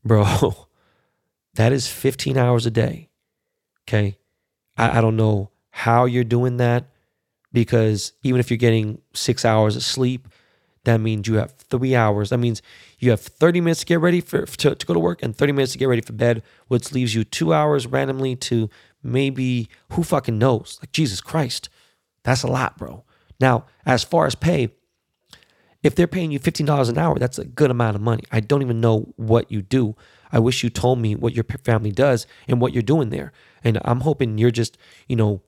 Bro, 0.04 0.68
that 1.54 1.72
is 1.72 1.86
15 1.86 2.38
hours 2.38 2.64
a 2.64 2.70
day. 2.70 3.10
Okay. 3.82 4.16
I, 4.76 4.98
I 4.98 5.00
don't 5.00 5.16
know 5.16 5.50
how 5.70 6.06
you're 6.06 6.24
doing 6.24 6.56
that 6.56 6.86
because 7.52 8.12
even 8.22 8.40
if 8.40 8.50
you're 8.50 8.56
getting 8.56 9.00
six 9.12 9.44
hours 9.44 9.76
of 9.76 9.82
sleep, 9.82 10.28
that 10.88 11.00
means 11.00 11.28
you 11.28 11.34
have 11.34 11.52
three 11.52 11.94
hours. 11.94 12.30
That 12.30 12.38
means 12.38 12.62
you 12.98 13.10
have 13.10 13.20
30 13.20 13.60
minutes 13.60 13.80
to 13.80 13.86
get 13.86 14.00
ready 14.00 14.22
for 14.22 14.46
to, 14.46 14.74
to 14.74 14.86
go 14.86 14.94
to 14.94 15.00
work 15.00 15.22
and 15.22 15.36
30 15.36 15.52
minutes 15.52 15.72
to 15.72 15.78
get 15.78 15.86
ready 15.86 16.00
for 16.00 16.14
bed, 16.14 16.42
which 16.68 16.92
leaves 16.92 17.14
you 17.14 17.24
two 17.24 17.52
hours 17.52 17.86
randomly 17.86 18.34
to 18.36 18.70
maybe 19.02 19.68
who 19.92 20.02
fucking 20.02 20.38
knows? 20.38 20.78
Like 20.80 20.92
Jesus 20.92 21.20
Christ. 21.20 21.68
That's 22.22 22.42
a 22.42 22.46
lot, 22.46 22.78
bro. 22.78 23.04
Now, 23.38 23.66
as 23.84 24.02
far 24.02 24.26
as 24.26 24.34
pay, 24.34 24.70
if 25.82 25.94
they're 25.94 26.06
paying 26.06 26.32
you 26.32 26.40
$15 26.40 26.88
an 26.88 26.96
hour, 26.96 27.18
that's 27.18 27.38
a 27.38 27.44
good 27.44 27.70
amount 27.70 27.94
of 27.94 28.02
money. 28.02 28.24
I 28.32 28.40
don't 28.40 28.62
even 28.62 28.80
know 28.80 29.12
what 29.16 29.52
you 29.52 29.60
do. 29.60 29.94
I 30.32 30.38
wish 30.38 30.64
you 30.64 30.70
told 30.70 30.98
me 30.98 31.14
what 31.14 31.34
your 31.34 31.44
family 31.44 31.92
does 31.92 32.26
and 32.48 32.62
what 32.62 32.72
you're 32.72 32.82
doing 32.82 33.10
there. 33.10 33.32
And 33.62 33.78
I'm 33.84 34.00
hoping 34.00 34.38
you're 34.38 34.50
just, 34.50 34.78
you 35.06 35.16
know, 35.16 35.42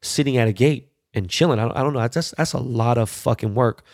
sitting 0.00 0.38
at 0.38 0.48
a 0.48 0.52
gate 0.52 0.90
and 1.12 1.28
chilling. 1.28 1.58
I 1.58 1.64
don't, 1.64 1.76
I 1.76 1.82
don't 1.82 1.92
know. 1.92 2.00
That's, 2.00 2.32
that's 2.32 2.52
a 2.54 2.58
lot 2.58 2.98
of 2.98 3.10
fucking 3.10 3.54
work 3.54 3.84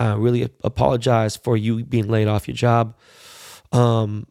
I 0.00 0.14
really 0.14 0.48
apologize 0.64 1.36
for 1.36 1.56
you 1.56 1.84
being 1.84 2.08
laid 2.08 2.26
off 2.26 2.48
your 2.48 2.54
job. 2.56 2.96
Um, 3.70 4.26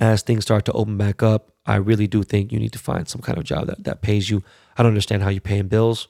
as 0.00 0.22
things 0.22 0.42
start 0.44 0.64
to 0.64 0.72
open 0.72 0.96
back 0.96 1.22
up, 1.22 1.52
I 1.64 1.76
really 1.76 2.08
do 2.08 2.24
think 2.24 2.52
you 2.52 2.58
need 2.58 2.72
to 2.72 2.78
find 2.78 3.08
some 3.08 3.20
kind 3.20 3.38
of 3.38 3.44
job 3.44 3.68
that, 3.68 3.84
that 3.84 4.02
pays 4.02 4.28
you. 4.28 4.42
I 4.76 4.82
don't 4.82 4.90
understand 4.90 5.22
how 5.22 5.28
you're 5.28 5.40
paying 5.40 5.68
bills. 5.68 6.08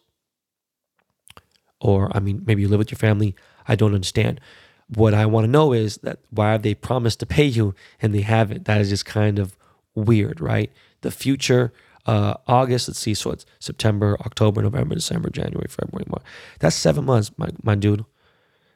Or, 1.81 2.11
I 2.17 2.21
mean, 2.21 2.43
maybe 2.47 2.63
you 2.63 2.69
live 2.69 2.79
with 2.79 2.91
your 2.91 2.99
family. 2.99 3.37
I 3.67 3.77
don't 3.77 3.95
understand. 3.95 4.41
What 4.89 5.13
I 5.13 5.27
want 5.27 5.45
to 5.45 5.51
know 5.51 5.75
is 5.75 5.99
that 5.99 6.21
why 6.31 6.53
have 6.53 6.63
they 6.63 6.75
promised 6.75 7.21
to 7.21 7.27
pay 7.27 7.45
you 7.45 7.75
and 8.01 8.15
they 8.15 8.23
haven't? 8.23 8.65
That 8.65 8.81
is 8.81 8.89
just 8.89 9.05
kind 9.05 9.39
of 9.39 9.57
weird, 9.95 10.41
right? 10.41 10.73
The 11.03 11.11
future, 11.11 11.73
uh, 12.07 12.35
August, 12.47 12.89
let's 12.89 12.99
see, 12.99 13.13
so 13.13 13.31
it's 13.31 13.45
September, 13.59 14.17
October, 14.21 14.63
November, 14.63 14.95
December, 14.95 15.29
January, 15.29 15.69
February, 15.69 16.07
March. 16.09 16.23
That's 16.61 16.75
seven 16.75 17.05
months, 17.05 17.31
my, 17.37 17.49
my 17.63 17.75
dude 17.75 18.07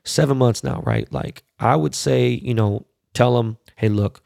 seven 0.04 0.36
months 0.36 0.64
now, 0.64 0.82
right? 0.84 1.10
Like 1.12 1.42
I 1.58 1.76
would 1.76 1.94
say, 1.94 2.28
you 2.28 2.54
know, 2.54 2.86
tell 3.14 3.36
them, 3.36 3.58
hey, 3.76 3.88
look, 3.88 4.22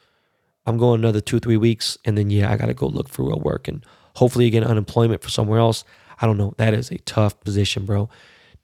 I'm 0.67 0.79
going 0.79 1.01
another 1.01 1.21
two, 1.21 1.39
three 1.39 1.57
weeks, 1.57 1.97
and 2.05 2.19
then 2.19 2.31
yeah, 2.31 2.51
I 2.51 2.57
got 2.57 2.67
to 2.67 2.75
go 2.75 2.87
look 2.87 3.09
for 3.09 3.27
real 3.27 3.41
work, 3.41 3.69
and 3.69 3.85
hopefully 4.17 4.51
get 4.51 4.65
unemployment 4.65 5.23
for 5.23 5.31
somewhere 5.31 5.61
else. 5.61 5.85
I 6.21 6.27
don't 6.27 6.39
know. 6.39 6.55
That 6.57 6.75
is 6.75 6.91
a 6.91 6.99
tough 6.99 7.39
position, 7.41 7.85
bro. 7.85 8.09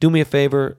Do 0.01 0.11
me 0.11 0.21
a 0.21 0.25
favor, 0.25 0.79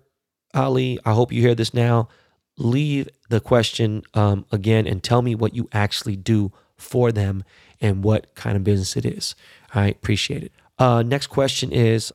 Ali. 0.53 0.99
I 1.05 1.13
hope 1.13 1.31
you 1.31 1.41
hear 1.41 1.55
this 1.55 1.73
now. 1.73 2.09
Leave 2.57 3.09
the 3.29 3.39
question 3.39 4.03
um, 4.13 4.45
again 4.51 4.85
and 4.85 5.01
tell 5.01 5.21
me 5.21 5.33
what 5.33 5.55
you 5.55 5.69
actually 5.71 6.15
do 6.15 6.51
for 6.77 7.11
them 7.11 7.43
and 7.79 8.03
what 8.03 8.35
kind 8.35 8.55
of 8.55 8.63
business 8.63 8.95
it 8.95 9.05
is. 9.05 9.35
I 9.73 9.87
appreciate 9.87 10.43
it. 10.43 10.51
Uh, 10.77 11.03
next 11.03 11.27
question 11.27 11.71
is 11.71 12.11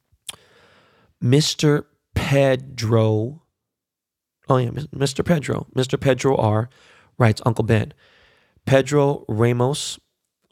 Mr. 1.22 1.84
Pedro 2.14 3.42
Oh, 4.48 4.56
yeah, 4.56 4.70
Mr. 4.70 5.24
Pedro. 5.24 5.66
Mr. 5.74 6.00
Pedro 6.00 6.36
R. 6.36 6.68
writes 7.18 7.42
Uncle 7.44 7.64
Ben. 7.64 7.92
Pedro 8.64 9.24
Ramos 9.28 9.98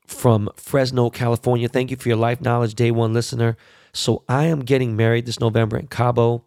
from 0.06 0.48
Fresno, 0.56 1.10
California. 1.10 1.68
Thank 1.68 1.90
you 1.90 1.96
for 1.96 2.08
your 2.08 2.16
life 2.16 2.40
knowledge, 2.40 2.74
day 2.74 2.90
one 2.90 3.12
listener. 3.12 3.56
So 3.92 4.22
I 4.28 4.44
am 4.44 4.60
getting 4.60 4.96
married 4.96 5.26
this 5.26 5.40
November 5.40 5.76
in 5.76 5.86
Cabo. 5.86 6.44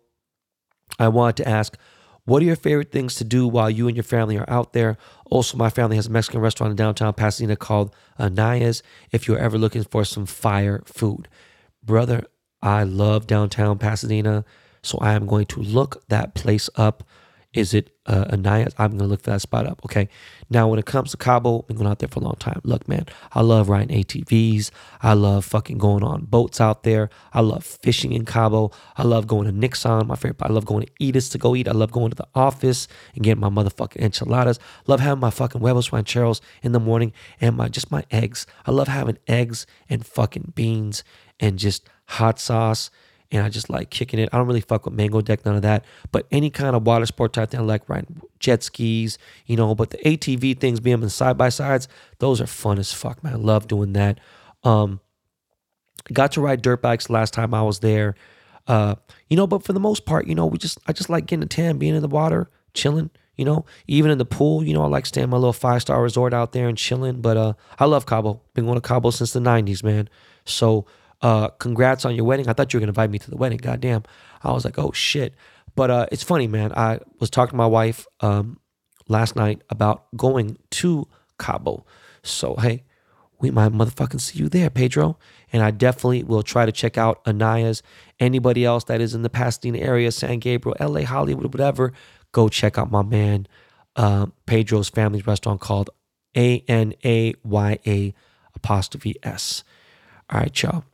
I 0.98 1.08
wanted 1.08 1.38
to 1.44 1.50
ask, 1.50 1.78
what 2.26 2.44
are 2.44 2.46
your 2.46 2.56
favorite 2.56 2.92
things 2.92 3.16
to 3.16 3.24
do 3.24 3.48
while 3.48 3.70
you 3.70 3.88
and 3.88 3.98
your 3.98 4.04
family 4.04 4.38
are 4.38 4.50
out 4.50 4.74
there? 4.74 4.98
Also, 5.26 5.58
my 5.58 5.70
family 5.70 5.96
has 5.96 6.06
a 6.08 6.12
Mexican 6.12 6.42
restaurant 6.42 6.72
in 6.72 6.78
downtown 6.78 7.14
Pasadena 7.14 7.56
called 7.56 7.96
Anaya's. 8.20 8.84
If 9.12 9.28
you're 9.28 9.40
ever 9.40 9.58
looking 9.58 9.84
for 9.84 10.06
some 10.06 10.28
fire 10.28 10.84
food, 10.86 11.28
brother, 11.84 12.26
I 12.62 12.84
love 12.84 13.26
downtown 13.26 13.80
Pasadena, 13.80 14.46
so 14.84 15.00
I 15.00 15.14
am 15.14 15.26
going 15.26 15.48
to 15.48 15.60
look 15.60 16.08
that 16.10 16.36
place 16.36 16.70
up. 16.76 17.04
Is 17.52 17.74
it 17.74 17.90
uh, 18.06 18.26
Anaya? 18.32 18.68
I'm 18.78 18.92
gonna 18.92 19.10
look 19.10 19.22
for 19.22 19.32
that 19.32 19.42
spot 19.42 19.66
up. 19.66 19.82
Okay. 19.84 20.08
Now, 20.52 20.68
when 20.68 20.78
it 20.78 20.86
comes 20.86 21.12
to 21.12 21.18
Cabo, 21.18 21.64
been 21.64 21.78
going 21.78 21.90
out 21.90 21.98
there 21.98 22.08
for 22.10 22.20
a 22.20 22.24
long 22.24 22.36
time. 22.36 22.62
Look, 22.64 22.88
man, 22.88 23.08
I 23.34 23.42
love 23.42 23.70
riding 23.70 24.04
ATVs. 24.04 24.70
I 25.02 25.14
love 25.14 25.46
fucking 25.46 25.80
going 25.80 26.04
on 26.04 26.26
boats 26.26 26.62
out 26.62 26.84
there. 26.84 27.10
I 27.34 27.42
love 27.42 27.64
fishing 27.64 28.14
in 28.14 28.26
Cabo. 28.26 28.72
I 28.98 29.04
love 29.04 29.26
going 29.26 29.46
to 29.46 29.52
Nick-San, 29.52 30.08
my 30.08 30.16
favorite. 30.16 30.42
I 30.42 30.52
love 30.52 30.66
going 30.66 30.86
to 30.86 30.92
Edith's 31.00 31.30
to 31.30 31.38
go 31.40 31.56
eat. 31.56 31.68
I 31.68 31.72
love 31.72 31.92
going 31.92 32.12
to 32.12 32.16
the 32.16 32.28
office 32.36 32.88
and 33.16 33.24
getting 33.24 33.42
my 33.42 33.50
motherfucking 33.50 34.02
enchiladas. 34.02 34.60
Love 34.86 35.00
having 35.00 35.20
my 35.20 35.32
fucking 35.32 35.62
huevos 35.62 35.92
rancheros 35.92 36.42
in 36.62 36.72
the 36.72 36.80
morning 36.80 37.14
and 37.42 37.58
my 37.58 37.68
just 37.68 37.92
my 37.92 38.04
eggs. 38.12 38.46
I 38.66 38.72
love 38.72 38.88
having 38.88 39.18
eggs 39.28 39.66
and 39.90 40.06
fucking 40.06 40.54
beans 40.56 41.04
and 41.40 41.58
just 41.58 41.88
hot 42.06 42.40
sauce 42.40 42.92
and 43.32 43.44
I 43.44 43.50
just 43.50 43.70
like 43.70 43.90
kicking 43.90 44.20
it. 44.20 44.30
I 44.32 44.38
don't 44.38 44.48
really 44.48 44.62
fuck 44.62 44.86
with 44.86 44.94
Mango 44.94 45.22
Deck, 45.22 45.46
none 45.46 45.56
of 45.56 45.62
that. 45.62 45.86
But 46.12 46.26
any 46.32 46.50
kind 46.50 46.76
of 46.76 46.86
water 46.86 47.06
sport 47.06 47.34
type 47.34 47.52
thing, 47.52 47.60
I 47.60 47.64
like 47.64 47.88
riding 47.88 48.22
jet 48.40 48.64
skis, 48.64 49.18
you 49.46 49.56
know. 49.56 49.76
But 49.76 49.92
the 49.92 49.98
ATV 49.98 50.60
things, 50.60 50.80
being 50.80 51.02
on 51.02 51.10
side 51.10 51.38
by 51.38 51.50
sides, 51.50 51.88
those 52.18 52.42
are 52.42 52.48
fun 52.48 52.80
as 52.80 52.92
fuck, 52.92 53.24
man. 53.24 53.34
I 53.34 53.38
love 53.38 53.68
doing 53.68 53.94
that. 53.94 54.20
Um, 54.64 55.00
got 56.12 56.32
to 56.34 56.42
ride 56.42 56.62
dirt 56.62 56.82
bikes 56.82 57.10
last 57.10 57.34
time 57.34 57.54
I 57.54 57.62
was 57.62 57.80
there. 57.80 58.16
Uh, 58.68 58.96
you 59.30 59.38
know, 59.38 59.48
but 59.48 59.64
for 59.64 59.74
the 59.74 59.80
most 59.80 60.06
part, 60.06 60.28
you 60.28 60.36
know, 60.36 60.46
we 60.46 60.58
just 60.58 60.80
I 60.88 60.94
just 60.94 61.10
like 61.10 61.28
getting 61.28 61.44
a 61.44 61.48
tan, 61.48 61.78
being 61.78 61.96
in 61.96 62.02
the 62.02 62.08
water, 62.08 62.50
chilling. 62.74 63.12
You 63.36 63.46
know, 63.46 63.66
even 63.88 64.12
in 64.12 64.18
the 64.18 64.26
pool, 64.26 64.66
you 64.66 64.74
know, 64.74 64.84
I 64.84 64.88
like 64.88 65.06
staying 65.06 65.24
in 65.24 65.30
my 65.30 65.38
little 65.38 65.54
five 65.54 65.82
star 65.82 66.02
resort 66.02 66.34
out 66.34 66.52
there 66.52 66.68
and 66.68 66.78
chilling. 66.78 67.22
But 67.22 67.38
uh, 67.38 67.54
I 67.78 67.86
love 67.86 68.06
Cabo. 68.06 68.42
Been 68.54 68.66
going 68.66 68.76
to 68.76 68.82
Cabo 68.82 69.12
since 69.12 69.32
the 69.32 69.40
'90s, 69.40 69.84
man. 69.84 70.10
So 70.46 70.86
uh, 71.22 71.50
congrats 71.50 72.06
on 72.06 72.16
your 72.16 72.26
wedding. 72.26 72.48
I 72.48 72.54
thought 72.54 72.74
you 72.74 72.78
were 72.78 72.82
gonna 72.82 72.92
invite 72.92 73.10
me 73.12 73.20
to 73.20 73.30
the 73.30 73.38
wedding. 73.38 73.58
Goddamn. 73.58 74.04
I 74.44 74.52
was 74.52 74.66
like, 74.66 74.80
oh 74.80 74.92
shit. 74.92 75.36
But 75.76 75.92
uh, 75.92 76.06
it's 76.12 76.24
funny, 76.24 76.48
man. 76.48 76.74
I 76.76 77.00
was 77.20 77.30
talking 77.30 77.52
to 77.52 77.58
my 77.58 77.68
wife 77.68 78.08
um, 78.22 78.60
last 79.08 79.36
night 79.36 79.62
about 79.70 80.06
going 80.16 80.58
to 80.72 81.08
Cabo. 81.38 81.86
So 82.24 82.56
hey, 82.56 82.84
we 83.40 83.52
might 83.52 83.72
motherfucking 83.72 84.22
see 84.22 84.40
you 84.40 84.50
there, 84.50 84.70
Pedro. 84.70 85.18
And 85.52 85.64
I 85.64 85.72
definitely 85.72 86.24
will 86.24 86.44
try 86.44 86.66
to 86.66 86.72
check 86.72 86.98
out 86.98 87.24
Anaya's. 87.26 87.82
Anybody 88.20 88.66
else 88.66 88.84
that 88.86 89.02
is 89.02 89.16
in 89.16 89.22
the 89.22 89.30
Pasadena 89.30 89.80
area, 89.80 90.12
San 90.12 90.40
Gabriel, 90.40 90.76
LA, 90.80 91.02
Hollywood, 91.06 91.54
whatever, 91.54 91.94
go 92.32 92.50
check 92.50 92.78
out 92.78 92.92
my 92.92 93.02
man 93.02 93.48
uh, 93.96 94.28
Pedro's 94.46 94.90
Family's 94.90 95.28
Restaurant 95.28 95.60
called 95.60 95.90
A 96.36 96.64
N 96.68 96.94
A 97.04 97.34
Y 97.44 97.80
A 97.86 98.14
apostrophe 98.56 99.16
S. 99.24 99.64
All 100.30 100.40
right, 100.40 100.62
y'all. 100.64 100.86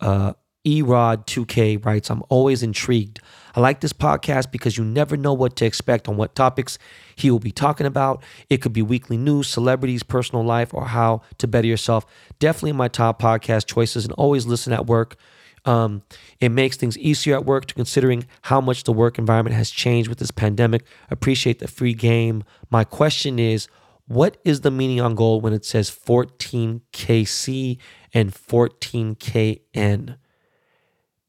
Uh, 0.00 0.32
Erod2K 0.64 1.84
writes, 1.84 2.08
I'm 2.10 2.22
always 2.28 2.62
intrigued. 2.62 3.20
I 3.54 3.60
like 3.60 3.80
this 3.80 3.92
podcast 3.92 4.52
because 4.52 4.78
you 4.78 4.84
never 4.84 5.16
know 5.16 5.32
what 5.32 5.56
to 5.56 5.64
expect 5.64 6.08
on 6.08 6.16
what 6.16 6.34
topics 6.34 6.78
he 7.16 7.30
will 7.30 7.40
be 7.40 7.50
talking 7.50 7.86
about. 7.86 8.22
It 8.48 8.58
could 8.58 8.72
be 8.72 8.82
weekly 8.82 9.16
news, 9.16 9.48
celebrities, 9.48 10.02
personal 10.02 10.44
life, 10.44 10.72
or 10.72 10.86
how 10.86 11.22
to 11.38 11.48
better 11.48 11.66
yourself. 11.66 12.06
Definitely 12.38 12.72
my 12.72 12.88
top 12.88 13.20
podcast 13.20 13.66
choices 13.66 14.04
and 14.04 14.12
always 14.14 14.46
listen 14.46 14.72
at 14.72 14.86
work. 14.86 15.16
Um, 15.64 16.02
it 16.40 16.48
makes 16.48 16.76
things 16.76 16.98
easier 16.98 17.34
at 17.34 17.44
work 17.44 17.66
to 17.66 17.74
considering 17.74 18.26
how 18.42 18.60
much 18.60 18.84
the 18.84 18.92
work 18.92 19.18
environment 19.18 19.54
has 19.56 19.70
changed 19.70 20.08
with 20.08 20.18
this 20.18 20.30
pandemic. 20.30 20.84
Appreciate 21.10 21.58
the 21.58 21.68
free 21.68 21.94
game. 21.94 22.42
My 22.70 22.84
question 22.84 23.38
is, 23.38 23.68
what 24.06 24.36
is 24.44 24.62
the 24.62 24.70
meaning 24.70 25.00
on 25.00 25.14
gold 25.14 25.42
when 25.42 25.52
it 25.52 25.64
says 25.64 25.88
14KC 25.90 27.78
and 28.12 28.32
14KN? 28.32 30.16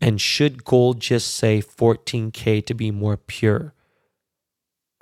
And 0.02 0.20
should 0.20 0.66
gold 0.66 1.00
just 1.00 1.34
say 1.34 1.62
14K 1.62 2.66
to 2.66 2.74
be 2.74 2.92
more 2.92 3.18
pure? 3.18 3.74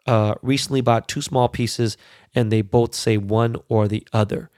Uh, 0.05 0.35
recently 0.41 0.81
bought 0.81 1.07
two 1.07 1.21
small 1.21 1.47
pieces 1.47 1.95
and 2.33 2.51
they 2.51 2.61
both 2.61 2.93
say 2.93 3.17
one 3.17 3.55
or 3.69 3.87
the 3.87 4.05
other. 4.13 4.49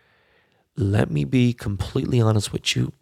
Let 0.75 1.11
me 1.11 1.25
be 1.25 1.53
completely 1.53 2.19
honest 2.19 2.51
with 2.51 2.75
you. 2.75 2.93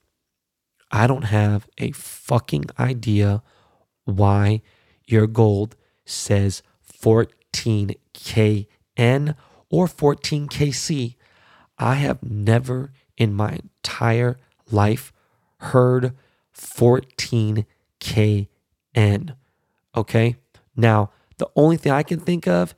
I 0.92 1.08
don't 1.08 1.24
have 1.24 1.68
a 1.78 1.92
fucking 1.92 2.66
idea 2.78 3.42
why 4.06 4.62
your 5.06 5.28
gold 5.28 5.76
says 6.06 6.64
14KN 7.02 9.36
or 9.70 9.88
14KC. 9.88 11.16
I 11.78 11.96
have 11.96 12.24
never 12.24 12.94
in 13.18 13.34
my 13.34 13.60
entire 13.84 14.38
life 14.70 15.12
heard 15.58 16.14
14KN. 16.56 18.48
Okay? 19.96 20.36
Now, 20.76 21.12
the 21.38 21.50
only 21.56 21.78
thing 21.78 21.92
I 21.92 22.04
can 22.04 22.20
think 22.20 22.48
of, 22.48 22.76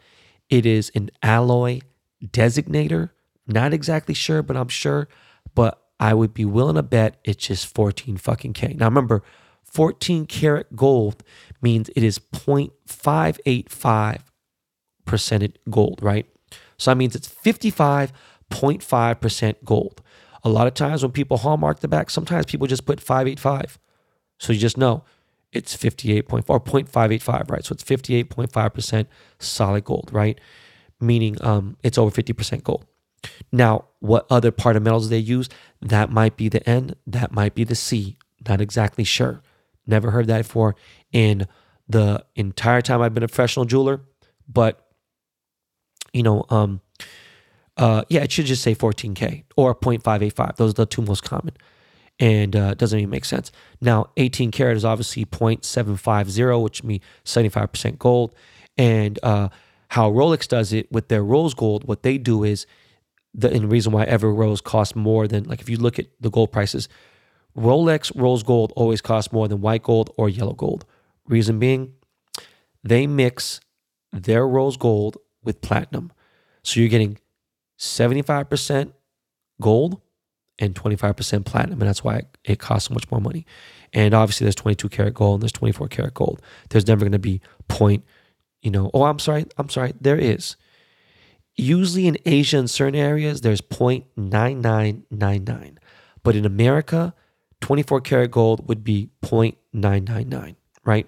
it 0.49 0.65
is 0.65 0.91
an 0.95 1.11
alloy 1.21 1.81
designator. 2.25 3.09
Not 3.47 3.73
exactly 3.73 4.13
sure, 4.13 4.41
but 4.41 4.55
I'm 4.55 4.69
sure. 4.69 5.09
But 5.55 5.81
I 5.99 6.13
would 6.13 6.33
be 6.33 6.45
willing 6.45 6.75
to 6.75 6.83
bet 6.83 7.19
it's 7.23 7.47
just 7.47 7.67
14 7.67 8.15
fucking 8.17 8.53
K. 8.53 8.73
Now 8.73 8.85
remember, 8.85 9.23
14 9.63 10.25
karat 10.25 10.75
gold 10.75 11.23
means 11.61 11.89
it 11.95 12.03
is 12.03 12.19
0.585 12.19 14.21
percent 15.05 15.57
gold, 15.69 15.99
right? 16.01 16.25
So 16.77 16.91
that 16.91 16.97
means 16.97 17.15
it's 17.15 17.27
55.5% 17.27 19.55
gold. 19.63 20.01
A 20.43 20.49
lot 20.49 20.67
of 20.67 20.73
times 20.73 21.03
when 21.03 21.11
people 21.11 21.37
hallmark 21.37 21.79
the 21.79 21.87
back, 21.87 22.09
sometimes 22.09 22.45
people 22.45 22.67
just 22.67 22.85
put 22.85 22.99
585. 22.99 23.79
So 24.39 24.51
you 24.53 24.59
just 24.59 24.77
know 24.77 25.03
it's 25.51 25.75
58.4 25.77 26.43
or 26.47 26.59
0.585, 26.59 27.49
right? 27.49 27.63
So 27.63 27.73
it's 27.73 27.83
58.5% 27.83 29.05
solid 29.39 29.83
gold, 29.83 30.09
right? 30.11 30.39
Meaning 30.99 31.37
um, 31.41 31.77
it's 31.83 31.97
over 31.97 32.11
50% 32.11 32.63
gold. 32.63 32.85
Now, 33.51 33.85
what 33.99 34.25
other 34.29 34.51
part 34.51 34.75
of 34.75 34.83
metals 34.83 35.09
they 35.09 35.17
use? 35.17 35.47
That 35.81 36.09
might 36.09 36.35
be 36.35 36.49
the 36.49 36.67
N, 36.67 36.95
that 37.07 37.31
might 37.31 37.55
be 37.55 37.63
the 37.63 37.75
C. 37.75 38.17
Not 38.47 38.59
exactly 38.59 39.03
sure. 39.03 39.41
Never 39.87 40.11
heard 40.11 40.27
that 40.27 40.39
before 40.39 40.75
in 41.11 41.47
the 41.87 42.25
entire 42.35 42.81
time 42.81 43.01
I've 43.01 43.13
been 43.13 43.23
a 43.23 43.27
professional 43.27 43.65
jeweler. 43.65 44.01
But, 44.47 44.85
you 46.11 46.23
know, 46.23 46.45
um, 46.49 46.81
uh, 47.77 48.03
yeah, 48.09 48.21
it 48.21 48.31
should 48.31 48.45
just 48.45 48.61
say 48.61 48.75
14K 48.75 49.43
or 49.55 49.73
0.585. 49.75 50.55
Those 50.57 50.71
are 50.71 50.73
the 50.73 50.85
two 50.85 51.01
most 51.01 51.23
common. 51.23 51.55
And 52.19 52.55
uh, 52.55 52.75
doesn't 52.75 52.99
even 52.99 53.09
make 53.09 53.25
sense. 53.25 53.51
Now, 53.81 54.11
18 54.17 54.51
karat 54.51 54.77
is 54.77 54.85
obviously 54.85 55.25
0.750, 55.25 56.61
which 56.61 56.83
means 56.83 57.03
75% 57.25 57.97
gold. 57.97 58.35
And 58.77 59.17
uh, 59.23 59.49
how 59.89 60.11
Rolex 60.11 60.47
does 60.47 60.73
it 60.73 60.91
with 60.91 61.07
their 61.07 61.23
rose 61.23 61.53
gold, 61.53 61.87
what 61.87 62.03
they 62.03 62.17
do 62.17 62.43
is 62.43 62.67
the 63.33 63.51
and 63.51 63.63
the 63.63 63.67
reason 63.67 63.91
why 63.91 64.03
ever 64.03 64.31
rose 64.31 64.61
costs 64.61 64.95
more 64.95 65.27
than 65.27 65.45
like 65.45 65.59
if 65.59 65.69
you 65.69 65.77
look 65.77 65.97
at 65.97 66.05
the 66.19 66.29
gold 66.29 66.51
prices, 66.51 66.87
Rolex 67.57 68.11
rose 68.15 68.43
gold 68.43 68.73
always 68.75 69.01
costs 69.01 69.31
more 69.31 69.47
than 69.47 69.61
white 69.61 69.83
gold 69.83 70.11
or 70.17 70.29
yellow 70.29 70.53
gold. 70.53 70.85
Reason 71.27 71.57
being, 71.59 71.93
they 72.83 73.07
mix 73.07 73.59
their 74.11 74.47
rose 74.47 74.77
gold 74.77 75.17
with 75.43 75.61
platinum. 75.61 76.11
So 76.63 76.79
you're 76.79 76.89
getting 76.89 77.17
75% 77.79 78.91
gold 79.61 80.01
and 80.59 80.75
25% 80.75 81.45
platinum. 81.45 81.81
And 81.81 81.87
that's 81.87 82.03
why 82.03 82.23
it 82.43 82.59
costs 82.59 82.89
so 82.89 82.93
much 82.93 83.09
more 83.09 83.21
money. 83.21 83.45
And 83.91 84.13
obviously 84.13 84.45
there's 84.45 84.53
22 84.55 84.89
karat 84.89 85.13
gold 85.13 85.35
and 85.35 85.43
there's 85.43 85.51
24 85.51 85.87
karat 85.87 86.13
gold. 86.13 86.41
There's 86.69 86.87
never 86.87 87.01
going 87.01 87.11
to 87.13 87.19
be 87.19 87.41
point, 87.67 88.05
you 88.61 88.71
know, 88.71 88.89
oh, 88.93 89.03
I'm 89.03 89.19
sorry. 89.19 89.45
I'm 89.57 89.69
sorry. 89.69 89.93
There 89.99 90.17
is. 90.17 90.55
Usually 91.55 92.07
in 92.07 92.17
Asia 92.25 92.57
in 92.57 92.67
certain 92.67 92.99
areas, 92.99 93.41
there's 93.41 93.61
0.9999. 93.61 95.77
But 96.23 96.35
in 96.35 96.45
America, 96.45 97.13
24 97.61 98.01
karat 98.01 98.31
gold 98.31 98.67
would 98.67 98.83
be 98.83 99.11
0.999, 99.23 100.55
right? 100.83 101.07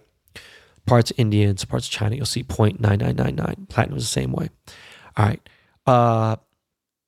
Parts 0.86 1.10
of 1.12 1.20
India 1.20 1.50
and 1.50 1.68
parts 1.68 1.88
China, 1.88 2.16
you'll 2.16 2.28
see 2.28 2.44
0.9999. 2.44 3.70
Platinum 3.70 3.98
is 3.98 4.04
the 4.04 4.08
same 4.08 4.32
way. 4.32 4.50
All 5.18 5.26
right. 5.26 5.42
Uh, 5.88 6.36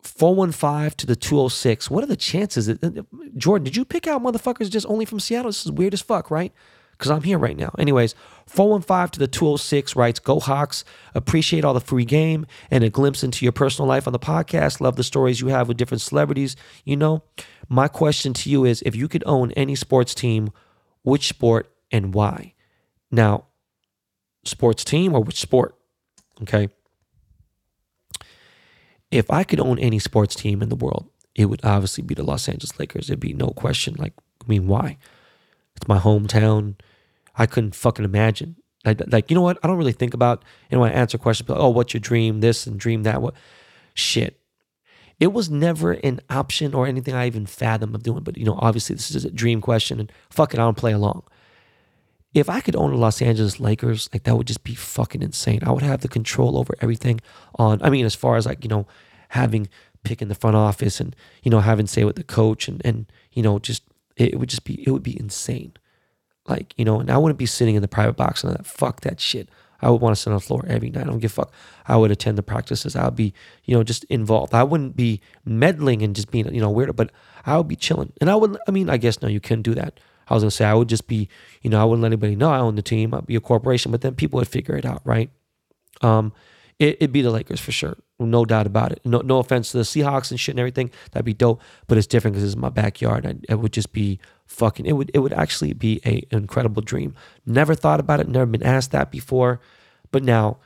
415 0.03 0.91
to 0.97 1.05
the 1.05 1.15
206. 1.15 1.89
What 1.89 2.03
are 2.03 2.07
the 2.07 2.15
chances 2.15 2.67
that 2.67 2.83
uh, 2.83 3.03
Jordan, 3.35 3.65
did 3.65 3.75
you 3.75 3.85
pick 3.85 4.07
out 4.07 4.23
motherfuckers 4.23 4.69
just 4.69 4.85
only 4.87 5.05
from 5.05 5.19
Seattle? 5.19 5.49
This 5.49 5.65
is 5.65 5.71
weird 5.71 5.93
as 5.93 6.01
fuck, 6.01 6.31
right? 6.31 6.53
because 6.97 7.11
I'm 7.11 7.21
here 7.21 7.37
right 7.37 7.55
now. 7.55 7.73
Anyways, 7.77 8.15
415 8.47 9.09
to 9.11 9.19
the 9.19 9.27
206 9.27 9.95
writes, 9.95 10.19
Go 10.19 10.39
Hawks. 10.39 10.83
Appreciate 11.13 11.63
all 11.63 11.73
the 11.73 11.79
free 11.79 12.05
game 12.05 12.45
and 12.71 12.83
a 12.83 12.89
glimpse 12.89 13.23
into 13.23 13.45
your 13.45 13.51
personal 13.51 13.87
life 13.87 14.07
on 14.07 14.13
the 14.13 14.19
podcast. 14.19 14.81
Love 14.81 14.95
the 14.95 15.03
stories 15.03 15.39
you 15.39 15.47
have 15.47 15.67
with 15.67 15.77
different 15.77 16.01
celebrities. 16.01 16.55
You 16.85 16.97
know, 16.97 17.23
my 17.69 17.87
question 17.87 18.33
to 18.33 18.49
you 18.49 18.65
is 18.65 18.81
if 18.85 18.95
you 18.95 19.07
could 19.07 19.23
own 19.25 19.51
any 19.51 19.75
sports 19.75 20.15
team, 20.15 20.51
which 21.03 21.27
sport 21.27 21.71
and 21.91 22.13
why? 22.13 22.53
Now, 23.11 23.45
sports 24.43 24.83
team 24.83 25.13
or 25.13 25.21
which 25.21 25.39
sport? 25.39 25.75
Okay. 26.41 26.69
If 29.11 29.31
I 29.31 29.43
could 29.43 29.59
own 29.59 29.79
any 29.79 29.99
sports 29.99 30.35
team 30.35 30.61
in 30.61 30.69
the 30.69 30.75
world, 30.75 31.09
it 31.35 31.45
would 31.45 31.61
obviously 31.63 32.03
be 32.03 32.15
the 32.15 32.23
Los 32.23 32.49
Angeles 32.49 32.77
Lakers. 32.79 33.09
It'd 33.09 33.19
be 33.19 33.33
no 33.33 33.49
question. 33.49 33.95
Like, 33.97 34.13
I 34.43 34.47
mean, 34.47 34.67
why? 34.67 34.97
It's 35.75 35.87
my 35.87 35.99
hometown. 35.99 36.75
I 37.35 37.45
couldn't 37.45 37.75
fucking 37.75 38.03
imagine. 38.05 38.55
Like, 38.85 39.01
like 39.07 39.29
you 39.29 39.35
know 39.35 39.41
what? 39.41 39.59
I 39.63 39.67
don't 39.67 39.77
really 39.77 39.91
think 39.91 40.13
about. 40.13 40.43
And 40.71 40.81
when 40.81 40.91
I 40.91 40.95
answer 40.95 41.17
questions, 41.17 41.49
like, 41.49 41.59
oh, 41.59 41.69
what's 41.69 41.93
your 41.93 42.01
dream? 42.01 42.41
This 42.41 42.65
and 42.67 42.79
dream 42.79 43.03
that. 43.03 43.21
What? 43.21 43.35
Shit. 43.93 44.39
It 45.19 45.33
was 45.33 45.49
never 45.49 45.93
an 45.93 46.21
option 46.29 46.73
or 46.73 46.85
anything 46.85 47.15
I 47.15 47.25
even 47.25 47.45
fathom 47.45 47.95
of 47.95 48.03
doing. 48.03 48.23
But 48.23 48.37
you 48.37 48.45
know, 48.45 48.57
obviously, 48.59 48.95
this 48.95 49.11
is 49.11 49.25
a 49.25 49.31
dream 49.31 49.61
question, 49.61 49.99
and 49.99 50.11
fuck 50.29 50.53
it, 50.53 50.59
I 50.59 50.63
don't 50.63 50.77
play 50.77 50.93
along. 50.93 51.23
If 52.37 52.49
I 52.49 52.61
could 52.61 52.75
own 52.75 52.91
the 52.91 52.97
Los 52.97 53.21
Angeles 53.21 53.59
Lakers, 53.59 54.09
like 54.13 54.23
that 54.23 54.35
would 54.35 54.47
just 54.47 54.63
be 54.63 54.75
fucking 54.75 55.21
insane. 55.21 55.59
I 55.63 55.71
would 55.71 55.83
have 55.83 56.01
the 56.01 56.07
control 56.07 56.57
over 56.57 56.73
everything. 56.81 57.19
On, 57.55 57.81
I 57.81 57.89
mean, 57.89 58.05
as 58.05 58.15
far 58.15 58.35
as 58.37 58.45
like 58.45 58.63
you 58.63 58.69
know, 58.69 58.85
having 59.29 59.67
pick 60.03 60.21
in 60.21 60.27
the 60.29 60.35
front 60.35 60.55
office 60.55 60.99
and 60.99 61.15
you 61.43 61.51
know 61.51 61.59
having 61.59 61.87
say 61.87 62.03
with 62.03 62.15
the 62.15 62.23
coach 62.23 62.67
and 62.67 62.81
and 62.85 63.11
you 63.33 63.43
know 63.43 63.59
just 63.59 63.83
it 64.15 64.39
would 64.39 64.49
just 64.49 64.63
be 64.63 64.83
it 64.85 64.91
would 64.91 65.03
be 65.03 65.19
insane. 65.19 65.73
Like, 66.47 66.73
you 66.77 66.85
know, 66.85 66.99
and 66.99 67.11
I 67.11 67.17
wouldn't 67.17 67.39
be 67.39 67.45
sitting 67.45 67.75
in 67.75 67.81
the 67.81 67.87
private 67.87 68.15
box 68.15 68.43
and 68.43 68.53
that 68.53 68.65
fuck 68.65 69.01
that 69.01 69.19
shit. 69.19 69.49
I 69.81 69.89
would 69.89 70.01
want 70.01 70.15
to 70.15 70.21
sit 70.21 70.29
on 70.29 70.37
the 70.37 70.41
floor 70.41 70.65
every 70.67 70.89
night. 70.89 71.03
I 71.03 71.07
don't 71.07 71.19
give 71.19 71.31
a 71.31 71.35
fuck. 71.35 71.53
I 71.87 71.97
would 71.97 72.09
attend 72.09 72.37
the 72.37 72.43
practices. 72.43 72.95
I 72.95 73.05
would 73.05 73.15
be, 73.15 73.33
you 73.65 73.75
know, 73.75 73.83
just 73.83 74.05
involved. 74.05 74.53
I 74.53 74.63
wouldn't 74.63 74.95
be 74.95 75.21
meddling 75.45 76.01
and 76.01 76.15
just 76.15 76.31
being, 76.31 76.51
you 76.53 76.61
know, 76.61 76.71
weird, 76.71 76.95
but 76.95 77.11
I 77.45 77.57
would 77.57 77.67
be 77.67 77.75
chilling. 77.75 78.11
And 78.19 78.29
I 78.29 78.35
would, 78.35 78.57
I 78.67 78.71
mean, 78.71 78.89
I 78.89 78.97
guess 78.97 79.21
no, 79.21 79.27
you 79.27 79.39
can't 79.39 79.61
do 79.61 79.75
that. 79.75 79.99
I 80.29 80.33
was 80.33 80.43
gonna 80.43 80.51
say 80.51 80.65
I 80.65 80.73
would 80.73 80.89
just 80.89 81.07
be, 81.07 81.29
you 81.61 81.69
know, 81.69 81.81
I 81.81 81.85
wouldn't 81.85 82.01
let 82.01 82.09
anybody 82.09 82.35
know 82.35 82.51
I 82.51 82.59
own 82.59 82.75
the 82.75 82.81
team. 82.81 83.13
I'd 83.13 83.25
be 83.25 83.35
a 83.35 83.41
corporation, 83.41 83.91
but 83.91 84.01
then 84.01 84.15
people 84.15 84.37
would 84.39 84.47
figure 84.47 84.75
it 84.75 84.85
out, 84.85 85.01
right? 85.05 85.29
Um, 86.01 86.33
it, 86.79 87.01
would 87.01 87.11
be 87.11 87.21
the 87.21 87.31
Lakers 87.31 87.59
for 87.59 87.71
sure, 87.71 87.97
no 88.19 88.45
doubt 88.45 88.67
about 88.67 88.91
it. 88.91 89.01
No, 89.03 89.19
no 89.21 89.39
offense 89.39 89.71
to 89.71 89.77
the 89.77 89.83
Seahawks 89.83 90.29
and 90.29 90.39
shit 90.39 90.53
and 90.53 90.59
everything, 90.59 90.91
that'd 91.11 91.25
be 91.25 91.33
dope. 91.33 91.61
But 91.87 91.97
it's 91.97 92.07
different 92.07 92.35
because 92.35 92.47
it's 92.47 92.59
my 92.59 92.69
backyard. 92.69 93.25
I, 93.25 93.35
it 93.49 93.55
would 93.55 93.73
just 93.73 93.93
be 93.93 94.19
fucking. 94.45 94.85
It 94.85 94.93
would 94.93 95.09
it 95.13 95.19
would 95.19 95.33
actually 95.33 95.73
be 95.73 96.01
a 96.05 96.23
incredible 96.31 96.81
dream. 96.81 97.15
Never 97.45 97.73
thought 97.73 97.99
about 97.99 98.19
it. 98.19 98.27
Never 98.27 98.45
been 98.45 98.63
asked 98.63 98.91
that 98.91 99.11
before. 99.11 99.59
But 100.11 100.23
now, 100.23 100.59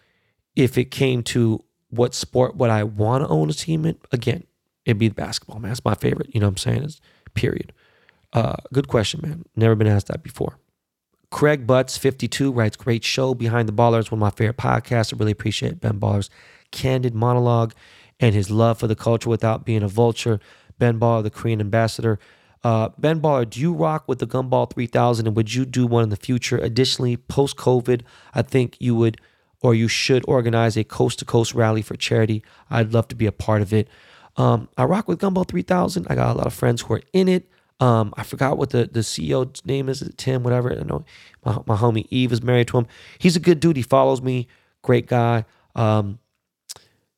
if 0.55 0.78
it 0.78 0.91
came 0.91 1.24
to 1.24 1.64
what 1.89 2.14
sport 2.14 2.55
would 2.55 2.70
I 2.70 2.84
want 2.84 3.24
to 3.24 3.30
own 3.30 3.49
a 3.49 3.53
team 3.53 3.86
in, 3.86 3.97
again, 4.12 4.43
it'd 4.86 4.97
be 4.97 5.09
basketball, 5.09 5.59
man. 5.59 5.72
It's 5.72 5.86
my 5.86 5.95
favorite. 5.95 6.34
You 6.34 6.39
know 6.39 6.47
what 6.47 6.51
I'm 6.51 6.57
saying? 6.57 6.84
It's 6.84 7.01
period. 7.34 7.74
Uh, 8.34 8.55
good 8.73 8.88
question, 8.88 9.19
man. 9.23 9.43
Never 9.55 9.75
been 9.75 9.88
asked 9.88 10.07
that 10.07 10.23
before. 10.23 10.57
Craig 11.32 11.65
Butts, 11.65 11.97
52, 11.97 12.51
writes, 12.51 12.75
Great 12.75 13.03
show. 13.03 13.34
Behind 13.34 13.67
the 13.67 13.73
Ballers, 13.73 14.11
one 14.11 14.17
of 14.17 14.19
my 14.19 14.29
favorite 14.32 14.57
podcasts. 14.57 15.13
I 15.13 15.17
really 15.17 15.32
appreciate 15.32 15.79
Ben 15.79 15.97
Baller's 15.97 16.29
candid 16.71 17.15
monologue 17.15 17.73
and 18.19 18.36
his 18.36 18.49
love 18.49 18.77
for 18.77 18.88
the 18.88 18.95
culture 18.95 19.29
without 19.29 19.65
being 19.65 19.84
a 19.84 19.88
vulture. 19.88 20.39
Ben 20.77 20.99
Baller, 20.99 21.23
the 21.23 21.29
Korean 21.29 21.59
ambassador. 21.59 22.19
Uh, 22.63 22.89
ben 22.97 23.19
Baller, 23.19 23.49
do 23.49 23.59
you 23.59 23.73
rock 23.73 24.07
with 24.07 24.19
the 24.19 24.27
Gumball 24.27 24.71
3000 24.71 25.25
and 25.25 25.36
would 25.36 25.53
you 25.53 25.65
do 25.65 25.88
one 25.88 26.03
in 26.03 26.09
the 26.09 26.15
future? 26.15 26.57
Additionally, 26.57 27.17
post 27.17 27.57
COVID, 27.57 28.01
I 28.34 28.41
think 28.41 28.77
you 28.79 28.95
would 28.95 29.19
or 29.61 29.75
you 29.75 29.88
should 29.88 30.23
organize 30.27 30.75
a 30.75 30.84
coast 30.84 31.19
to 31.19 31.25
coast 31.25 31.53
rally 31.53 31.82
for 31.82 31.95
charity. 31.95 32.43
I'd 32.69 32.93
love 32.93 33.07
to 33.09 33.15
be 33.15 33.25
a 33.27 33.32
part 33.32 33.61
of 33.61 33.73
it. 33.73 33.88
Um, 34.38 34.69
I 34.77 34.86
rock 34.86 35.07
with 35.07 35.19
Gumball 35.19 35.47
3000. 35.47 36.07
I 36.09 36.15
got 36.15 36.36
a 36.36 36.38
lot 36.38 36.47
of 36.47 36.53
friends 36.53 36.82
who 36.82 36.95
are 36.95 37.01
in 37.13 37.27
it. 37.27 37.49
Um, 37.82 38.13
I 38.15 38.21
forgot 38.21 38.59
what 38.59 38.69
the, 38.69 38.88
the 38.89 38.99
CEO's 38.99 39.65
name 39.65 39.89
is, 39.89 40.07
Tim, 40.15 40.43
whatever. 40.43 40.71
I 40.71 40.84
know 40.84 41.03
my, 41.43 41.57
my 41.65 41.75
homie 41.75 42.05
Eve 42.11 42.32
is 42.32 42.43
married 42.43 42.67
to 42.67 42.77
him. 42.77 42.88
He's 43.17 43.36
a 43.36 43.39
good 43.39 43.59
dude. 43.59 43.75
He 43.75 43.82
follows 43.82 44.21
me. 44.21 44.47
Great 44.84 45.07
guy. 45.07 45.45
Um, 45.75 46.19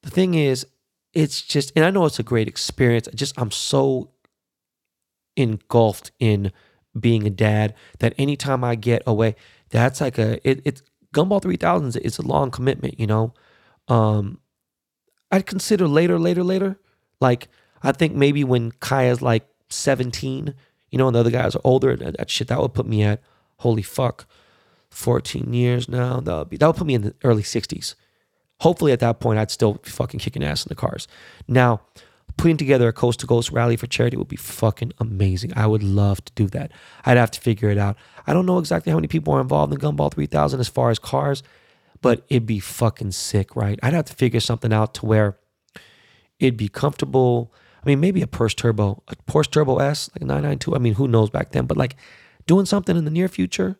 the 0.03 0.09
thing 0.09 0.35
is, 0.35 0.65
it's 1.11 1.41
just, 1.41 1.73
and 1.75 1.83
I 1.83 1.91
know 1.91 2.05
it's 2.05 2.17
a 2.17 2.23
great 2.23 2.47
experience. 2.47 3.09
I 3.09 3.11
just, 3.11 3.39
I'm 3.39 3.51
so 3.51 4.11
engulfed 5.35 6.11
in 6.17 6.53
being 6.97 7.27
a 7.27 7.29
dad 7.29 7.75
that 7.99 8.13
anytime 8.17 8.63
I 8.63 8.75
get 8.75 9.03
away, 9.05 9.35
that's 9.69 9.99
like 9.99 10.17
a, 10.17 10.39
it, 10.49 10.61
it's 10.63 10.81
Gumball 11.13 11.41
3000 11.41 11.97
is 11.97 12.17
a 12.17 12.21
long 12.21 12.51
commitment, 12.51 12.99
you 12.99 13.05
know? 13.05 13.33
Um, 13.89 14.39
I'd 15.29 15.45
consider 15.45 15.89
later, 15.89 16.17
later, 16.17 16.43
later. 16.43 16.79
Like, 17.19 17.49
I 17.81 17.91
think 17.91 18.15
maybe 18.15 18.45
when 18.45 18.71
Kaya's 18.71 19.21
like 19.21 19.45
17, 19.73 20.53
you 20.89 20.97
know, 20.97 21.07
and 21.07 21.15
the 21.15 21.19
other 21.19 21.31
guys 21.31 21.55
are 21.55 21.61
older, 21.63 21.95
that, 21.95 22.17
that 22.17 22.29
shit, 22.29 22.47
that 22.47 22.61
would 22.61 22.73
put 22.73 22.85
me 22.85 23.03
at, 23.03 23.21
holy 23.57 23.81
fuck, 23.81 24.27
14 24.89 25.53
years 25.53 25.89
now. 25.89 26.19
That 26.19 26.37
would, 26.37 26.49
be, 26.49 26.57
that 26.57 26.67
would 26.67 26.75
put 26.75 26.87
me 26.87 26.93
in 26.93 27.01
the 27.01 27.15
early 27.23 27.43
60s. 27.43 27.95
Hopefully 28.59 28.91
at 28.91 28.99
that 28.99 29.19
point, 29.19 29.39
I'd 29.39 29.51
still 29.51 29.73
be 29.73 29.89
fucking 29.89 30.19
kicking 30.19 30.43
ass 30.43 30.65
in 30.65 30.69
the 30.69 30.75
cars. 30.75 31.07
Now, 31.47 31.81
putting 32.37 32.57
together 32.57 32.87
a 32.87 32.93
coast 32.93 33.19
to 33.19 33.27
coast 33.27 33.51
rally 33.51 33.75
for 33.75 33.87
charity 33.87 34.17
would 34.17 34.27
be 34.27 34.35
fucking 34.35 34.93
amazing. 34.99 35.53
I 35.55 35.67
would 35.67 35.83
love 35.83 36.23
to 36.25 36.33
do 36.33 36.47
that. 36.47 36.71
I'd 37.05 37.17
have 37.17 37.31
to 37.31 37.41
figure 37.41 37.69
it 37.69 37.77
out. 37.77 37.97
I 38.25 38.33
don't 38.33 38.45
know 38.45 38.59
exactly 38.59 38.91
how 38.91 38.97
many 38.97 39.07
people 39.07 39.33
are 39.33 39.41
involved 39.41 39.73
in 39.73 39.79
Gumball 39.79 40.13
3000 40.13 40.59
as 40.59 40.67
far 40.67 40.89
as 40.89 40.99
cars, 40.99 41.43
but 42.01 42.23
it'd 42.29 42.45
be 42.45 42.59
fucking 42.59 43.11
sick, 43.11 43.55
right? 43.55 43.79
I'd 43.83 43.93
have 43.93 44.05
to 44.05 44.13
figure 44.15 44.39
something 44.39 44.73
out 44.73 44.93
to 44.95 45.05
where 45.05 45.37
it'd 46.39 46.57
be 46.57 46.69
comfortable. 46.69 47.53
I 47.83 47.87
mean, 47.87 47.99
maybe 47.99 48.21
a 48.21 48.27
Porsche 48.27 48.55
Turbo, 48.55 49.03
a 49.07 49.15
Porsche 49.29 49.51
Turbo 49.51 49.77
S, 49.77 50.09
like 50.15 50.21
a 50.21 50.25
992. 50.25 50.75
I 50.75 50.79
mean, 50.79 50.93
who 50.93 51.07
knows 51.07 51.29
back 51.29 51.51
then, 51.51 51.65
but 51.65 51.77
like 51.77 51.95
doing 52.47 52.65
something 52.65 52.95
in 52.95 53.05
the 53.05 53.11
near 53.11 53.27
future, 53.27 53.77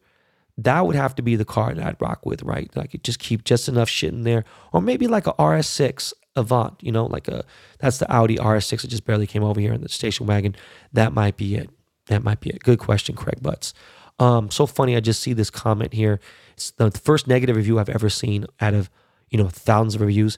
that 0.57 0.85
would 0.85 0.95
have 0.95 1.15
to 1.15 1.21
be 1.21 1.35
the 1.35 1.45
car 1.45 1.73
that 1.73 1.85
I'd 1.85 2.01
rock 2.01 2.25
with, 2.25 2.43
right? 2.43 2.69
Like 2.75 3.01
just 3.03 3.19
keep 3.19 3.43
just 3.43 3.67
enough 3.67 3.89
shit 3.89 4.13
in 4.13 4.23
there. 4.23 4.45
Or 4.71 4.81
maybe 4.81 5.07
like 5.07 5.27
a 5.27 5.33
RS6 5.33 6.13
Avant, 6.35 6.75
you 6.81 6.91
know, 6.91 7.05
like 7.05 7.27
a 7.27 7.43
that's 7.79 7.99
the 7.99 8.11
Audi 8.11 8.37
RS6 8.37 8.81
that 8.81 8.87
just 8.87 9.05
barely 9.05 9.27
came 9.27 9.43
over 9.43 9.59
here 9.59 9.73
in 9.73 9.81
the 9.81 9.89
station 9.89 10.25
wagon. 10.25 10.55
That 10.91 11.13
might 11.13 11.37
be 11.37 11.55
it. 11.55 11.69
That 12.07 12.23
might 12.23 12.39
be 12.39 12.49
it. 12.49 12.63
Good 12.63 12.79
question, 12.79 13.15
Craig 13.15 13.41
Butts. 13.41 13.73
Um, 14.19 14.49
so 14.49 14.65
funny. 14.65 14.95
I 14.95 14.99
just 14.99 15.21
see 15.21 15.33
this 15.33 15.49
comment 15.49 15.93
here. 15.93 16.19
It's 16.53 16.71
the 16.71 16.91
first 16.91 17.27
negative 17.27 17.55
review 17.55 17.79
I've 17.79 17.89
ever 17.89 18.09
seen 18.09 18.45
out 18.59 18.73
of 18.73 18.89
you 19.29 19.37
know 19.37 19.47
thousands 19.47 19.95
of 19.95 20.01
reviews, 20.01 20.37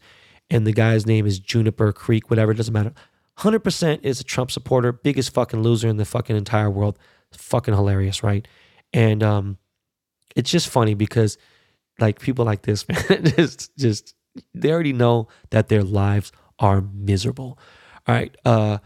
and 0.49 0.67
the 0.67 0.73
guy's 0.73 1.05
name 1.05 1.25
is 1.25 1.39
Juniper 1.39 1.93
Creek. 1.93 2.29
Whatever, 2.29 2.51
it 2.51 2.55
doesn't 2.55 2.73
matter. 2.73 2.93
Hundred 3.37 3.59
percent 3.59 4.01
is 4.03 4.19
a 4.19 4.23
Trump 4.23 4.51
supporter, 4.51 4.91
biggest 4.91 5.33
fucking 5.33 5.61
loser 5.61 5.87
in 5.87 5.97
the 5.97 6.05
fucking 6.05 6.35
entire 6.35 6.69
world. 6.69 6.97
Fucking 7.33 7.73
hilarious, 7.73 8.23
right? 8.23 8.47
And 8.93 9.21
um, 9.21 9.57
it's 10.35 10.49
just 10.49 10.69
funny 10.69 10.93
because 10.93 11.37
like 11.99 12.19
people 12.19 12.45
like 12.45 12.61
this, 12.61 12.87
man, 13.09 13.25
just 13.25 13.75
just 13.77 14.15
they 14.53 14.71
already 14.71 14.93
know 14.93 15.27
that 15.49 15.67
their 15.67 15.83
lives 15.83 16.31
are 16.59 16.81
miserable. 16.81 17.59
All 18.07 18.15
right. 18.15 18.35
Uh, 18.45 18.77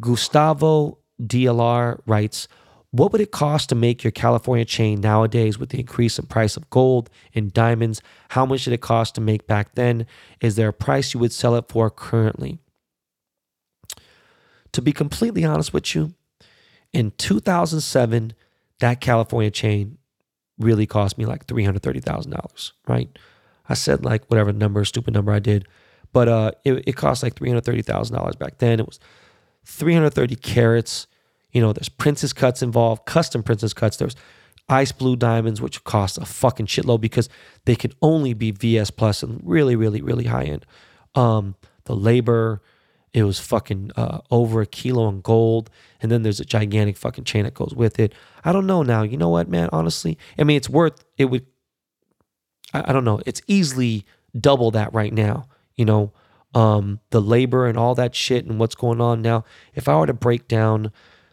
Gustavo 0.00 0.98
DLR 1.22 2.00
writes, 2.06 2.48
what 2.90 3.12
would 3.12 3.20
it 3.20 3.30
cost 3.30 3.68
to 3.68 3.74
make 3.74 4.02
your 4.04 4.10
California 4.10 4.64
chain 4.64 5.00
nowadays 5.00 5.58
with 5.58 5.70
the 5.70 5.80
increase 5.80 6.18
in 6.18 6.26
price 6.26 6.56
of 6.56 6.70
gold 6.70 7.10
and 7.34 7.52
diamonds? 7.52 8.00
How 8.30 8.46
much 8.46 8.64
did 8.64 8.72
it 8.72 8.80
cost 8.80 9.14
to 9.16 9.20
make 9.20 9.46
back 9.46 9.74
then? 9.74 10.06
Is 10.40 10.56
there 10.56 10.68
a 10.68 10.72
price 10.72 11.12
you 11.12 11.20
would 11.20 11.32
sell 11.32 11.56
it 11.56 11.68
for 11.68 11.90
currently? 11.90 12.58
To 14.76 14.82
be 14.82 14.92
completely 14.92 15.42
honest 15.42 15.72
with 15.72 15.94
you, 15.94 16.12
in 16.92 17.12
2007, 17.12 18.34
that 18.80 19.00
California 19.00 19.50
chain 19.50 19.96
really 20.58 20.84
cost 20.84 21.16
me 21.16 21.24
like 21.24 21.46
$330,000, 21.46 22.72
right? 22.86 23.08
I 23.70 23.72
said 23.72 24.04
like 24.04 24.26
whatever 24.26 24.52
number, 24.52 24.84
stupid 24.84 25.14
number 25.14 25.32
I 25.32 25.38
did, 25.38 25.66
but 26.12 26.28
uh, 26.28 26.50
it, 26.62 26.86
it 26.88 26.92
cost 26.94 27.22
like 27.22 27.36
three 27.36 27.48
hundred 27.48 27.64
thirty 27.64 27.80
thousand 27.80 28.18
dollars 28.18 28.36
back 28.36 28.58
then. 28.58 28.78
It 28.78 28.84
was 28.86 29.00
three 29.64 29.94
hundred 29.94 30.10
thirty 30.10 30.36
carats. 30.36 31.06
You 31.52 31.62
know, 31.62 31.72
there's 31.72 31.88
princess 31.88 32.34
cuts 32.34 32.60
involved, 32.60 33.06
custom 33.06 33.42
princess 33.42 33.72
cuts. 33.72 33.96
There's 33.96 34.14
ice 34.68 34.92
blue 34.92 35.16
diamonds, 35.16 35.62
which 35.62 35.84
cost 35.84 36.18
a 36.18 36.26
fucking 36.26 36.66
shitload 36.66 37.00
because 37.00 37.30
they 37.64 37.76
can 37.76 37.94
only 38.02 38.34
be 38.34 38.50
VS 38.50 38.90
plus 38.90 39.22
and 39.22 39.40
really, 39.42 39.74
really, 39.74 40.02
really 40.02 40.24
high 40.24 40.44
end. 40.44 40.66
Um, 41.14 41.54
the 41.84 41.96
labor, 41.96 42.60
it 43.12 43.22
was 43.22 43.38
fucking 43.38 43.92
uh, 43.96 44.20
over 44.30 44.60
a 44.60 44.66
kilo 44.66 45.08
in 45.08 45.20
gold, 45.20 45.70
and 46.02 46.10
then 46.12 46.22
there's 46.22 46.40
a 46.40 46.44
gigantic 46.44 46.96
fucking 46.96 47.24
chain 47.24 47.44
that 47.44 47.54
goes 47.54 47.74
with 47.74 47.98
it. 47.98 48.14
I 48.44 48.52
don't 48.52 48.66
know 48.66 48.82
now. 48.82 49.02
You 49.02 49.16
know 49.16 49.30
what, 49.30 49.48
man? 49.48 49.68
Honestly, 49.72 50.18
I 50.38 50.44
mean, 50.44 50.56
it's 50.56 50.68
worth. 50.68 51.04
It 51.16 51.26
would 51.26 51.46
I, 52.72 52.90
I 52.90 52.92
don't 52.92 53.04
know, 53.04 53.20
it's 53.26 53.42
easily 53.46 54.04
double 54.38 54.70
that 54.72 54.92
right 54.92 55.12
now, 55.12 55.48
you 55.74 55.84
know, 55.84 56.12
um, 56.54 57.00
the 57.10 57.20
labor 57.20 57.66
and 57.66 57.78
all 57.78 57.94
that 57.94 58.14
shit 58.14 58.46
and 58.46 58.58
what's 58.58 58.74
going 58.74 59.00
on 59.00 59.22
now. 59.22 59.44
If 59.74 59.88
I 59.88 59.98
were 59.98 60.06
to 60.06 60.14
break 60.14 60.48
down, 60.48 60.92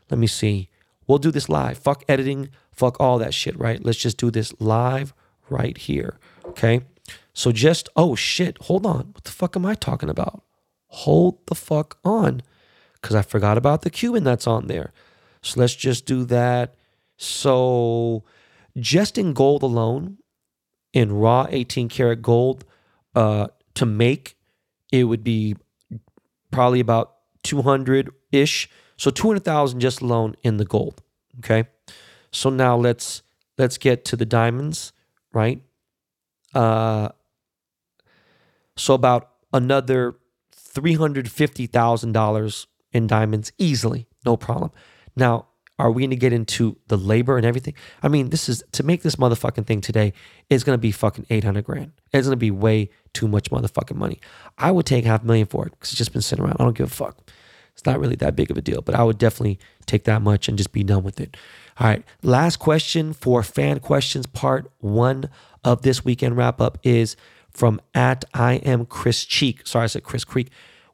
let 0.09 0.19
me 0.19 0.27
see, 0.27 0.69
we'll 1.07 1.17
do 1.17 1.31
this 1.31 1.49
live. 1.49 1.77
Fuck 1.77 2.03
editing, 2.07 2.49
fuck 2.71 2.99
all 2.99 3.17
that 3.19 3.33
shit, 3.33 3.57
right? 3.57 3.83
Let's 3.83 3.99
just 3.99 4.17
do 4.17 4.31
this 4.31 4.53
live 4.59 5.13
right 5.49 5.77
here. 5.77 6.19
Okay. 6.47 6.81
So 7.33 7.51
just, 7.51 7.89
oh 7.95 8.15
shit, 8.15 8.57
hold 8.63 8.85
on. 8.85 9.11
What 9.13 9.23
the 9.23 9.31
fuck 9.31 9.55
am 9.55 9.65
I 9.65 9.75
talking 9.75 10.09
about? 10.09 10.43
Hold 10.93 11.45
the 11.47 11.55
fuck 11.55 11.97
on. 12.05 12.43
Because 13.01 13.15
I 13.15 13.21
forgot 13.23 13.57
about 13.57 13.81
the 13.81 13.89
Cuban 13.89 14.23
that's 14.23 14.47
on 14.47 14.67
there. 14.67 14.93
So 15.41 15.59
let's 15.59 15.75
just 15.75 16.05
do 16.05 16.23
that. 16.25 16.75
So 17.17 18.23
just 18.77 19.17
in 19.17 19.33
gold 19.33 19.63
alone, 19.63 20.19
in 20.93 21.11
raw 21.11 21.47
18 21.49 21.89
karat 21.89 22.21
gold 22.21 22.63
uh, 23.15 23.47
to 23.73 23.85
make, 23.85 24.37
it 24.91 25.05
would 25.05 25.23
be 25.23 25.55
probably 26.51 26.79
about 26.79 27.15
200 27.41 28.11
ish. 28.31 28.69
So 28.95 29.09
200,000 29.09 29.79
just 29.79 30.01
alone 30.01 30.35
in 30.43 30.57
the 30.57 30.65
gold. 30.65 31.01
Okay. 31.39 31.65
So 32.31 32.49
now 32.49 32.77
let's 32.77 33.23
let's 33.57 33.77
get 33.77 34.05
to 34.05 34.15
the 34.15 34.25
diamonds, 34.25 34.93
right? 35.33 35.61
Uh, 36.53 37.09
so 38.75 38.93
about 38.93 39.31
another 39.51 40.15
$350,000 40.75 42.65
in 42.91 43.07
diamonds 43.07 43.51
easily, 43.57 44.07
no 44.25 44.37
problem. 44.37 44.71
Now, 45.15 45.47
are 45.79 45.91
we 45.91 46.03
going 46.03 46.11
to 46.11 46.15
get 46.15 46.33
into 46.33 46.77
the 46.87 46.97
labor 46.97 47.37
and 47.37 47.45
everything? 47.45 47.73
I 48.03 48.07
mean, 48.07 48.29
this 48.29 48.47
is 48.47 48.63
to 48.73 48.83
make 48.83 49.01
this 49.01 49.15
motherfucking 49.15 49.65
thing 49.65 49.81
today 49.81 50.13
is 50.49 50.63
going 50.63 50.75
to 50.75 50.81
be 50.81 50.91
fucking 50.91 51.25
800 51.29 51.63
grand. 51.63 51.93
It's 52.11 52.27
going 52.27 52.33
to 52.33 52.37
be 52.37 52.51
way 52.51 52.89
too 53.13 53.27
much 53.27 53.49
motherfucking 53.49 53.95
money. 53.95 54.19
I 54.57 54.71
would 54.71 54.85
take 54.85 55.03
half 55.05 55.23
a 55.23 55.25
million 55.25 55.47
for 55.47 55.65
it 55.65 55.71
because 55.71 55.89
it's 55.89 55.97
just 55.97 56.13
been 56.13 56.21
sitting 56.21 56.45
around. 56.45 56.57
I 56.59 56.63
don't 56.63 56.77
give 56.77 56.91
a 56.91 56.93
fuck. 56.93 57.31
It's 57.73 57.85
not 57.85 57.99
really 57.99 58.15
that 58.17 58.35
big 58.35 58.51
of 58.51 58.57
a 58.57 58.61
deal, 58.61 58.81
but 58.81 58.93
I 58.93 59.03
would 59.03 59.17
definitely 59.17 59.57
take 59.87 60.03
that 60.03 60.21
much 60.21 60.47
and 60.47 60.57
just 60.57 60.71
be 60.71 60.83
done 60.83 61.03
with 61.03 61.19
it. 61.19 61.35
All 61.79 61.87
right. 61.87 62.03
Last 62.21 62.57
question 62.57 63.13
for 63.13 63.41
fan 63.41 63.79
questions, 63.79 64.27
part 64.27 64.71
one 64.77 65.29
of 65.63 65.81
this 65.81 66.05
weekend 66.05 66.37
wrap 66.37 66.61
up 66.61 66.77
is 66.83 67.15
from 67.53 67.81
at 67.93 68.25
I 68.33 68.55
am 68.55 68.85
Chris 68.85 69.25
Cheek. 69.25 69.65
Sorry, 69.65 69.83
I 69.83 69.87
said 69.87 70.03
Chris 70.03 70.23
Creek. 70.23 70.49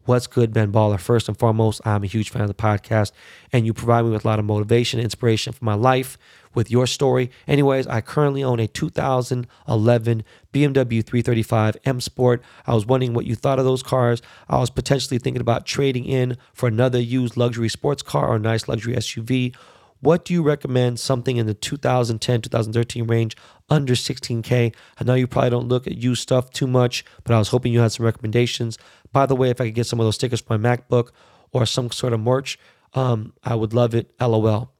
What's 0.05 0.28
good, 0.28 0.53
Ben 0.53 0.72
Baller? 0.72 0.99
First 0.99 1.28
and 1.28 1.38
foremost, 1.38 1.82
I'm 1.86 2.03
a 2.03 2.07
huge 2.07 2.32
fan 2.32 2.41
of 2.41 2.47
the 2.47 2.55
podcast, 2.55 3.12
and 3.53 3.66
you 3.66 3.74
provide 3.74 4.05
me 4.05 4.12
with 4.12 4.26
a 4.26 4.28
lot 4.28 4.39
of 4.39 4.45
motivation, 4.45 4.99
and 4.99 5.03
inspiration 5.03 5.53
for 5.53 5.64
my 5.64 5.76
life 5.76 6.18
with 6.55 6.72
your 6.72 6.88
story. 6.88 7.30
Anyways, 7.47 7.86
I 7.86 8.01
currently 8.01 8.43
own 8.43 8.60
a 8.60 8.68
2011 8.68 10.24
BMW 10.51 11.05
335 11.05 11.78
M 11.86 12.01
Sport. 12.01 12.41
I 12.66 12.74
was 12.74 12.88
wondering 12.88 13.14
what 13.14 13.26
you 13.26 13.36
thought 13.36 13.60
of 13.60 13.66
those 13.66 13.84
cars. 13.84 14.22
I 14.47 14.57
was 14.57 14.72
potentially 14.72 15.20
thinking 15.20 15.41
about 15.41 15.68
trading 15.68 16.05
in 16.05 16.38
for 16.53 16.68
another 16.68 16.99
used 16.99 17.38
luxury 17.38 17.70
sports 17.70 18.01
car 18.01 18.30
or 18.30 18.39
nice 18.39 18.68
luxury 18.68 18.95
SUV. 18.95 19.55
What 20.01 20.26
do 20.26 20.34
you 20.34 20.41
recommend? 20.41 20.99
Something 20.99 21.38
in 21.38 21.45
the 21.45 21.53
2010, 21.53 22.41
2013 22.41 23.05
range 23.05 23.36
under 23.70 23.94
16K. 23.94 24.74
I 25.00 25.04
know 25.04 25.14
you 25.14 25.28
probably 25.28 25.50
don't 25.50 25.68
look 25.68 25.88
at 25.88 25.98
used 25.98 26.22
stuff 26.22 26.50
too 26.52 26.68
much, 26.68 27.06
but 27.24 27.34
I 27.34 27.40
was 27.40 27.50
hoping 27.50 27.74
you 27.74 27.80
had 27.80 27.92
some 27.92 28.06
recommendations. 28.06 28.78
By 29.12 29.26
the 29.26 29.36
way, 29.36 29.50
if 29.50 29.62
I 29.62 29.66
could 29.66 29.76
get 29.76 29.88
some 29.88 30.00
of 30.00 30.06
those 30.06 30.16
stickers 30.16 30.42
for 30.42 30.58
my 30.58 30.78
MacBook 30.78 31.10
or 31.52 31.66
some 31.66 31.92
sort 31.92 32.14
of 32.14 32.20
merch, 32.20 32.60
um, 32.94 33.34
I 33.44 33.56
would 33.56 33.74
love 33.74 33.94
it. 33.94 34.12
LOL. 34.20 34.74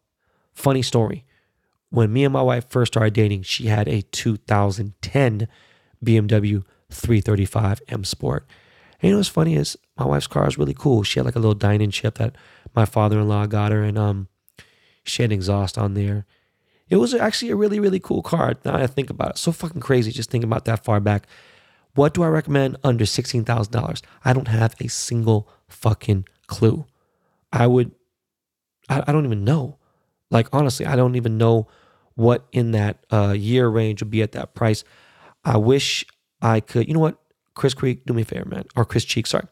Funny 0.54 0.82
story. 0.82 1.26
When 1.90 2.14
me 2.14 2.24
and 2.24 2.34
my 2.34 2.42
wife 2.42 2.70
first 2.70 2.94
started 2.94 3.14
dating, 3.14 3.44
she 3.44 3.68
had 3.68 3.88
a 3.88 4.02
2010 4.02 5.48
BMW 6.04 6.64
335 6.92 7.82
M 7.90 8.04
Sport. 8.04 8.46
And 9.02 9.10
you 9.10 9.12
know 9.14 9.20
what's 9.20 9.30
funny 9.30 9.56
is 9.56 9.78
my 9.98 10.06
wife's 10.06 10.28
car 10.28 10.48
is 10.48 10.58
really 10.58 10.74
cool. 10.74 11.04
She 11.04 11.20
had 11.20 11.26
like 11.26 11.36
a 11.36 11.40
little 11.40 11.56
dining 11.56 11.92
chip 11.92 12.18
that 12.18 12.36
my 12.76 12.86
father-in-law 12.86 13.48
got 13.48 13.72
her, 13.72 13.84
and 13.84 13.98
um, 13.98 14.28
she 15.04 15.24
had 15.24 15.32
an 15.32 15.36
exhaust 15.36 15.78
on 15.78 15.94
there. 15.94 16.26
It 16.90 16.98
was 16.98 17.14
actually 17.14 17.52
a 17.52 17.56
really, 17.56 17.80
really 17.80 18.00
cool 18.00 18.22
car. 18.22 18.56
Now 18.66 18.76
I 18.76 18.88
think 18.88 19.10
about 19.10 19.32
it, 19.32 19.38
so 19.38 19.52
fucking 19.52 19.82
crazy 19.82 20.12
just 20.12 20.32
thinking 20.32 20.50
about 20.50 20.66
that 20.66 20.84
far 20.84 21.00
back. 21.00 21.28
What 21.96 22.14
do 22.14 22.24
I 22.24 22.28
recommend 22.28 22.78
under 22.84 23.06
sixteen 23.06 23.46
thousand 23.46 23.74
dollars? 23.74 24.02
I 24.24 24.34
don't 24.34 24.48
have 24.48 24.76
a 24.80 24.88
single 24.88 25.50
fucking 25.68 26.26
clue. 26.48 26.86
I 27.52 27.68
would, 27.68 27.92
I, 28.90 29.04
I 29.08 29.12
don't 29.12 29.26
even 29.26 29.44
know. 29.44 29.78
Like 30.32 30.48
honestly, 30.54 30.86
I 30.86 30.96
don't 30.96 31.16
even 31.16 31.38
know 31.38 31.68
what 32.16 32.46
in 32.52 32.72
that 32.72 33.06
uh, 33.12 33.34
year 33.38 33.68
range 33.68 34.02
would 34.02 34.12
be 34.12 34.22
at 34.22 34.34
that 34.34 34.54
price. 34.54 34.84
I 35.44 35.58
wish 35.58 36.06
I 36.42 36.60
could. 36.60 36.88
You 36.88 36.94
know 36.94 37.00
what, 37.00 37.20
Chris 37.56 37.74
Creek, 37.74 38.06
do 38.06 38.14
me 38.14 38.22
a 38.22 38.26
favor, 38.26 38.46
man, 38.46 38.66
or 38.76 38.86
Chris 38.86 39.06
Cheek, 39.06 39.28
sorry, 39.28 39.48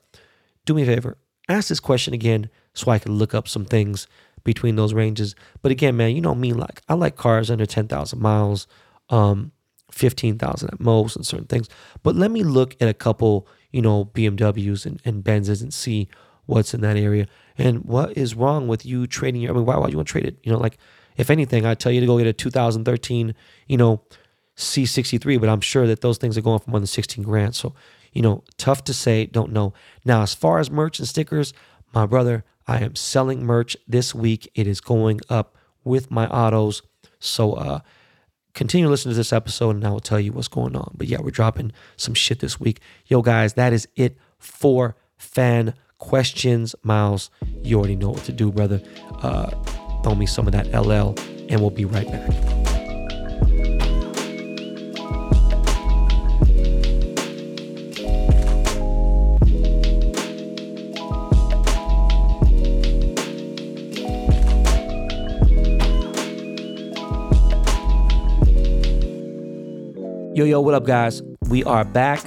do 0.66 0.74
me 0.74 0.84
a 0.84 0.86
favor. 0.86 1.18
Ask 1.50 1.70
this 1.70 1.80
question 1.80 2.14
again 2.14 2.50
so 2.74 2.92
I 2.92 3.00
can 3.00 3.14
look 3.14 3.34
up 3.34 3.48
some 3.48 3.66
things 3.66 4.08
between 4.48 4.78
those 4.78 4.94
ranges. 4.94 5.36
But 5.62 5.74
again, 5.74 5.98
man, 5.98 6.16
you 6.16 6.22
know 6.22 6.34
me, 6.34 6.54
like 6.54 6.82
I 6.88 6.94
like 6.94 7.18
cars 7.18 7.52
under 7.52 7.66
ten 7.68 7.88
thousand 7.88 8.20
miles. 8.20 8.66
Um, 9.10 9.52
15,000 9.90 10.70
at 10.70 10.80
most 10.82 11.16
and 11.16 11.26
certain 11.26 11.48
things. 11.48 11.70
But 12.04 12.16
let 12.16 12.30
me 12.30 12.44
look 12.44 12.76
at 12.82 12.90
a 12.90 12.94
couple, 12.94 13.48
you 13.72 13.82
know, 13.82 14.06
BMWs 14.06 14.86
and, 14.86 15.02
and 15.06 15.24
Benzes 15.24 15.62
and 15.62 15.74
see 15.74 16.10
what's 16.46 16.74
in 16.74 16.82
that 16.82 16.98
area. 16.98 17.26
And 17.58 17.86
what 17.86 18.16
is 18.18 18.36
wrong 18.36 18.68
with 18.68 18.86
you 18.86 19.08
trading 19.08 19.42
your, 19.42 19.54
I 19.54 19.56
mean, 19.56 19.66
why, 19.66 19.78
why 19.78 19.88
you 19.88 19.96
want 19.96 20.10
to 20.10 20.12
trade 20.12 20.26
it? 20.26 20.38
You 20.44 20.52
know, 20.52 20.60
like 20.60 20.78
if 21.16 21.30
anything, 21.30 21.66
I 21.66 21.74
tell 21.74 21.92
you 21.92 22.02
to 22.02 22.06
go 22.06 22.18
get 22.18 22.28
a 22.28 22.34
2013, 22.34 23.34
you 23.68 23.78
know, 23.78 24.02
C63, 24.58 25.40
but 25.40 25.50
I'm 25.50 25.62
sure 25.62 25.88
that 25.88 26.02
those 26.02 26.18
things 26.18 26.38
are 26.38 26.42
going 26.42 26.60
for 26.60 26.70
more 26.70 26.82
than 26.82 26.88
16 26.88 27.24
grand. 27.24 27.56
So, 27.56 27.74
you 28.12 28.22
know, 28.22 28.44
tough 28.58 28.84
to 28.84 28.94
say, 28.94 29.26
don't 29.26 29.54
know. 29.54 29.74
Now, 30.04 30.22
as 30.22 30.34
far 30.34 30.60
as 30.60 30.70
merch 30.70 31.00
and 31.00 31.08
stickers, 31.08 31.54
my 31.94 32.06
brother, 32.06 32.44
I 32.68 32.80
am 32.80 32.96
selling 32.96 33.46
merch 33.46 33.78
this 33.88 34.14
week. 34.14 34.52
It 34.54 34.68
is 34.68 34.82
going 34.82 35.22
up 35.30 35.56
with 35.84 36.12
my 36.12 36.28
autos. 36.28 36.82
So, 37.20 37.54
uh, 37.54 37.80
continue 38.54 38.90
listening 38.90 39.14
to 39.14 39.18
this 39.18 39.32
episode 39.32 39.76
and 39.76 39.86
I 39.86 39.90
will 39.90 40.00
tell 40.00 40.20
you 40.20 40.34
what's 40.34 40.48
going 40.48 40.76
on. 40.76 40.96
But 40.98 41.08
yeah, 41.08 41.20
we're 41.22 41.32
dropping 41.32 41.72
some 41.96 42.14
shit 42.14 42.40
this 42.40 42.60
week. 42.60 42.82
Yo, 43.06 43.22
guys, 43.22 43.54
that 43.54 43.72
is 43.72 43.88
it 43.96 44.18
for 44.38 44.96
fan 45.18 45.74
questions. 45.98 46.76
Miles, 46.84 47.30
you 47.64 47.78
already 47.78 47.96
know 47.96 48.10
what 48.10 48.24
to 48.26 48.32
do, 48.32 48.52
brother. 48.52 48.82
Uh, 49.22 49.50
throw 50.04 50.16
me 50.16 50.26
some 50.26 50.48
of 50.48 50.54
that 50.54 50.68
LL, 50.74 51.16
and 51.50 51.62
we'll 51.62 51.70
be 51.70 51.86
right 51.86 52.08
back. 52.08 52.67
Yo, 70.38 70.46
yo, 70.46 70.62
what 70.62 70.76
up, 70.76 70.86
guys? 70.86 71.24
We 71.50 71.64
are 71.64 71.84
back. 71.84 72.24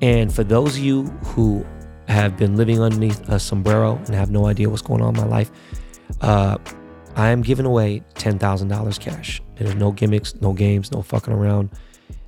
And 0.00 0.34
for 0.34 0.42
those 0.42 0.78
of 0.78 0.82
you 0.82 1.02
who 1.22 1.66
have 2.08 2.34
been 2.38 2.56
living 2.56 2.80
underneath 2.80 3.28
a 3.28 3.38
sombrero 3.38 3.96
and 4.06 4.14
have 4.14 4.30
no 4.30 4.46
idea 4.46 4.70
what's 4.70 4.80
going 4.80 5.02
on 5.02 5.14
in 5.14 5.20
my 5.20 5.26
life, 5.26 5.50
uh, 6.22 6.56
I 7.14 7.28
am 7.28 7.42
giving 7.42 7.66
away 7.66 8.02
$10,000 8.14 9.00
cash. 9.00 9.42
There's 9.56 9.74
no 9.74 9.92
gimmicks, 9.92 10.34
no 10.36 10.54
games, 10.54 10.90
no 10.90 11.02
fucking 11.02 11.34
around. 11.34 11.68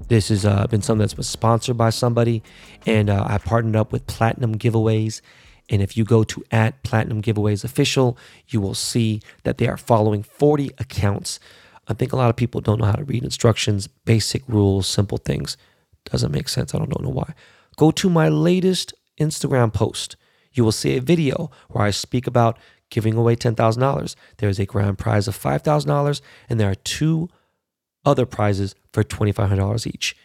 This 0.09 0.29
has 0.29 0.45
uh, 0.45 0.67
been 0.67 0.83
something 0.83 1.01
that's 1.01 1.15
been 1.15 1.23
sponsored 1.23 1.79
by 1.79 1.89
somebody, 1.89 2.43
and 2.85 3.09
uh, 3.09 3.25
I 3.27 3.39
partnered 3.39 3.77
up 3.77 3.93
with 3.93 4.07
Platinum 4.09 4.59
Giveaways. 4.59 5.23
And 5.71 5.81
if 5.81 5.97
you 5.97 6.05
go 6.05 6.23
to 6.25 6.45
at 6.51 6.83
Platinum 6.83 7.23
Giveaways 7.23 7.65
Official, 7.65 8.19
you 8.49 8.61
will 8.61 8.75
see 8.75 9.23
that 9.45 9.57
they 9.57 9.69
are 9.69 9.79
following 9.79 10.23
40 10.23 10.73
accounts 10.77 11.41
I 11.89 11.95
think 11.95 12.12
a 12.12 12.16
lot 12.16 12.30
of 12.30 12.36
people 12.36 12.61
don't 12.61 12.78
know 12.78 12.86
how 12.86 12.93
to 12.93 13.05
read 13.05 13.24
instructions, 13.24 13.86
basic 13.86 14.43
rules, 14.47 14.86
simple 14.86 15.18
things. 15.18 15.57
Doesn't 16.05 16.32
make 16.32 16.49
sense. 16.49 16.74
I 16.74 16.78
don't 16.78 17.03
know 17.03 17.11
why. 17.11 17.34
Go 17.76 17.91
to 17.93 18.11
my 18.11 18.28
latest 18.28 18.95
Instagram 19.20 19.72
post. 19.72 20.16
You 20.53 20.64
will 20.64 20.72
see 20.72 20.97
a 20.97 21.01
video 21.01 21.51
where 21.68 21.84
I 21.84 21.91
speak 21.91 22.26
about 22.26 22.59
giving 22.91 23.14
away 23.14 23.36
$10,000. 23.36 24.14
There 24.39 24.49
is 24.49 24.59
a 24.59 24.66
grand 24.66 24.99
prize 24.99 25.28
of 25.28 25.39
$5,000, 25.39 26.20
and 26.49 26.61
there 26.61 26.70
are 26.70 26.74
two 26.74 27.28
other 28.05 28.26
prizes 28.26 28.74
for 28.93 29.03
$2,500 29.03 29.86
each. 29.86 30.16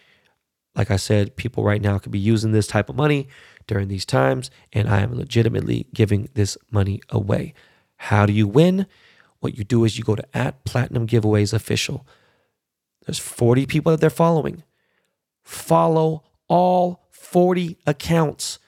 Like 0.75 0.89
I 0.89 0.95
said, 0.95 1.35
people 1.35 1.63
right 1.63 1.81
now 1.81 1.99
could 1.99 2.11
be 2.11 2.19
using 2.19 2.51
this 2.51 2.67
type 2.67 2.89
of 2.89 2.95
money 2.95 3.27
during 3.67 3.87
these 3.87 4.05
times, 4.05 4.49
and 4.71 4.89
I 4.89 5.01
am 5.01 5.15
legitimately 5.15 5.87
giving 5.93 6.29
this 6.33 6.57
money 6.71 7.01
away. 7.09 7.53
How 7.97 8.25
do 8.25 8.33
you 8.33 8.47
win? 8.47 8.87
What 9.43 9.57
you 9.57 9.63
do 9.63 9.83
is 9.83 9.97
you 9.97 10.03
go 10.03 10.15
to 10.15 10.37
at 10.37 10.63
Platinum 10.63 11.05
Giveaways 11.05 11.53
Official. 11.53 12.07
There's 13.05 13.19
40 13.19 13.65
people 13.65 13.91
that 13.91 13.99
they're 13.99 14.09
following. 14.09 14.63
Follow 15.43 16.23
all 16.47 17.07
40 17.11 17.77
accounts. 17.85 18.59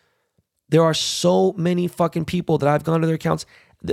There 0.67 0.84
are 0.84 0.93
so 0.93 1.53
many 1.53 1.88
fucking 1.88 2.26
people 2.26 2.57
that 2.57 2.67
I've 2.67 2.84
gone 2.84 3.01
to 3.01 3.07
their 3.07 3.15
accounts 3.15 3.45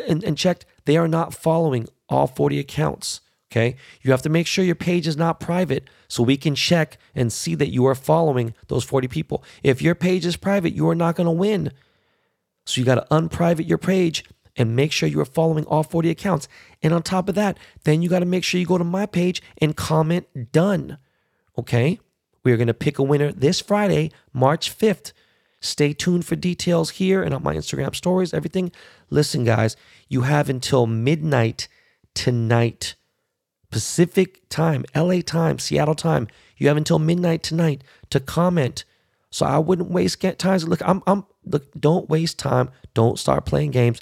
and, 0.08 0.24
and 0.24 0.36
checked. 0.36 0.66
They 0.84 0.96
are 0.96 1.06
not 1.06 1.34
following 1.34 1.86
all 2.08 2.26
40 2.26 2.58
accounts. 2.58 3.20
Okay. 3.50 3.76
You 4.00 4.10
have 4.10 4.22
to 4.22 4.30
make 4.30 4.46
sure 4.46 4.64
your 4.64 4.74
page 4.74 5.06
is 5.06 5.16
not 5.16 5.38
private 5.38 5.88
so 6.08 6.22
we 6.22 6.38
can 6.38 6.54
check 6.54 6.96
and 7.14 7.30
see 7.30 7.54
that 7.54 7.70
you 7.70 7.84
are 7.86 7.94
following 7.94 8.54
those 8.68 8.82
40 8.82 9.08
people. 9.08 9.44
If 9.62 9.82
your 9.82 9.94
page 9.94 10.24
is 10.24 10.36
private, 10.36 10.72
you 10.72 10.88
are 10.88 10.94
not 10.94 11.16
going 11.16 11.26
to 11.26 11.30
win. 11.30 11.70
So 12.64 12.80
you 12.80 12.84
got 12.86 12.94
to 12.94 13.06
unprivate 13.14 13.66
your 13.66 13.78
page 13.78 14.24
and 14.56 14.76
make 14.76 14.92
sure 14.92 15.08
you 15.08 15.20
are 15.20 15.24
following 15.24 15.64
all 15.64 15.82
40 15.82 16.10
accounts. 16.10 16.48
And 16.82 16.92
on 16.92 17.02
top 17.02 17.28
of 17.28 17.34
that, 17.36 17.58
then 17.84 18.02
you 18.02 18.08
got 18.08 18.20
to 18.20 18.26
make 18.26 18.44
sure 18.44 18.60
you 18.60 18.66
go 18.66 18.78
to 18.78 18.84
my 18.84 19.06
page 19.06 19.42
and 19.58 19.76
comment 19.76 20.52
done. 20.52 20.98
Okay? 21.58 21.98
We 22.44 22.52
are 22.52 22.56
going 22.56 22.66
to 22.66 22.74
pick 22.74 22.98
a 22.98 23.02
winner 23.02 23.32
this 23.32 23.60
Friday, 23.60 24.10
March 24.32 24.76
5th. 24.76 25.12
Stay 25.60 25.92
tuned 25.92 26.26
for 26.26 26.34
details 26.34 26.90
here 26.90 27.22
and 27.22 27.32
on 27.32 27.42
my 27.42 27.54
Instagram 27.54 27.94
stories, 27.94 28.34
everything. 28.34 28.72
Listen, 29.10 29.44
guys, 29.44 29.76
you 30.08 30.22
have 30.22 30.50
until 30.50 30.86
midnight 30.86 31.68
tonight, 32.14 32.96
Pacific 33.70 34.48
time, 34.48 34.84
LA 34.94 35.20
time, 35.20 35.58
Seattle 35.58 35.94
time. 35.94 36.26
You 36.56 36.68
have 36.68 36.76
until 36.76 36.98
midnight 36.98 37.42
tonight 37.42 37.84
to 38.10 38.18
comment. 38.18 38.84
So 39.30 39.46
I 39.46 39.58
wouldn't 39.58 39.90
waste 39.90 40.20
time. 40.38 40.58
Look, 40.60 40.82
I'm, 40.86 41.02
I'm, 41.06 41.24
look, 41.44 41.72
don't 41.78 42.08
waste 42.10 42.38
time. 42.38 42.70
Don't 42.92 43.18
start 43.18 43.46
playing 43.46 43.70
games. 43.70 44.00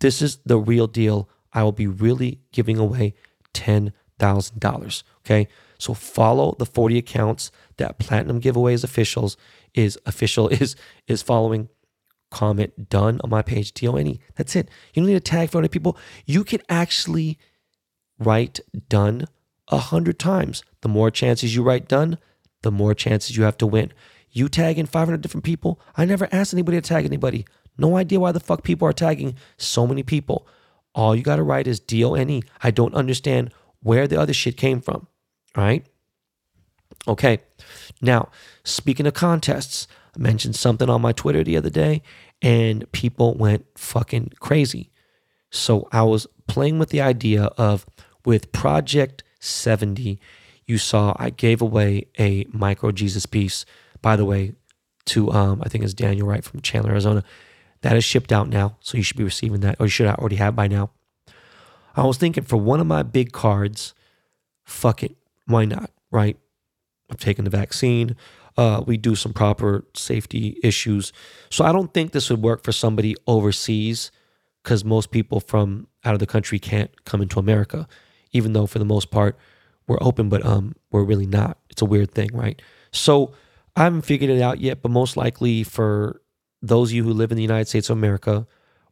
This 0.00 0.22
is 0.22 0.38
the 0.44 0.58
real 0.58 0.86
deal. 0.86 1.28
I 1.52 1.62
will 1.62 1.72
be 1.72 1.86
really 1.86 2.40
giving 2.52 2.78
away 2.78 3.14
$10,000. 3.54 5.02
Okay. 5.24 5.48
So 5.78 5.94
follow 5.94 6.54
the 6.58 6.66
40 6.66 6.98
accounts 6.98 7.50
that 7.76 7.98
Platinum 7.98 8.40
Giveaways 8.40 8.84
officials 8.84 9.36
is 9.74 9.98
official 10.06 10.48
is 10.60 10.76
is 11.06 11.22
following. 11.22 11.68
Comment 12.30 12.90
done 12.90 13.22
on 13.24 13.30
my 13.30 13.40
page. 13.40 13.72
D-O-N-E. 13.72 14.20
That's 14.36 14.54
it. 14.54 14.68
You 14.92 15.00
don't 15.00 15.08
need 15.08 15.14
to 15.14 15.20
tag 15.20 15.48
for 15.48 15.58
other 15.58 15.68
people. 15.68 15.96
You 16.26 16.44
can 16.44 16.60
actually 16.68 17.38
write 18.18 18.60
done 18.90 19.28
a 19.68 19.78
hundred 19.78 20.18
times. 20.18 20.62
The 20.82 20.90
more 20.90 21.10
chances 21.10 21.54
you 21.54 21.62
write 21.62 21.88
done, 21.88 22.18
the 22.60 22.70
more 22.70 22.92
chances 22.92 23.34
you 23.34 23.44
have 23.44 23.56
to 23.58 23.66
win. 23.66 23.94
You 24.30 24.50
tag 24.50 24.78
in 24.78 24.84
500 24.84 25.22
different 25.22 25.44
people. 25.44 25.80
I 25.96 26.04
never 26.04 26.28
asked 26.30 26.52
anybody 26.52 26.78
to 26.78 26.86
tag 26.86 27.06
anybody. 27.06 27.46
No 27.78 27.96
idea 27.96 28.20
why 28.20 28.32
the 28.32 28.40
fuck 28.40 28.62
people 28.64 28.86
are 28.88 28.92
tagging 28.92 29.36
so 29.56 29.86
many 29.86 30.02
people. 30.02 30.46
All 30.94 31.14
you 31.14 31.22
got 31.22 31.36
to 31.36 31.42
write 31.42 31.66
is 31.66 31.80
D 31.80 32.04
O 32.04 32.14
N 32.14 32.28
E. 32.28 32.42
I 32.62 32.70
don't 32.70 32.94
understand 32.94 33.52
where 33.80 34.06
the 34.06 34.20
other 34.20 34.32
shit 34.32 34.56
came 34.56 34.80
from. 34.80 35.06
All 35.56 35.64
right. 35.64 35.86
Okay. 37.06 37.38
Now, 38.02 38.30
speaking 38.64 39.06
of 39.06 39.14
contests, 39.14 39.86
I 40.16 40.20
mentioned 40.20 40.56
something 40.56 40.90
on 40.90 41.00
my 41.00 41.12
Twitter 41.12 41.44
the 41.44 41.56
other 41.56 41.70
day 41.70 42.02
and 42.42 42.90
people 42.92 43.34
went 43.34 43.66
fucking 43.76 44.32
crazy. 44.40 44.90
So 45.50 45.88
I 45.92 46.02
was 46.02 46.26
playing 46.46 46.78
with 46.78 46.90
the 46.90 47.00
idea 47.00 47.44
of 47.56 47.86
with 48.24 48.52
Project 48.52 49.22
70, 49.40 50.20
you 50.66 50.78
saw 50.78 51.14
I 51.18 51.30
gave 51.30 51.62
away 51.62 52.06
a 52.18 52.46
micro 52.52 52.92
Jesus 52.92 53.26
piece, 53.26 53.64
by 54.02 54.16
the 54.16 54.24
way, 54.24 54.52
to 55.06 55.30
um, 55.32 55.62
I 55.64 55.68
think 55.68 55.84
it's 55.84 55.94
Daniel 55.94 56.26
Wright 56.26 56.44
from 56.44 56.60
Chandler, 56.60 56.90
Arizona. 56.90 57.24
That 57.82 57.96
is 57.96 58.04
shipped 58.04 58.32
out 58.32 58.48
now, 58.48 58.76
so 58.80 58.96
you 58.96 59.02
should 59.04 59.16
be 59.16 59.24
receiving 59.24 59.60
that, 59.60 59.76
or 59.78 59.86
you 59.86 59.90
should 59.90 60.06
already 60.06 60.36
have 60.36 60.56
by 60.56 60.66
now. 60.68 60.90
I 61.96 62.04
was 62.04 62.16
thinking 62.18 62.44
for 62.44 62.56
one 62.56 62.80
of 62.80 62.86
my 62.86 63.02
big 63.02 63.32
cards, 63.32 63.94
fuck 64.64 65.02
it, 65.02 65.16
why 65.46 65.64
not, 65.64 65.90
right? 66.10 66.36
I've 67.10 67.18
taken 67.18 67.44
the 67.44 67.50
vaccine. 67.50 68.16
Uh, 68.56 68.82
we 68.86 68.96
do 68.96 69.14
some 69.14 69.32
proper 69.32 69.84
safety 69.94 70.58
issues. 70.62 71.12
So 71.50 71.64
I 71.64 71.72
don't 71.72 71.94
think 71.94 72.12
this 72.12 72.28
would 72.30 72.42
work 72.42 72.64
for 72.64 72.72
somebody 72.72 73.14
overseas. 73.26 74.10
because 74.62 74.84
most 74.84 75.10
people 75.10 75.40
from 75.40 75.86
out 76.04 76.14
of 76.14 76.20
the 76.20 76.26
country 76.26 76.58
can't 76.58 76.90
come 77.04 77.22
into 77.22 77.38
America, 77.38 77.88
even 78.32 78.52
though 78.52 78.66
for 78.66 78.78
the 78.78 78.84
most 78.84 79.10
part 79.10 79.38
we're 79.86 79.98
open, 80.02 80.28
but 80.28 80.44
um 80.44 80.74
we're 80.90 81.04
really 81.04 81.26
not. 81.26 81.58
It's 81.70 81.80
a 81.82 81.86
weird 81.86 82.10
thing, 82.10 82.30
right? 82.34 82.60
So 82.92 83.32
I 83.76 83.84
haven't 83.84 84.02
figured 84.02 84.30
it 84.30 84.42
out 84.42 84.60
yet, 84.60 84.82
but 84.82 84.90
most 84.90 85.16
likely 85.16 85.62
for 85.62 86.20
those 86.62 86.90
of 86.90 86.94
you 86.94 87.04
who 87.04 87.12
live 87.12 87.30
in 87.30 87.36
the 87.36 87.42
United 87.42 87.68
States 87.68 87.90
of 87.90 87.96
America, 87.96 88.46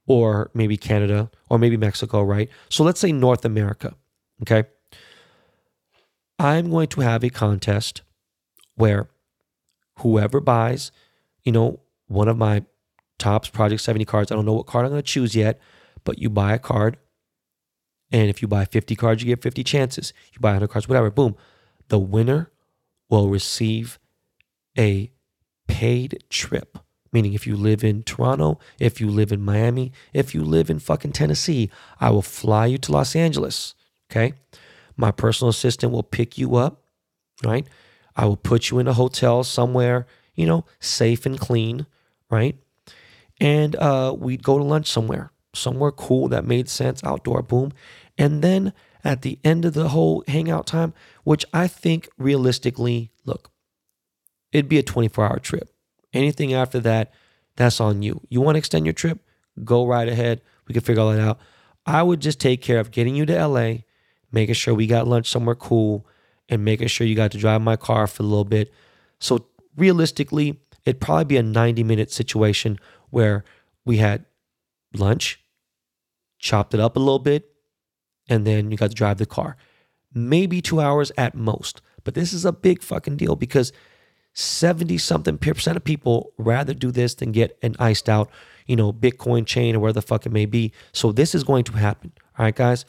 or 0.07 0.51
maybe 0.55 0.77
Canada, 0.77 1.31
or 1.51 1.59
maybe 1.59 1.77
Mexico, 1.77 2.23
right? 2.23 2.49
So 2.69 2.85
let's 2.85 3.01
say 3.01 3.13
North 3.13 3.45
America, 3.45 3.95
okay? 4.43 4.69
I'm 6.39 6.71
going 6.71 6.89
to 6.89 7.01
have 7.01 7.25
a 7.25 7.31
contest 7.31 8.03
where 8.75 9.09
whoever 10.01 10.41
buys, 10.41 10.93
you 11.43 11.53
know, 11.53 11.81
one 12.09 12.29
of 12.29 12.37
my 12.37 12.65
tops 13.19 13.49
Project 13.49 13.81
70 13.81 14.05
cards, 14.05 14.31
I 14.31 14.35
don't 14.35 14.45
know 14.45 14.53
what 14.53 14.67
card 14.67 14.85
I'm 14.85 14.93
going 14.93 15.03
to 15.03 15.07
choose 15.07 15.35
yet, 15.35 15.59
but 16.05 16.19
you 16.19 16.31
buy 16.31 16.55
a 16.55 16.59
card. 16.59 16.99
And 18.13 18.29
if 18.31 18.41
you 18.43 18.49
buy 18.49 18.65
50 18.65 18.95
cards, 18.95 19.23
you 19.23 19.27
get 19.27 19.43
50 19.43 19.65
chances. 19.65 20.13
You 20.33 20.39
buy 20.39 20.51
100 20.51 20.69
cards, 20.69 20.89
whatever, 20.89 21.11
boom. 21.11 21.35
The 21.89 21.99
winner 21.99 22.53
will 23.09 23.29
receive 23.29 23.99
a 24.79 25.11
paid 25.67 26.23
trip. 26.29 26.79
Meaning, 27.17 27.33
if 27.33 27.47
you 27.47 27.57
live 27.57 27.83
in 27.83 28.03
Toronto, 28.03 28.59
if 28.79 29.01
you 29.01 29.09
live 29.09 29.33
in 29.33 29.41
Miami, 29.41 29.91
if 30.13 30.35
you 30.35 30.45
live 30.45 30.69
in 30.69 30.79
fucking 30.79 31.13
Tennessee, 31.13 31.71
I 31.99 32.11
will 32.11 32.21
fly 32.21 32.67
you 32.67 32.77
to 32.77 32.93
Los 32.93 33.17
Angeles. 33.17 33.75
Okay. 34.11 34.35
My 34.99 35.13
personal 35.13 35.49
assistant 35.49 35.95
will 35.95 36.03
pick 36.03 36.37
you 36.37 36.57
up, 36.57 36.83
right? 37.43 37.67
I 38.17 38.27
will 38.27 38.37
put 38.37 38.69
you 38.69 38.79
in 38.81 38.87
a 38.87 38.93
hotel 38.93 39.45
somewhere, 39.45 40.07
you 40.35 40.45
know, 40.45 40.67
safe 40.79 41.25
and 41.25 41.41
clean, 41.41 41.87
right? 42.29 42.59
And 43.41 43.77
uh, 43.77 44.15
we'd 44.15 44.43
go 44.43 44.59
to 44.59 44.65
lunch 44.65 44.91
somewhere, 44.91 45.33
somewhere 45.55 45.93
cool 45.93 46.29
that 46.29 46.45
made 46.45 46.69
sense, 46.69 47.03
outdoor, 47.03 47.41
boom. 47.41 47.73
And 48.19 48.43
then 48.43 48.75
at 49.03 49.23
the 49.23 49.39
end 49.43 49.65
of 49.65 49.73
the 49.73 49.89
whole 49.89 50.23
hangout 50.29 50.67
time, 50.67 50.93
which 51.25 51.47
I 51.55 51.67
think 51.67 52.11
realistically, 52.19 53.11
look, 53.25 53.51
it'd 54.53 54.69
be 54.69 54.79
a 54.79 54.83
24 54.83 55.25
hour 55.25 55.39
trip. 55.39 55.71
Anything 56.13 56.55
after 56.55 56.81
that, 56.81 57.13
that's 57.57 57.81
on 57.81 58.03
you. 58.03 58.21
You 58.29 58.41
want 58.41 58.57
to 58.57 58.59
extend 58.59 58.87
your 58.87 58.93
trip? 58.93 59.21
Go 59.65 59.87
right 59.87 60.09
ahead. 60.09 60.43
We 60.67 60.73
can 60.73 60.83
figure 60.83 61.03
all 61.03 61.13
that 61.13 61.21
out. 61.21 61.39
I 61.87 62.03
would 62.03 62.21
just 62.21 62.41
take 62.41 62.63
care 62.63 62.79
of 62.79 62.91
getting 62.91 63.15
you 63.15 63.27
to 63.27 63.47
LA, 63.47 63.75
making 64.33 64.55
sure 64.55 64.75
we 64.75 64.87
got 64.87 65.07
lunch 65.07 65.31
somewhere 65.31 65.55
cool, 65.55 66.07
and 66.49 66.65
making 66.65 66.89
sure 66.89 67.07
you 67.07 67.15
got 67.15 67.33
to 67.33 67.39
drive 67.39 67.63
my 67.63 67.77
car 67.77 68.07
for 68.07 68.23
a 68.23 68.27
little 68.27 68.45
bit. 68.45 68.73
So 69.19 69.47
realistically, 69.77 70.61
it'd 70.85 71.01
probably 71.01 71.25
be 71.25 71.37
a 71.37 71.43
90 71.43 71.83
minute 71.85 72.11
situation 72.11 72.79
where 73.11 73.45
we 73.85 73.99
had 73.99 74.25
lunch, 74.95 75.41
chopped 76.39 76.75
it 76.75 76.81
up 76.81 76.97
a 76.97 77.01
little 77.01 77.19
bit, 77.19 77.51
and 78.29 78.47
then 78.47 78.71
you 78.71 78.77
got 78.77 78.91
to 78.91 78.97
drive 78.97 79.19
the 79.19 79.27
car. 79.27 79.57
Maybe 80.13 80.61
two 80.61 80.81
hours 80.81 81.13
at 81.17 81.35
most. 81.35 81.81
But 82.05 82.15
this 82.15 82.33
is 82.33 82.45
a 82.45 82.53
big 82.53 82.83
fucking 82.83 83.17
deal 83.17 83.37
because 83.37 83.73
70 84.39 84.99
something 84.99 85.39
percent 85.39 85.79
of 85.79 85.85
people 85.85 86.35
rather 86.37 86.75
do 86.75 86.91
this 86.91 87.15
than 87.15 87.33
get 87.33 87.59
an 87.63 87.75
iced 87.79 88.07
out, 88.07 88.31
you 88.67 88.77
know, 88.77 88.93
Bitcoin 88.93 89.47
chain 89.47 89.75
or 89.75 89.79
where 89.79 89.95
the 89.95 90.03
fuck 90.03 90.27
it 90.27 90.33
may 90.33 90.45
be. 90.45 90.73
So 90.93 91.11
this 91.11 91.35
is 91.35 91.43
going 91.43 91.65
to 91.65 91.73
happen. 91.73 92.13
All 92.39 92.45
right, 92.45 92.55
guys. 92.55 92.85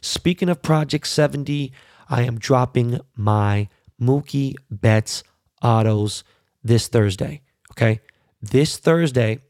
Speaking 0.00 0.48
of 0.48 0.62
Project 0.62 1.08
70, 1.08 1.72
I 2.08 2.22
am 2.22 2.38
dropping 2.38 3.00
my 3.16 3.68
Mookie 4.00 4.54
Betts 4.70 5.24
autos 5.60 6.22
this 6.62 6.86
Thursday. 6.86 7.40
Okay. 7.72 8.00
This 8.40 8.76
Thursday 8.76 9.40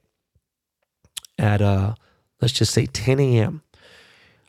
at 1.39 1.61
uh 1.61 1.95
let's 2.41 2.55
just 2.55 2.73
say 2.73 2.87
10 2.87 3.21
a.m. 3.21 3.63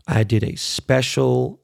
I 0.07 0.23
did 0.23 0.43
a 0.43 0.55
special 0.55 1.59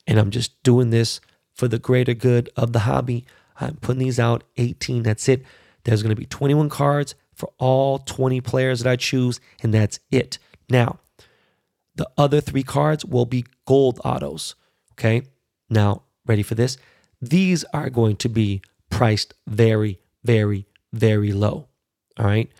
And 0.07 0.19
I'm 0.19 0.31
just 0.31 0.63
doing 0.63 0.91
this 0.91 1.21
for 1.55 1.69
the 1.69 1.79
greater 1.79 2.15
good 2.15 2.49
of 2.57 2.73
the 2.73 2.81
hobby. 2.81 3.25
I'm 3.61 3.77
putting 3.77 4.01
these 4.01 4.21
out 4.21 4.45
18. 4.57 5.03
That's 5.03 5.29
it. 5.29 5.43
There's 5.87 6.03
going 6.03 6.15
to 6.15 6.21
be 6.21 6.27
21 6.27 6.69
cards 6.69 7.15
for 7.33 7.51
all 7.59 8.01
20 8.01 8.41
players 8.41 8.81
that 8.81 8.91
I 8.91 8.97
choose, 8.97 9.39
and 9.63 9.73
that's 9.73 10.01
it. 10.11 10.41
Now, 10.69 10.99
the 11.95 12.11
other 12.19 12.41
three 12.41 12.65
cards 12.65 13.05
will 13.05 13.25
be 13.25 13.45
gold 13.67 14.01
autos. 14.05 14.57
Okay. 14.95 15.23
Now, 15.71 16.03
ready 16.27 16.43
for 16.43 16.57
this? 16.57 16.77
These 17.23 17.63
are 17.73 17.89
going 17.89 18.17
to 18.17 18.29
be 18.29 18.63
priced 18.91 19.33
very, 19.47 20.01
very, 20.25 20.67
very 20.93 21.33
low. 21.33 21.69
All 22.19 22.27
right. 22.27 22.51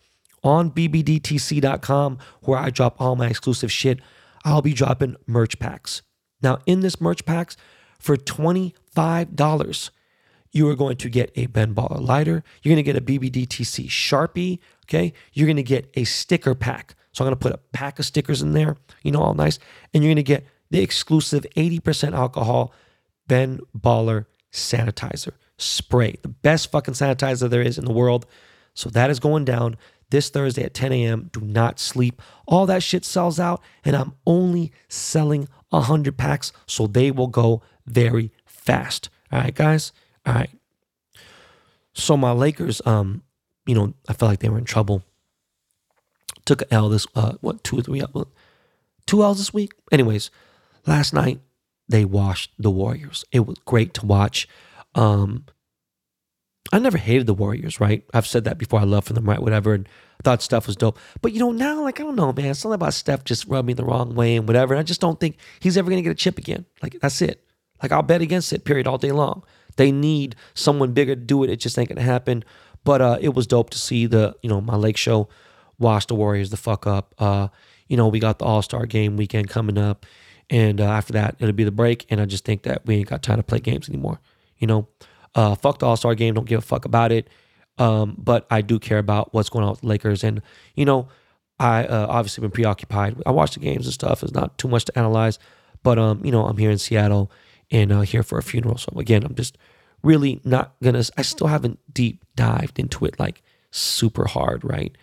on 0.45 0.71
bbdtc.com, 0.71 2.19
where 2.43 2.59
I 2.59 2.71
drop 2.71 3.01
all 3.01 3.17
my 3.17 3.27
exclusive 3.27 3.73
shit, 3.73 4.01
I'll 4.45 4.63
be 4.63 4.73
dropping 4.73 5.17
merch 5.27 5.59
packs. 5.59 6.03
Now, 6.43 6.59
in 6.67 6.81
this 6.81 7.01
merch 7.01 7.25
packs, 7.25 7.57
for 7.99 8.17
$25, 8.17 9.91
you 10.53 10.69
are 10.69 10.75
going 10.75 10.97
to 10.97 11.09
get 11.09 11.31
a 11.37 11.47
Ben 11.47 11.75
Baller 11.75 12.01
lighter. 12.01 12.43
You're 12.63 12.75
going 12.75 12.85
to 12.85 12.93
get 12.93 12.97
a 12.97 13.01
BBDTC 13.01 13.89
Sharpie. 13.89 14.59
Okay. 14.87 15.13
You're 15.33 15.47
going 15.47 15.57
to 15.57 15.63
get 15.63 15.91
a 15.95 16.05
sticker 16.05 16.55
pack. 16.55 16.95
So 17.13 17.25
I'm 17.25 17.27
going 17.27 17.39
to 17.39 17.43
put 17.43 17.53
a 17.53 17.61
pack 17.73 17.99
of 17.99 18.07
stickers 18.07 18.41
in 18.41 18.53
there, 18.53 18.77
you 19.03 19.13
know, 19.13 19.21
all 19.21 19.35
nice. 19.35 19.59
And 19.93 20.03
you're 20.03 20.09
going 20.09 20.17
to 20.17 20.23
get 20.23 20.47
the 20.71 20.81
exclusive 20.81 21.45
80% 21.57 22.15
alcohol 22.15 22.73
Ben 23.27 23.61
Baller 23.77 24.27
sanitizer 24.53 25.33
spray, 25.61 26.17
the 26.23 26.29
best 26.29 26.71
fucking 26.71 26.95
sanitizer 26.95 27.49
there 27.49 27.63
is 27.63 27.79
in 27.79 27.85
the 27.85 27.93
world. 27.93 28.27
So 28.75 28.89
that 28.91 29.11
is 29.11 29.21
going 29.21 29.45
down 29.45 29.77
this 30.11 30.29
Thursday 30.29 30.65
at 30.65 30.75
10 30.75 30.93
a.m. 30.93 31.31
Do 31.33 31.41
not 31.41 31.79
sleep. 31.79 32.21
All 32.47 32.67
that 32.67 32.83
shit 32.83 33.05
sells 33.05 33.41
out, 33.41 33.63
and 33.85 33.97
I'm 33.97 34.15
only 34.27 34.73
selling 34.89 35.49
100 35.71 36.17
packs, 36.17 36.53
so 36.67 36.87
they 36.87 37.11
will 37.11 37.29
go 37.29 37.63
very 37.87 38.33
fast. 38.45 39.09
All 39.33 39.41
right, 39.41 39.55
guys? 39.55 39.93
All 40.27 40.35
right. 40.35 40.51
So 41.93 42.17
my 42.17 42.33
Lakers, 42.33 42.81
um, 42.85 43.23
you 43.67 43.75
know, 43.75 43.95
I 44.09 44.13
felt 44.13 44.31
like 44.31 44.41
they 44.41 44.49
were 44.49 44.59
in 44.59 44.65
trouble. 44.65 45.03
Took 46.45 46.63
an 46.63 46.69
L 46.71 46.89
this, 46.89 47.07
uh, 47.15 47.35
what, 47.41 47.63
two 47.63 47.79
or 47.79 47.83
three, 47.83 48.03
two 49.07 49.23
L's 49.23 49.39
this 49.39 49.53
week? 49.53 49.73
Anyways, 49.93 50.31
last 50.87 51.13
night 51.13 51.41
they 51.89 52.05
washed 52.05 52.53
the 52.59 52.71
Warriors. 52.71 53.25
It 53.33 53.47
was 53.47 53.59
great 53.65 53.95
to 53.95 54.07
watch. 54.07 54.49
Um, 54.95 55.45
I 56.73 56.79
never 56.79 56.99
hated 56.99 57.27
the 57.27 57.35
Warriors, 57.35 57.81
right? 57.81 58.05
I've 58.15 58.27
said 58.27 58.45
that 58.45 58.59
before. 58.59 58.81
I 58.81 58.85
love 58.85 59.05
for 59.05 59.13
them, 59.13 59.25
right? 59.25 59.41
Whatever. 59.41 59.75
And 59.75 59.89
thought 60.23 60.43
Steph 60.43 60.67
was 60.67 60.77
dope. 60.77 60.99
But 61.21 61.33
you 61.33 61.41
know, 61.41 61.51
now, 61.51 61.83
like, 61.83 62.01
I 62.01 62.05
don't 62.05 62.17
know, 62.17 62.33
man. 62.33 62.55
Something 62.55 62.75
about 62.75 62.95
Steph 62.95 63.25
just 63.25 63.47
rubbed 63.47 63.67
me 63.67 63.73
the 63.73 63.85
wrong 63.85 64.15
way 64.15 64.37
and 64.37 64.47
whatever. 64.47 64.75
And 64.75 64.81
I 64.81 64.85
just 64.85 65.01
don't 65.01 65.19
think 65.19 65.37
he's 65.59 65.77
ever 65.77 65.91
to 65.91 66.03
get 66.03 66.11
a 66.11 66.15
chip 66.15 66.39
again. 66.39 66.67
Like, 66.83 66.99
that's 67.01 67.21
it. 67.23 67.45
Like, 67.83 67.93
I'll 67.93 68.03
bet 68.03 68.21
against 68.21 68.53
it, 68.53 68.65
period, 68.65 68.87
all 68.87 68.99
day 68.99 69.13
long. 69.13 69.43
They 69.77 69.91
need 69.91 70.37
someone 70.55 70.93
bigger 70.93 71.15
to 71.15 71.21
do 71.21 71.43
it. 71.43 71.51
It 71.51 71.57
just 71.57 71.79
ain't 71.79 71.89
to 71.89 72.01
happen. 72.01 72.45
But 72.85 73.01
uh, 73.01 73.19
it 73.21 73.35
was 73.35 73.47
dope 73.47 73.71
to 73.71 73.79
see 73.79 74.07
the, 74.07 74.37
you 74.43 74.49
know, 74.49 74.61
my 74.61 74.77
Lake 74.77 74.97
Show 74.97 75.29
wash 75.79 76.07
the 76.07 76.15
Warriors 76.15 76.51
the 76.51 76.57
fuck 76.57 76.87
up. 76.87 77.15
Uh, 77.19 77.49
you 77.89 77.97
know, 77.97 78.09
we 78.09 78.21
got 78.21 78.39
the 78.39 78.45
All 78.45 78.63
Star 78.63 78.87
game 78.87 79.17
weekend 79.17 79.49
coming 79.49 79.79
up. 79.79 80.07
And 80.49 80.81
uh, 80.81 80.85
after 80.85 81.13
that, 81.15 81.37
it'll 81.39 81.53
be 81.53 81.65
the 81.65 81.71
break. 81.71 82.07
And 82.11 82.21
I 82.21 82.27
just 82.27 82.45
think 82.45 82.63
that 82.65 82.85
we 82.87 82.97
ain't 82.97 83.09
got 83.09 83.23
time 83.23 83.39
to 83.39 83.43
play 83.43 83.61
games 83.61 83.89
anymore. 83.89 84.21
You 84.59 84.67
know, 84.67 84.89
uh, 85.35 85.55
fuck 85.55 85.79
the 85.79 85.87
All 85.87 85.97
Star 85.97 86.15
game. 86.15 86.35
Don't 86.35 86.49
give 86.49 86.59
a 86.59 86.63
fuck 86.63 86.85
about 86.85 87.13
it. 87.13 87.29
Um, 87.79 88.15
but 88.19 88.47
I 88.51 88.61
do 88.61 88.79
care 88.79 88.99
about 88.99 89.33
what's 89.33 89.49
going 89.49 89.65
on 89.65 89.71
with 89.71 89.85
Lakers. 89.85 90.23
And, 90.23 90.43
you 90.75 90.85
know, 90.85 91.09
I 91.61 91.85
uh, 91.85 92.07
obviously 92.09 92.43
been 92.43 92.51
preoccupied. 92.51 93.23
I 93.27 93.31
watch 93.31 93.53
the 93.53 93.61
games 93.61 93.87
and 93.87 93.93
stuff. 93.93 94.23
It's 94.23 94.33
not 94.33 94.57
too 94.57 94.67
much 94.67 94.87
to 94.87 94.99
analyze, 94.99 95.39
but 95.83 95.99
um, 95.99 96.25
you 96.25 96.33
know, 96.33 96.47
I'm 96.47 96.57
here 96.57 96.71
in 96.71 96.79
Seattle 96.79 97.31
and 97.71 97.93
uh, 97.93 98.01
here 98.01 98.23
for 98.23 98.39
a 98.39 98.43
funeral. 98.43 98.79
So 98.79 98.93
again, 98.97 99.25
I'm 99.25 99.35
just 99.35 99.59
really 100.03 100.41
not 100.43 100.75
gonna. 100.83 101.05
I 101.19 101.23
still 101.23 101.49
haven't 101.49 101.79
deep 101.93 102.25
dived 102.35 102.79
into 102.79 103.05
it 103.05 103.21
like 103.21 103.43
super 103.71 104.27
hard, 104.27 104.65
right? 104.65 104.97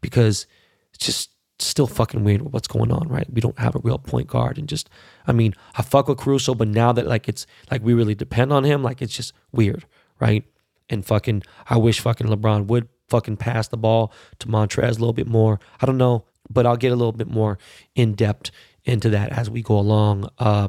Because 0.00 0.46
it's 0.92 1.04
just 1.04 1.30
still 1.58 1.86
fucking 1.86 2.24
weird 2.24 2.42
what's 2.42 2.68
going 2.68 2.90
on, 2.90 3.08
right? 3.08 3.26
We 3.32 3.40
don't 3.40 3.58
have 3.58 3.74
a 3.74 3.80
real 3.80 3.98
point 3.98 4.28
guard, 4.28 4.58
and 4.58 4.68
just, 4.68 4.90
I 5.26 5.32
mean, 5.32 5.54
I 5.76 5.82
fuck 5.82 6.08
with 6.08 6.18
Caruso, 6.18 6.54
but 6.54 6.68
now 6.68 6.92
that 6.92 7.06
like 7.06 7.28
it's 7.28 7.46
like 7.70 7.82
we 7.82 7.94
really 7.94 8.14
depend 8.14 8.52
on 8.52 8.64
him, 8.64 8.82
like 8.82 9.00
it's 9.02 9.14
just 9.14 9.32
weird, 9.52 9.86
right? 10.20 10.44
And 10.90 11.04
fucking, 11.04 11.42
I 11.68 11.78
wish 11.78 12.00
fucking 12.00 12.26
LeBron 12.26 12.66
would 12.66 12.88
fucking 13.08 13.36
pass 13.36 13.68
the 13.68 13.76
ball 13.76 14.12
to 14.40 14.48
Montrezl 14.48 14.96
a 14.96 15.00
little 15.00 15.12
bit 15.12 15.28
more. 15.28 15.60
I 15.80 15.86
don't 15.86 15.98
know, 15.98 16.24
but 16.50 16.66
I'll 16.66 16.76
get 16.76 16.92
a 16.92 16.96
little 16.96 17.12
bit 17.12 17.28
more 17.28 17.58
in 17.94 18.14
depth 18.14 18.50
into 18.84 19.10
that 19.10 19.30
as 19.30 19.48
we 19.48 19.62
go 19.62 19.78
along. 19.78 20.28
Uh, 20.38 20.68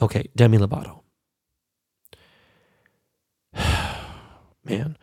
okay, 0.00 0.28
Demi 0.36 0.58
Lovato. 0.58 1.00
Man, 4.64 4.96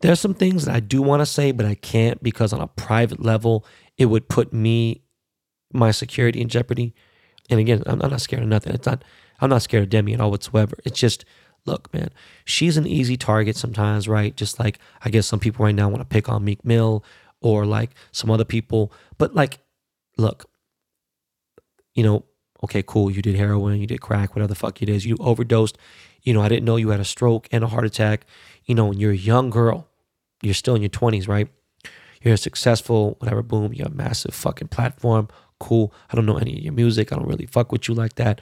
there's 0.00 0.20
some 0.20 0.34
things 0.34 0.64
that 0.64 0.74
I 0.74 0.80
do 0.80 1.00
want 1.00 1.20
to 1.20 1.26
say, 1.26 1.52
but 1.52 1.64
I 1.64 1.74
can't 1.74 2.22
because 2.22 2.52
on 2.52 2.60
a 2.60 2.66
private 2.66 3.22
level, 3.22 3.64
it 3.98 4.06
would 4.06 4.28
put 4.28 4.52
me, 4.52 5.02
my 5.72 5.90
security 5.90 6.40
in 6.40 6.48
jeopardy. 6.48 6.94
And 7.50 7.60
again, 7.60 7.82
I'm, 7.86 7.98
not 7.98 8.20
scared 8.20 8.42
of 8.42 8.48
nothing. 8.48 8.74
It's 8.74 8.86
not. 8.86 9.04
I'm 9.40 9.50
not 9.50 9.62
scared 9.62 9.82
of 9.82 9.90
Demi 9.90 10.14
at 10.14 10.20
all 10.20 10.30
whatsoever. 10.30 10.76
It's 10.84 10.98
just 10.98 11.24
look, 11.66 11.92
man, 11.92 12.10
she's 12.44 12.76
an 12.76 12.86
easy 12.86 13.16
target 13.16 13.56
sometimes, 13.56 14.08
right? 14.08 14.36
Just 14.36 14.58
like 14.58 14.78
I 15.02 15.10
guess 15.10 15.26
some 15.26 15.40
people 15.40 15.64
right 15.64 15.74
now 15.74 15.88
want 15.88 16.00
to 16.00 16.06
pick 16.06 16.28
on 16.28 16.44
Meek 16.44 16.64
Mill 16.64 17.04
or 17.40 17.66
like 17.66 17.90
some 18.12 18.30
other 18.30 18.44
people. 18.44 18.92
But 19.18 19.34
like, 19.34 19.58
look, 20.16 20.48
you 21.94 22.02
know, 22.02 22.24
okay, 22.64 22.82
cool, 22.82 23.10
you 23.10 23.22
did 23.22 23.34
heroin, 23.34 23.80
you 23.80 23.86
did 23.86 24.00
crack, 24.00 24.34
whatever 24.34 24.48
the 24.48 24.54
fuck 24.54 24.80
it 24.82 24.88
is, 24.88 25.04
you 25.04 25.16
overdosed. 25.20 25.76
You 26.22 26.32
know, 26.32 26.40
I 26.40 26.48
didn't 26.48 26.64
know 26.64 26.76
you 26.76 26.90
had 26.90 27.00
a 27.00 27.04
stroke 27.04 27.48
and 27.50 27.64
a 27.64 27.68
heart 27.68 27.84
attack. 27.84 28.26
You 28.64 28.74
know, 28.74 28.86
when 28.86 28.98
you're 28.98 29.12
a 29.12 29.16
young 29.16 29.50
girl, 29.50 29.88
you're 30.40 30.54
still 30.54 30.76
in 30.76 30.82
your 30.82 30.88
20s, 30.88 31.26
right? 31.26 31.48
You're 32.22 32.36
successful, 32.36 33.16
whatever, 33.18 33.42
boom, 33.42 33.72
you 33.72 33.82
have 33.82 33.92
a 33.92 33.96
massive 33.96 34.34
fucking 34.34 34.68
platform. 34.68 35.28
Cool. 35.58 35.92
I 36.10 36.16
don't 36.16 36.26
know 36.26 36.38
any 36.38 36.56
of 36.56 36.62
your 36.62 36.72
music. 36.72 37.12
I 37.12 37.16
don't 37.16 37.28
really 37.28 37.46
fuck 37.46 37.72
with 37.72 37.88
you 37.88 37.94
like 37.94 38.14
that. 38.14 38.40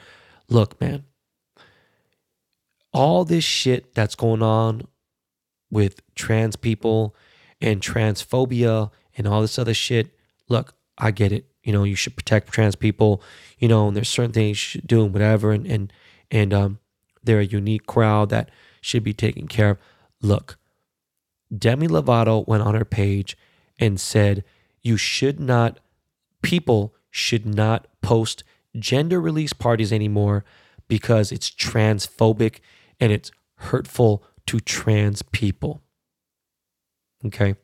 Look, 0.49 0.79
man, 0.79 1.05
all 2.93 3.25
this 3.25 3.43
shit 3.43 3.93
that's 3.93 4.15
going 4.15 4.43
on 4.43 4.87
with 5.69 6.01
trans 6.15 6.55
people 6.55 7.15
and 7.59 7.81
transphobia 7.81 8.91
and 9.17 9.27
all 9.27 9.41
this 9.41 9.57
other 9.57 9.73
shit. 9.73 10.11
Look, 10.49 10.73
I 10.97 11.11
get 11.11 11.31
it. 11.31 11.45
You 11.63 11.73
know, 11.73 11.83
you 11.83 11.95
should 11.95 12.15
protect 12.15 12.51
trans 12.51 12.75
people, 12.75 13.21
you 13.57 13.67
know, 13.67 13.87
and 13.87 13.95
there's 13.95 14.09
certain 14.09 14.31
things 14.31 14.49
you 14.49 14.55
should 14.55 14.87
do 14.87 15.03
and 15.03 15.13
whatever. 15.13 15.51
And, 15.51 15.65
and, 15.67 15.93
and, 16.29 16.53
um, 16.53 16.79
they're 17.23 17.39
a 17.39 17.45
unique 17.45 17.85
crowd 17.85 18.29
that 18.29 18.49
should 18.81 19.03
be 19.03 19.13
taken 19.13 19.47
care 19.47 19.71
of. 19.71 19.77
Look, 20.21 20.57
Demi 21.55 21.87
Lovato 21.87 22.47
went 22.47 22.63
on 22.63 22.75
her 22.75 22.85
page 22.85 23.37
and 23.79 23.99
said, 23.99 24.43
you 24.81 24.97
should 24.97 25.39
not, 25.39 25.79
people 26.41 26.95
should 27.09 27.45
not 27.45 27.87
post 28.01 28.43
gender 28.77 29.19
release 29.19 29.53
parties 29.53 29.91
anymore 29.91 30.43
because 30.87 31.31
it's 31.31 31.49
transphobic 31.49 32.59
and 32.99 33.11
it's 33.11 33.31
hurtful 33.55 34.23
to 34.47 34.59
trans 34.59 35.21
people. 35.21 35.81
Okay? 37.25 37.55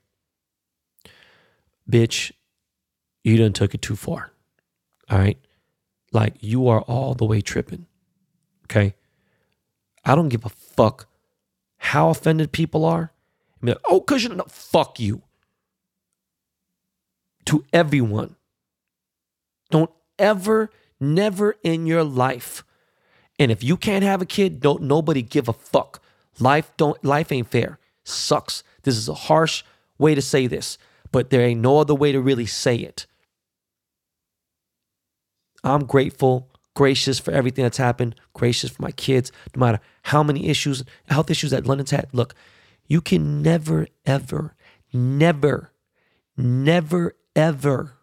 Bitch, 1.90 2.32
you 3.24 3.38
done 3.38 3.54
took 3.54 3.74
it 3.74 3.82
too 3.82 3.96
far. 3.96 4.32
All 5.10 5.18
right? 5.18 5.38
Like 6.12 6.36
you 6.40 6.68
are 6.68 6.82
all 6.82 7.14
the 7.14 7.26
way 7.26 7.42
tripping. 7.42 7.86
Okay? 8.66 8.96
I 10.06 10.16
don't 10.16 10.30
give 10.30 10.46
a 10.46 10.50
fuck 10.50 11.08
how 11.78 12.10
offended 12.10 12.52
people 12.52 12.86
are. 12.86 13.12
I 13.62 13.66
mean, 13.66 13.76
oh, 13.90 14.02
cause 14.02 14.24
you 14.24 14.30
know, 14.30 14.46
fuck 14.48 15.00
you. 15.00 15.24
To 17.48 17.66
everyone. 17.74 18.36
Don't 19.70 19.92
ever, 20.18 20.70
never 21.00 21.56
in 21.64 21.86
your 21.86 22.04
life 22.04 22.64
and 23.40 23.52
if 23.52 23.64
you 23.64 23.78
can't 23.78 24.04
have 24.04 24.22
a 24.22 24.26
kid, 24.26 24.60
don't 24.60 24.84
nobody 24.84 25.22
give 25.22 25.48
a 25.48 25.54
fuck. 25.54 26.02
Life 26.40 26.72
don't 26.78 27.04
life 27.04 27.32
ain't 27.32 27.50
fair. 27.50 27.80
Sucks. 28.04 28.64
This 28.84 28.98
is 28.98 29.10
a 29.10 29.14
harsh 29.14 29.64
way 29.98 30.16
to 30.16 30.22
say 30.22 30.48
this, 30.48 30.78
but 31.12 31.30
there 31.30 31.42
ain't 31.42 31.62
no 31.62 31.80
other 31.80 31.96
way 31.96 32.12
to 32.12 32.22
really 32.22 32.46
say 32.46 32.76
it. 32.76 33.06
I'm 35.64 35.86
grateful, 35.86 36.50
gracious 36.76 37.20
for 37.20 37.32
everything 37.32 37.64
that's 37.64 37.78
happened, 37.78 38.16
gracious 38.34 38.72
for 38.72 38.82
my 38.82 38.92
kids, 38.92 39.32
no 39.56 39.60
matter 39.60 39.80
how 40.04 40.24
many 40.24 40.48
issues, 40.48 40.84
health 41.10 41.30
issues 41.30 41.52
that 41.52 41.66
London's 41.66 41.92
had. 41.92 42.08
Look, 42.14 42.36
you 42.88 43.02
can 43.02 43.42
never, 43.42 43.88
ever, 44.06 44.56
never, 44.94 45.72
never, 46.38 47.16
ever. 47.38 47.94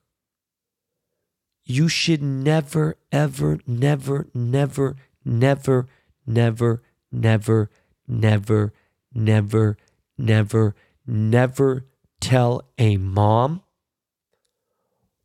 You 1.65 1.89
should 1.89 2.23
never, 2.23 2.97
ever, 3.11 3.59
never, 3.67 4.29
never, 4.33 4.97
never, 5.25 5.87
never, 6.27 6.83
never, 7.11 7.71
never, 8.07 8.73
never, 9.13 9.77
never, 10.17 10.75
never 11.07 11.87
tell 12.21 12.63
a 12.79 12.97
mom 12.97 13.63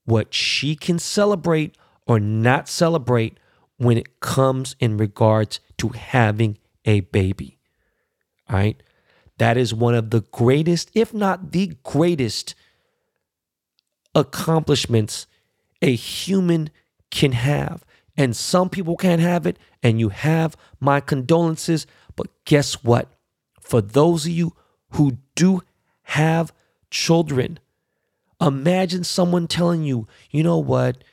what 0.05 0.33
she 0.33 0.75
can 0.75 0.97
celebrate 0.97 1.77
or 2.07 2.19
not 2.19 2.67
celebrate 2.67 3.37
when 3.77 3.97
it 3.97 4.19
comes 4.19 4.75
in 4.79 4.97
regards 4.97 5.59
to 5.77 5.89
having 5.89 6.57
a 6.83 7.01
baby. 7.01 7.59
All 8.49 8.55
right. 8.55 8.81
That 9.37 9.55
is 9.55 9.73
one 9.73 9.95
of 9.95 10.09
the 10.09 10.21
greatest, 10.21 10.89
if 10.93 11.13
not 11.13 11.51
the 11.51 11.73
greatest, 11.83 12.55
accomplishments 14.15 15.27
a 15.81 15.95
human 15.95 16.69
can 17.11 17.31
have. 17.33 17.85
And 18.17 18.35
some 18.35 18.69
people 18.69 18.97
can't 18.97 19.21
have 19.21 19.47
it, 19.47 19.57
and 19.81 19.99
you 19.99 20.09
have 20.09 20.57
my 20.79 20.99
condolences. 20.99 21.87
But 22.15 22.27
guess 22.43 22.83
what? 22.83 23.07
For 23.61 23.81
those 23.81 24.25
of 24.25 24.31
you 24.31 24.53
who 24.91 25.19
do 25.35 25.61
have 26.03 26.51
children, 26.91 27.59
imagine 28.41 29.05
someone 29.05 29.47
telling 29.47 29.83
you, 29.83 30.07
you 30.31 30.43
know 30.43 30.57
what? 30.57 31.03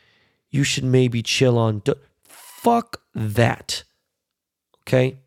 You 0.51 0.65
should 0.65 0.85
maybe 0.85 1.23
chill 1.23 1.59
on. 1.59 1.83
Fuck 2.25 3.03
that. 3.15 3.85
Okay? 4.83 5.19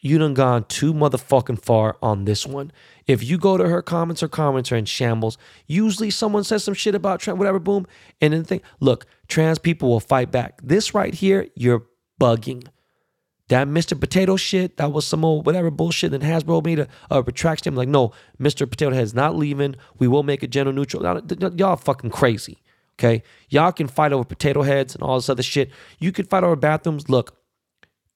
You 0.00 0.18
done 0.18 0.34
gone 0.34 0.64
too 0.64 0.94
motherfucking 0.94 1.62
far 1.62 1.96
on 2.02 2.24
this 2.24 2.46
one. 2.46 2.72
If 3.06 3.22
you 3.22 3.38
go 3.38 3.56
to 3.56 3.68
her 3.68 3.82
comments, 3.82 4.20
her 4.20 4.28
comments 4.28 4.70
are 4.70 4.76
in 4.76 4.84
shambles. 4.84 5.38
Usually 5.66 6.10
someone 6.10 6.44
says 6.44 6.64
some 6.64 6.74
shit 6.74 6.94
about 6.94 7.20
trans, 7.20 7.38
whatever, 7.38 7.58
boom. 7.58 7.86
And 8.20 8.32
then 8.32 8.44
think, 8.44 8.62
look, 8.80 9.06
trans 9.28 9.58
people 9.58 9.88
will 9.88 10.00
fight 10.00 10.30
back. 10.30 10.60
This 10.62 10.94
right 10.94 11.14
here, 11.14 11.48
you're 11.54 11.86
bugging. 12.20 12.66
That 13.48 13.66
Mr. 13.66 13.98
Potato 13.98 14.36
shit, 14.36 14.76
that 14.76 14.92
was 14.92 15.06
some 15.06 15.24
old 15.24 15.46
whatever 15.46 15.70
bullshit. 15.70 16.12
And 16.12 16.22
Hasbro 16.22 16.62
made 16.64 16.80
a, 16.80 16.88
a 17.10 17.22
retraction. 17.22 17.74
Like, 17.74 17.88
no, 17.88 18.12
Mr. 18.38 18.68
Potato 18.68 18.94
Head's 18.94 19.14
not 19.14 19.36
leaving. 19.36 19.74
We 19.98 20.06
will 20.06 20.22
make 20.22 20.42
it 20.42 20.50
gender 20.50 20.72
neutral. 20.72 21.22
Y'all 21.56 21.76
fucking 21.76 22.10
crazy. 22.10 22.58
Okay. 22.98 23.22
Y'all 23.48 23.72
can 23.72 23.86
fight 23.86 24.12
over 24.12 24.24
potato 24.24 24.62
heads 24.62 24.94
and 24.94 25.02
all 25.02 25.16
this 25.16 25.28
other 25.28 25.42
shit. 25.42 25.70
You 25.98 26.12
can 26.12 26.26
fight 26.26 26.42
over 26.42 26.56
bathrooms. 26.56 27.08
Look, 27.08 27.38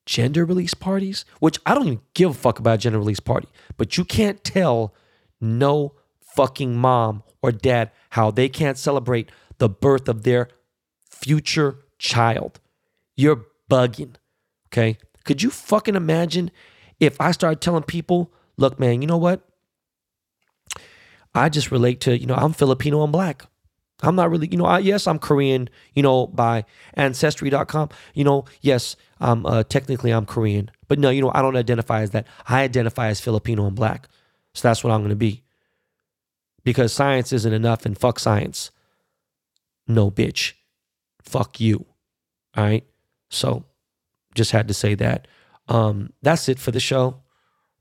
gender 0.06 0.44
release 0.44 0.74
parties, 0.74 1.24
which 1.40 1.58
I 1.66 1.74
don't 1.74 1.86
even 1.86 2.00
give 2.14 2.30
a 2.30 2.34
fuck 2.34 2.58
about 2.58 2.80
gender 2.80 2.98
release 2.98 3.20
party, 3.20 3.48
but 3.76 3.96
you 3.96 4.04
can't 4.04 4.42
tell 4.42 4.94
no 5.40 5.94
fucking 6.20 6.76
mom 6.76 7.22
or 7.42 7.52
dad 7.52 7.90
how 8.10 8.30
they 8.30 8.48
can't 8.48 8.78
celebrate 8.78 9.30
the 9.58 9.68
birth 9.68 10.08
of 10.08 10.22
their 10.22 10.48
future 11.10 11.78
child. 11.98 12.60
You're 13.16 13.46
bugging. 13.70 14.14
Okay. 14.68 14.98
Could 15.24 15.42
you 15.42 15.50
fucking 15.50 15.94
imagine 15.94 16.50
if 16.98 17.20
I 17.20 17.32
started 17.32 17.60
telling 17.60 17.82
people, 17.82 18.32
look, 18.56 18.80
man, 18.80 19.02
you 19.02 19.08
know 19.08 19.18
what? 19.18 19.42
I 21.34 21.48
just 21.48 21.70
relate 21.70 22.00
to, 22.02 22.18
you 22.18 22.26
know, 22.26 22.34
I'm 22.34 22.52
Filipino 22.52 23.02
and 23.02 23.12
black. 23.12 23.46
I'm 24.02 24.16
not 24.16 24.30
really, 24.30 24.48
you 24.50 24.58
know, 24.58 24.64
I, 24.64 24.80
yes, 24.80 25.06
I'm 25.06 25.18
Korean, 25.18 25.70
you 25.94 26.02
know, 26.02 26.26
by 26.26 26.64
ancestry.com. 26.94 27.88
You 28.14 28.24
know, 28.24 28.44
yes, 28.60 28.96
um, 29.22 29.46
uh, 29.46 29.64
technically 29.64 30.10
I'm 30.12 30.26
Korean, 30.26 30.70
but 30.88 30.98
no, 30.98 31.10
you 31.10 31.22
know, 31.22 31.32
I 31.34 31.42
don't 31.42 31.56
identify 31.56 32.02
as 32.02 32.10
that. 32.12 32.26
I 32.48 32.62
identify 32.62 33.08
as 33.08 33.20
Filipino 33.20 33.66
and 33.66 33.76
black. 33.76 34.08
So 34.54 34.68
that's 34.68 34.84
what 34.84 34.92
I'm 34.92 35.00
going 35.00 35.10
to 35.10 35.16
be. 35.16 35.44
Because 36.64 36.92
science 36.92 37.32
isn't 37.32 37.52
enough 37.52 37.86
and 37.86 37.98
fuck 37.98 38.18
science. 38.20 38.70
No, 39.88 40.10
bitch. 40.10 40.54
Fuck 41.22 41.60
you. 41.60 41.86
All 42.56 42.64
right. 42.64 42.84
So 43.30 43.64
just 44.34 44.52
had 44.52 44.68
to 44.68 44.74
say 44.74 44.94
that. 44.96 45.28
Um, 45.68 46.12
that's 46.22 46.48
it 46.48 46.58
for 46.58 46.72
the 46.72 46.80
show. 46.80 47.16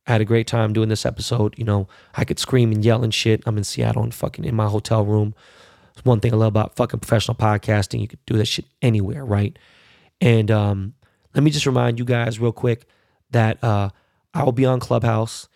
I 0.07 0.13
had 0.13 0.21
a 0.21 0.25
great 0.25 0.47
time 0.47 0.73
doing 0.73 0.89
this 0.89 1.05
episode. 1.05 1.55
You 1.57 1.65
know, 1.65 1.87
I 2.15 2.25
could 2.25 2.39
scream 2.39 2.71
and 2.71 2.83
yell 2.85 3.03
and 3.03 3.13
shit. 3.13 3.43
I'm 3.45 3.57
in 3.57 3.63
Seattle 3.65 4.03
and 4.03 4.13
fucking 4.13 4.45
in 4.45 4.55
my 4.55 4.67
hotel 4.67 5.05
room 5.05 5.35
It's 5.95 6.05
one 6.05 6.19
thing 6.19 6.33
I 6.33 6.37
love 6.37 6.49
about 6.49 6.75
fucking 6.75 7.01
professional 7.01 7.35
podcasting. 7.35 8.01
You 8.01 8.07
could 8.07 8.25
do 8.25 8.37
that 8.37 8.47
shit 8.47 8.65
anywhere, 8.81 9.25
right? 9.25 9.57
And 10.21 10.49
um, 10.51 10.93
let 11.33 11.43
me 11.43 11.51
just 11.51 11.65
remind 11.65 11.99
you 11.99 12.05
guys 12.05 12.39
real 12.39 12.51
quick 12.51 12.85
that 13.31 13.63
uh, 13.63 13.89
I 14.33 14.43
will 14.43 14.51
be 14.51 14.65
on 14.65 14.79
Clubhouse 14.79 15.47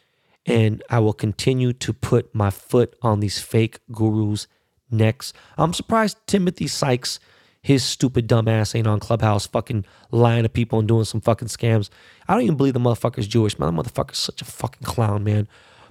and 0.45 0.83
I 0.89 0.99
will 0.99 1.13
continue 1.13 1.73
to 1.73 1.93
put 1.93 2.33
my 2.33 2.49
foot 2.49 2.95
on 3.01 3.19
these 3.19 3.39
fake 3.39 3.79
gurus' 3.91 4.47
necks. 4.91 5.33
I'm 5.57 5.73
surprised 5.73 6.17
Timothy 6.27 6.67
Sykes, 6.67 7.19
his 7.61 7.83
stupid 7.83 8.27
dumb 8.27 8.47
ass, 8.47 8.75
ain't 8.75 8.87
on 8.87 8.99
Clubhouse 8.99 9.47
fucking 9.47 9.85
lying 10.11 10.43
to 10.43 10.49
people 10.49 10.79
and 10.79 10.87
doing 10.87 11.05
some 11.05 11.21
fucking 11.21 11.47
scams. 11.47 11.89
I 12.27 12.33
don't 12.33 12.43
even 12.43 12.57
believe 12.57 12.73
the 12.73 12.79
motherfucker's 12.79 13.27
Jewish. 13.27 13.57
Man, 13.57 13.75
the 13.75 13.83
motherfucker's 13.83 14.19
such 14.19 14.41
a 14.41 14.45
fucking 14.45 14.83
clown, 14.83 15.23
man. 15.23 15.47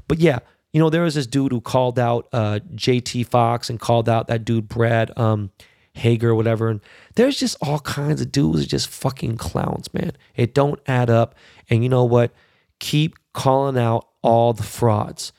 But 0.07 0.21
yeah, 0.21 0.39
you 0.73 0.81
know, 0.81 0.91
there 0.91 1.03
was 1.03 1.15
this 1.15 1.27
dude 1.27 1.53
who 1.53 1.61
called 1.61 1.99
out 1.99 2.29
uh, 2.33 2.61
JT 2.75 3.27
Fox 3.27 3.71
and 3.71 3.81
called 3.81 4.09
out 4.09 4.29
that 4.29 4.45
dude 4.45 4.69
Brad 4.69 5.17
um, 5.19 5.51
Hager 5.95 6.31
or 6.31 6.35
whatever. 6.35 6.69
And 6.69 6.81
there's 7.15 7.39
just 7.39 7.57
all 7.63 7.79
kinds 7.81 8.21
of 8.21 8.33
dudes 8.33 8.67
just 8.67 8.89
fucking 8.89 9.37
clowns, 9.37 9.93
man. 9.95 10.13
It 10.37 10.55
don't 10.55 10.81
add 10.87 11.09
up. 11.09 11.35
And 11.71 11.83
you 11.83 11.89
know 11.89 12.05
what? 12.05 12.33
Keep 12.81 13.17
calling 13.33 13.79
out 13.79 14.09
all 14.23 14.53
the 14.53 14.63
frauds. 14.63 15.33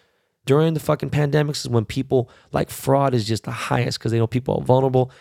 During 0.46 0.74
the 0.74 0.80
fucking 0.80 1.10
pandemics 1.10 1.66
is 1.66 1.70
when 1.70 1.86
people 1.86 2.30
like 2.52 2.70
fraud 2.70 3.14
is 3.14 3.26
just 3.26 3.44
the 3.44 3.52
highest 3.52 4.00
because 4.00 4.12
they 4.12 4.18
know 4.18 4.28
people 4.28 4.58
are 4.58 4.64
vulnerable. 4.64 5.12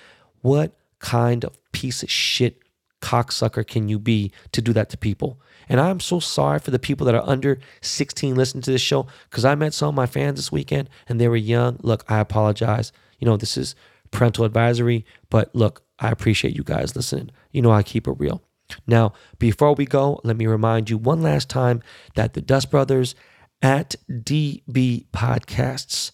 What 0.43 0.77
kind 0.99 1.45
of 1.45 1.59
piece 1.73 2.03
of 2.03 2.11
shit 2.11 2.61
cocksucker 3.01 3.67
can 3.67 3.89
you 3.89 3.99
be 3.99 4.33
to 4.53 4.63
do 4.63 4.73
that 4.75 4.91
to 4.91 4.99
people? 4.99 5.41
And 5.69 5.81
I'm 5.81 5.99
so 5.99 6.21
sorry 6.21 6.59
for 6.59 6.71
the 6.71 6.79
people 6.79 7.07
that 7.07 7.15
are 7.15 7.27
under 7.27 7.59
16 7.81 8.35
listening 8.35 8.63
to 8.63 8.71
this 8.71 8.83
show 8.83 9.07
because 9.31 9.45
I 9.45 9.55
met 9.55 9.75
some 9.75 9.89
of 9.89 9.95
my 9.95 10.07
fans 10.07 10.37
this 10.39 10.53
weekend 10.53 10.91
and 11.09 11.19
they 11.19 11.29
were 11.29 11.37
young. 11.37 11.79
Look, 11.83 12.05
I 12.07 12.19
apologize. 12.19 12.93
You 13.19 13.27
know, 13.27 13.39
this 13.39 13.57
is 13.57 13.75
parental 14.15 14.45
advisory, 14.45 15.05
but 15.29 15.55
look, 15.55 15.83
I 15.99 16.11
appreciate 16.11 16.55
you 16.57 16.63
guys 16.63 16.97
listening. 16.97 17.31
You 17.51 17.61
know, 17.61 17.71
I 17.71 17.83
keep 17.83 18.09
it 18.09 18.15
real. 18.19 18.43
Now, 18.87 19.13
before 19.39 19.75
we 19.75 19.85
go, 19.85 20.21
let 20.25 20.37
me 20.37 20.47
remind 20.47 20.89
you 20.89 20.97
one 20.97 21.21
last 21.21 21.51
time 21.51 21.83
that 22.15 22.33
the 22.33 22.41
Dust 22.41 22.71
Brothers 22.71 23.15
at 23.61 23.95
DB 24.11 25.07
Podcasts 25.13 26.13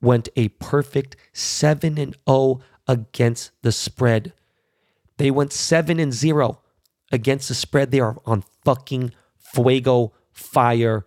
went 0.00 0.28
a 0.36 0.48
perfect 0.48 1.16
7 1.32 1.98
and 1.98 2.16
0 2.28 2.60
against 2.88 3.50
the 3.62 3.72
spread. 3.72 4.32
They 5.18 5.30
went 5.30 5.52
7 5.52 6.00
and 6.00 6.14
0 6.14 6.60
against 7.12 7.48
the 7.48 7.54
spread. 7.54 7.90
They 7.90 8.00
are 8.00 8.16
on 8.24 8.44
fucking 8.64 9.12
fuego 9.36 10.14
fire 10.32 11.04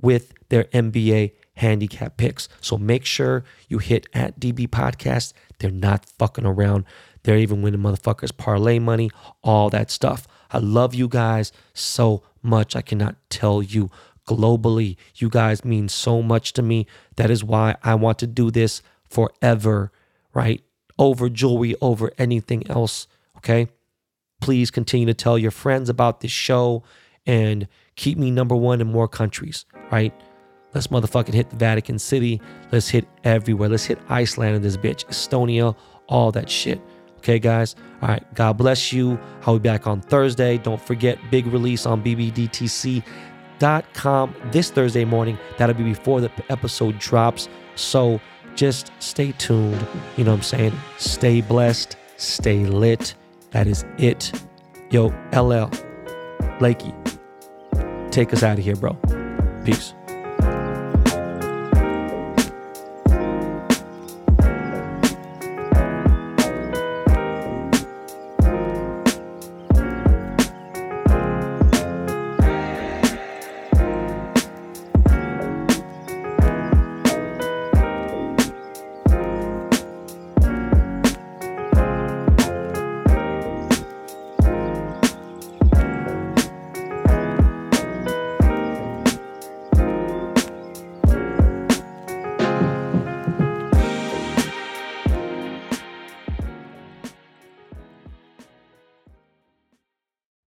with 0.00 0.32
their 0.48 0.64
NBA 0.64 1.32
handicap 1.56 2.16
picks. 2.16 2.48
So 2.60 2.78
make 2.78 3.04
sure 3.04 3.44
you 3.68 3.78
hit 3.78 4.06
at 4.14 4.38
DB 4.38 4.68
Podcast. 4.68 5.32
They're 5.58 5.70
not 5.70 6.06
fucking 6.06 6.46
around. 6.46 6.84
They're 7.22 7.38
even 7.38 7.62
winning 7.62 7.80
motherfuckers 7.80 8.36
parlay 8.36 8.78
money, 8.78 9.10
all 9.42 9.68
that 9.70 9.90
stuff. 9.90 10.28
I 10.50 10.58
love 10.58 10.94
you 10.94 11.08
guys 11.08 11.50
so 11.74 12.22
much. 12.42 12.76
I 12.76 12.82
cannot 12.82 13.16
tell 13.30 13.62
you 13.62 13.90
globally. 14.28 14.96
You 15.16 15.28
guys 15.28 15.64
mean 15.64 15.88
so 15.88 16.22
much 16.22 16.52
to 16.54 16.62
me. 16.62 16.86
That 17.16 17.30
is 17.30 17.42
why 17.42 17.76
I 17.82 17.94
want 17.94 18.18
to 18.20 18.26
do 18.26 18.50
this 18.50 18.82
forever, 19.08 19.90
right? 20.34 20.62
Over 20.98 21.28
jewelry, 21.28 21.74
over 21.80 22.12
anything 22.18 22.68
else. 22.70 23.06
Okay. 23.38 23.68
Please 24.40 24.70
continue 24.70 25.06
to 25.06 25.14
tell 25.14 25.38
your 25.38 25.50
friends 25.50 25.88
about 25.88 26.20
this 26.20 26.30
show 26.30 26.84
and 27.26 27.66
keep 27.96 28.18
me 28.18 28.30
number 28.30 28.54
one 28.54 28.80
in 28.80 28.86
more 28.86 29.08
countries, 29.08 29.64
right? 29.90 30.12
Let's 30.76 30.88
motherfucking 30.88 31.32
hit 31.32 31.48
the 31.48 31.56
Vatican 31.56 31.98
City. 31.98 32.38
Let's 32.70 32.86
hit 32.86 33.08
everywhere. 33.24 33.70
Let's 33.70 33.86
hit 33.86 33.98
Iceland 34.10 34.56
in 34.56 34.62
this 34.62 34.76
bitch, 34.76 35.06
Estonia, 35.06 35.74
all 36.06 36.30
that 36.32 36.50
shit. 36.50 36.82
Okay, 37.16 37.38
guys? 37.38 37.74
All 38.02 38.10
right. 38.10 38.22
God 38.34 38.58
bless 38.58 38.92
you. 38.92 39.18
I'll 39.46 39.58
be 39.58 39.70
back 39.70 39.86
on 39.86 40.02
Thursday. 40.02 40.58
Don't 40.58 40.78
forget, 40.78 41.18
big 41.30 41.46
release 41.46 41.86
on 41.86 42.04
BBDTC.com 42.04 43.04
this 44.52 44.70
Thursday 44.70 45.06
morning. 45.06 45.38
That'll 45.56 45.74
be 45.74 45.82
before 45.82 46.20
the 46.20 46.30
episode 46.50 46.98
drops. 46.98 47.48
So 47.74 48.20
just 48.54 48.92
stay 48.98 49.32
tuned. 49.32 49.80
You 50.18 50.24
know 50.24 50.32
what 50.32 50.36
I'm 50.36 50.42
saying? 50.42 50.78
Stay 50.98 51.40
blessed. 51.40 51.96
Stay 52.18 52.66
lit. 52.66 53.14
That 53.52 53.66
is 53.66 53.86
it. 53.96 54.30
Yo, 54.90 55.06
LL, 55.32 55.70
Lakey, 56.60 56.92
take 58.10 58.34
us 58.34 58.42
out 58.42 58.58
of 58.58 58.64
here, 58.64 58.76
bro. 58.76 58.92
Peace. 59.64 59.94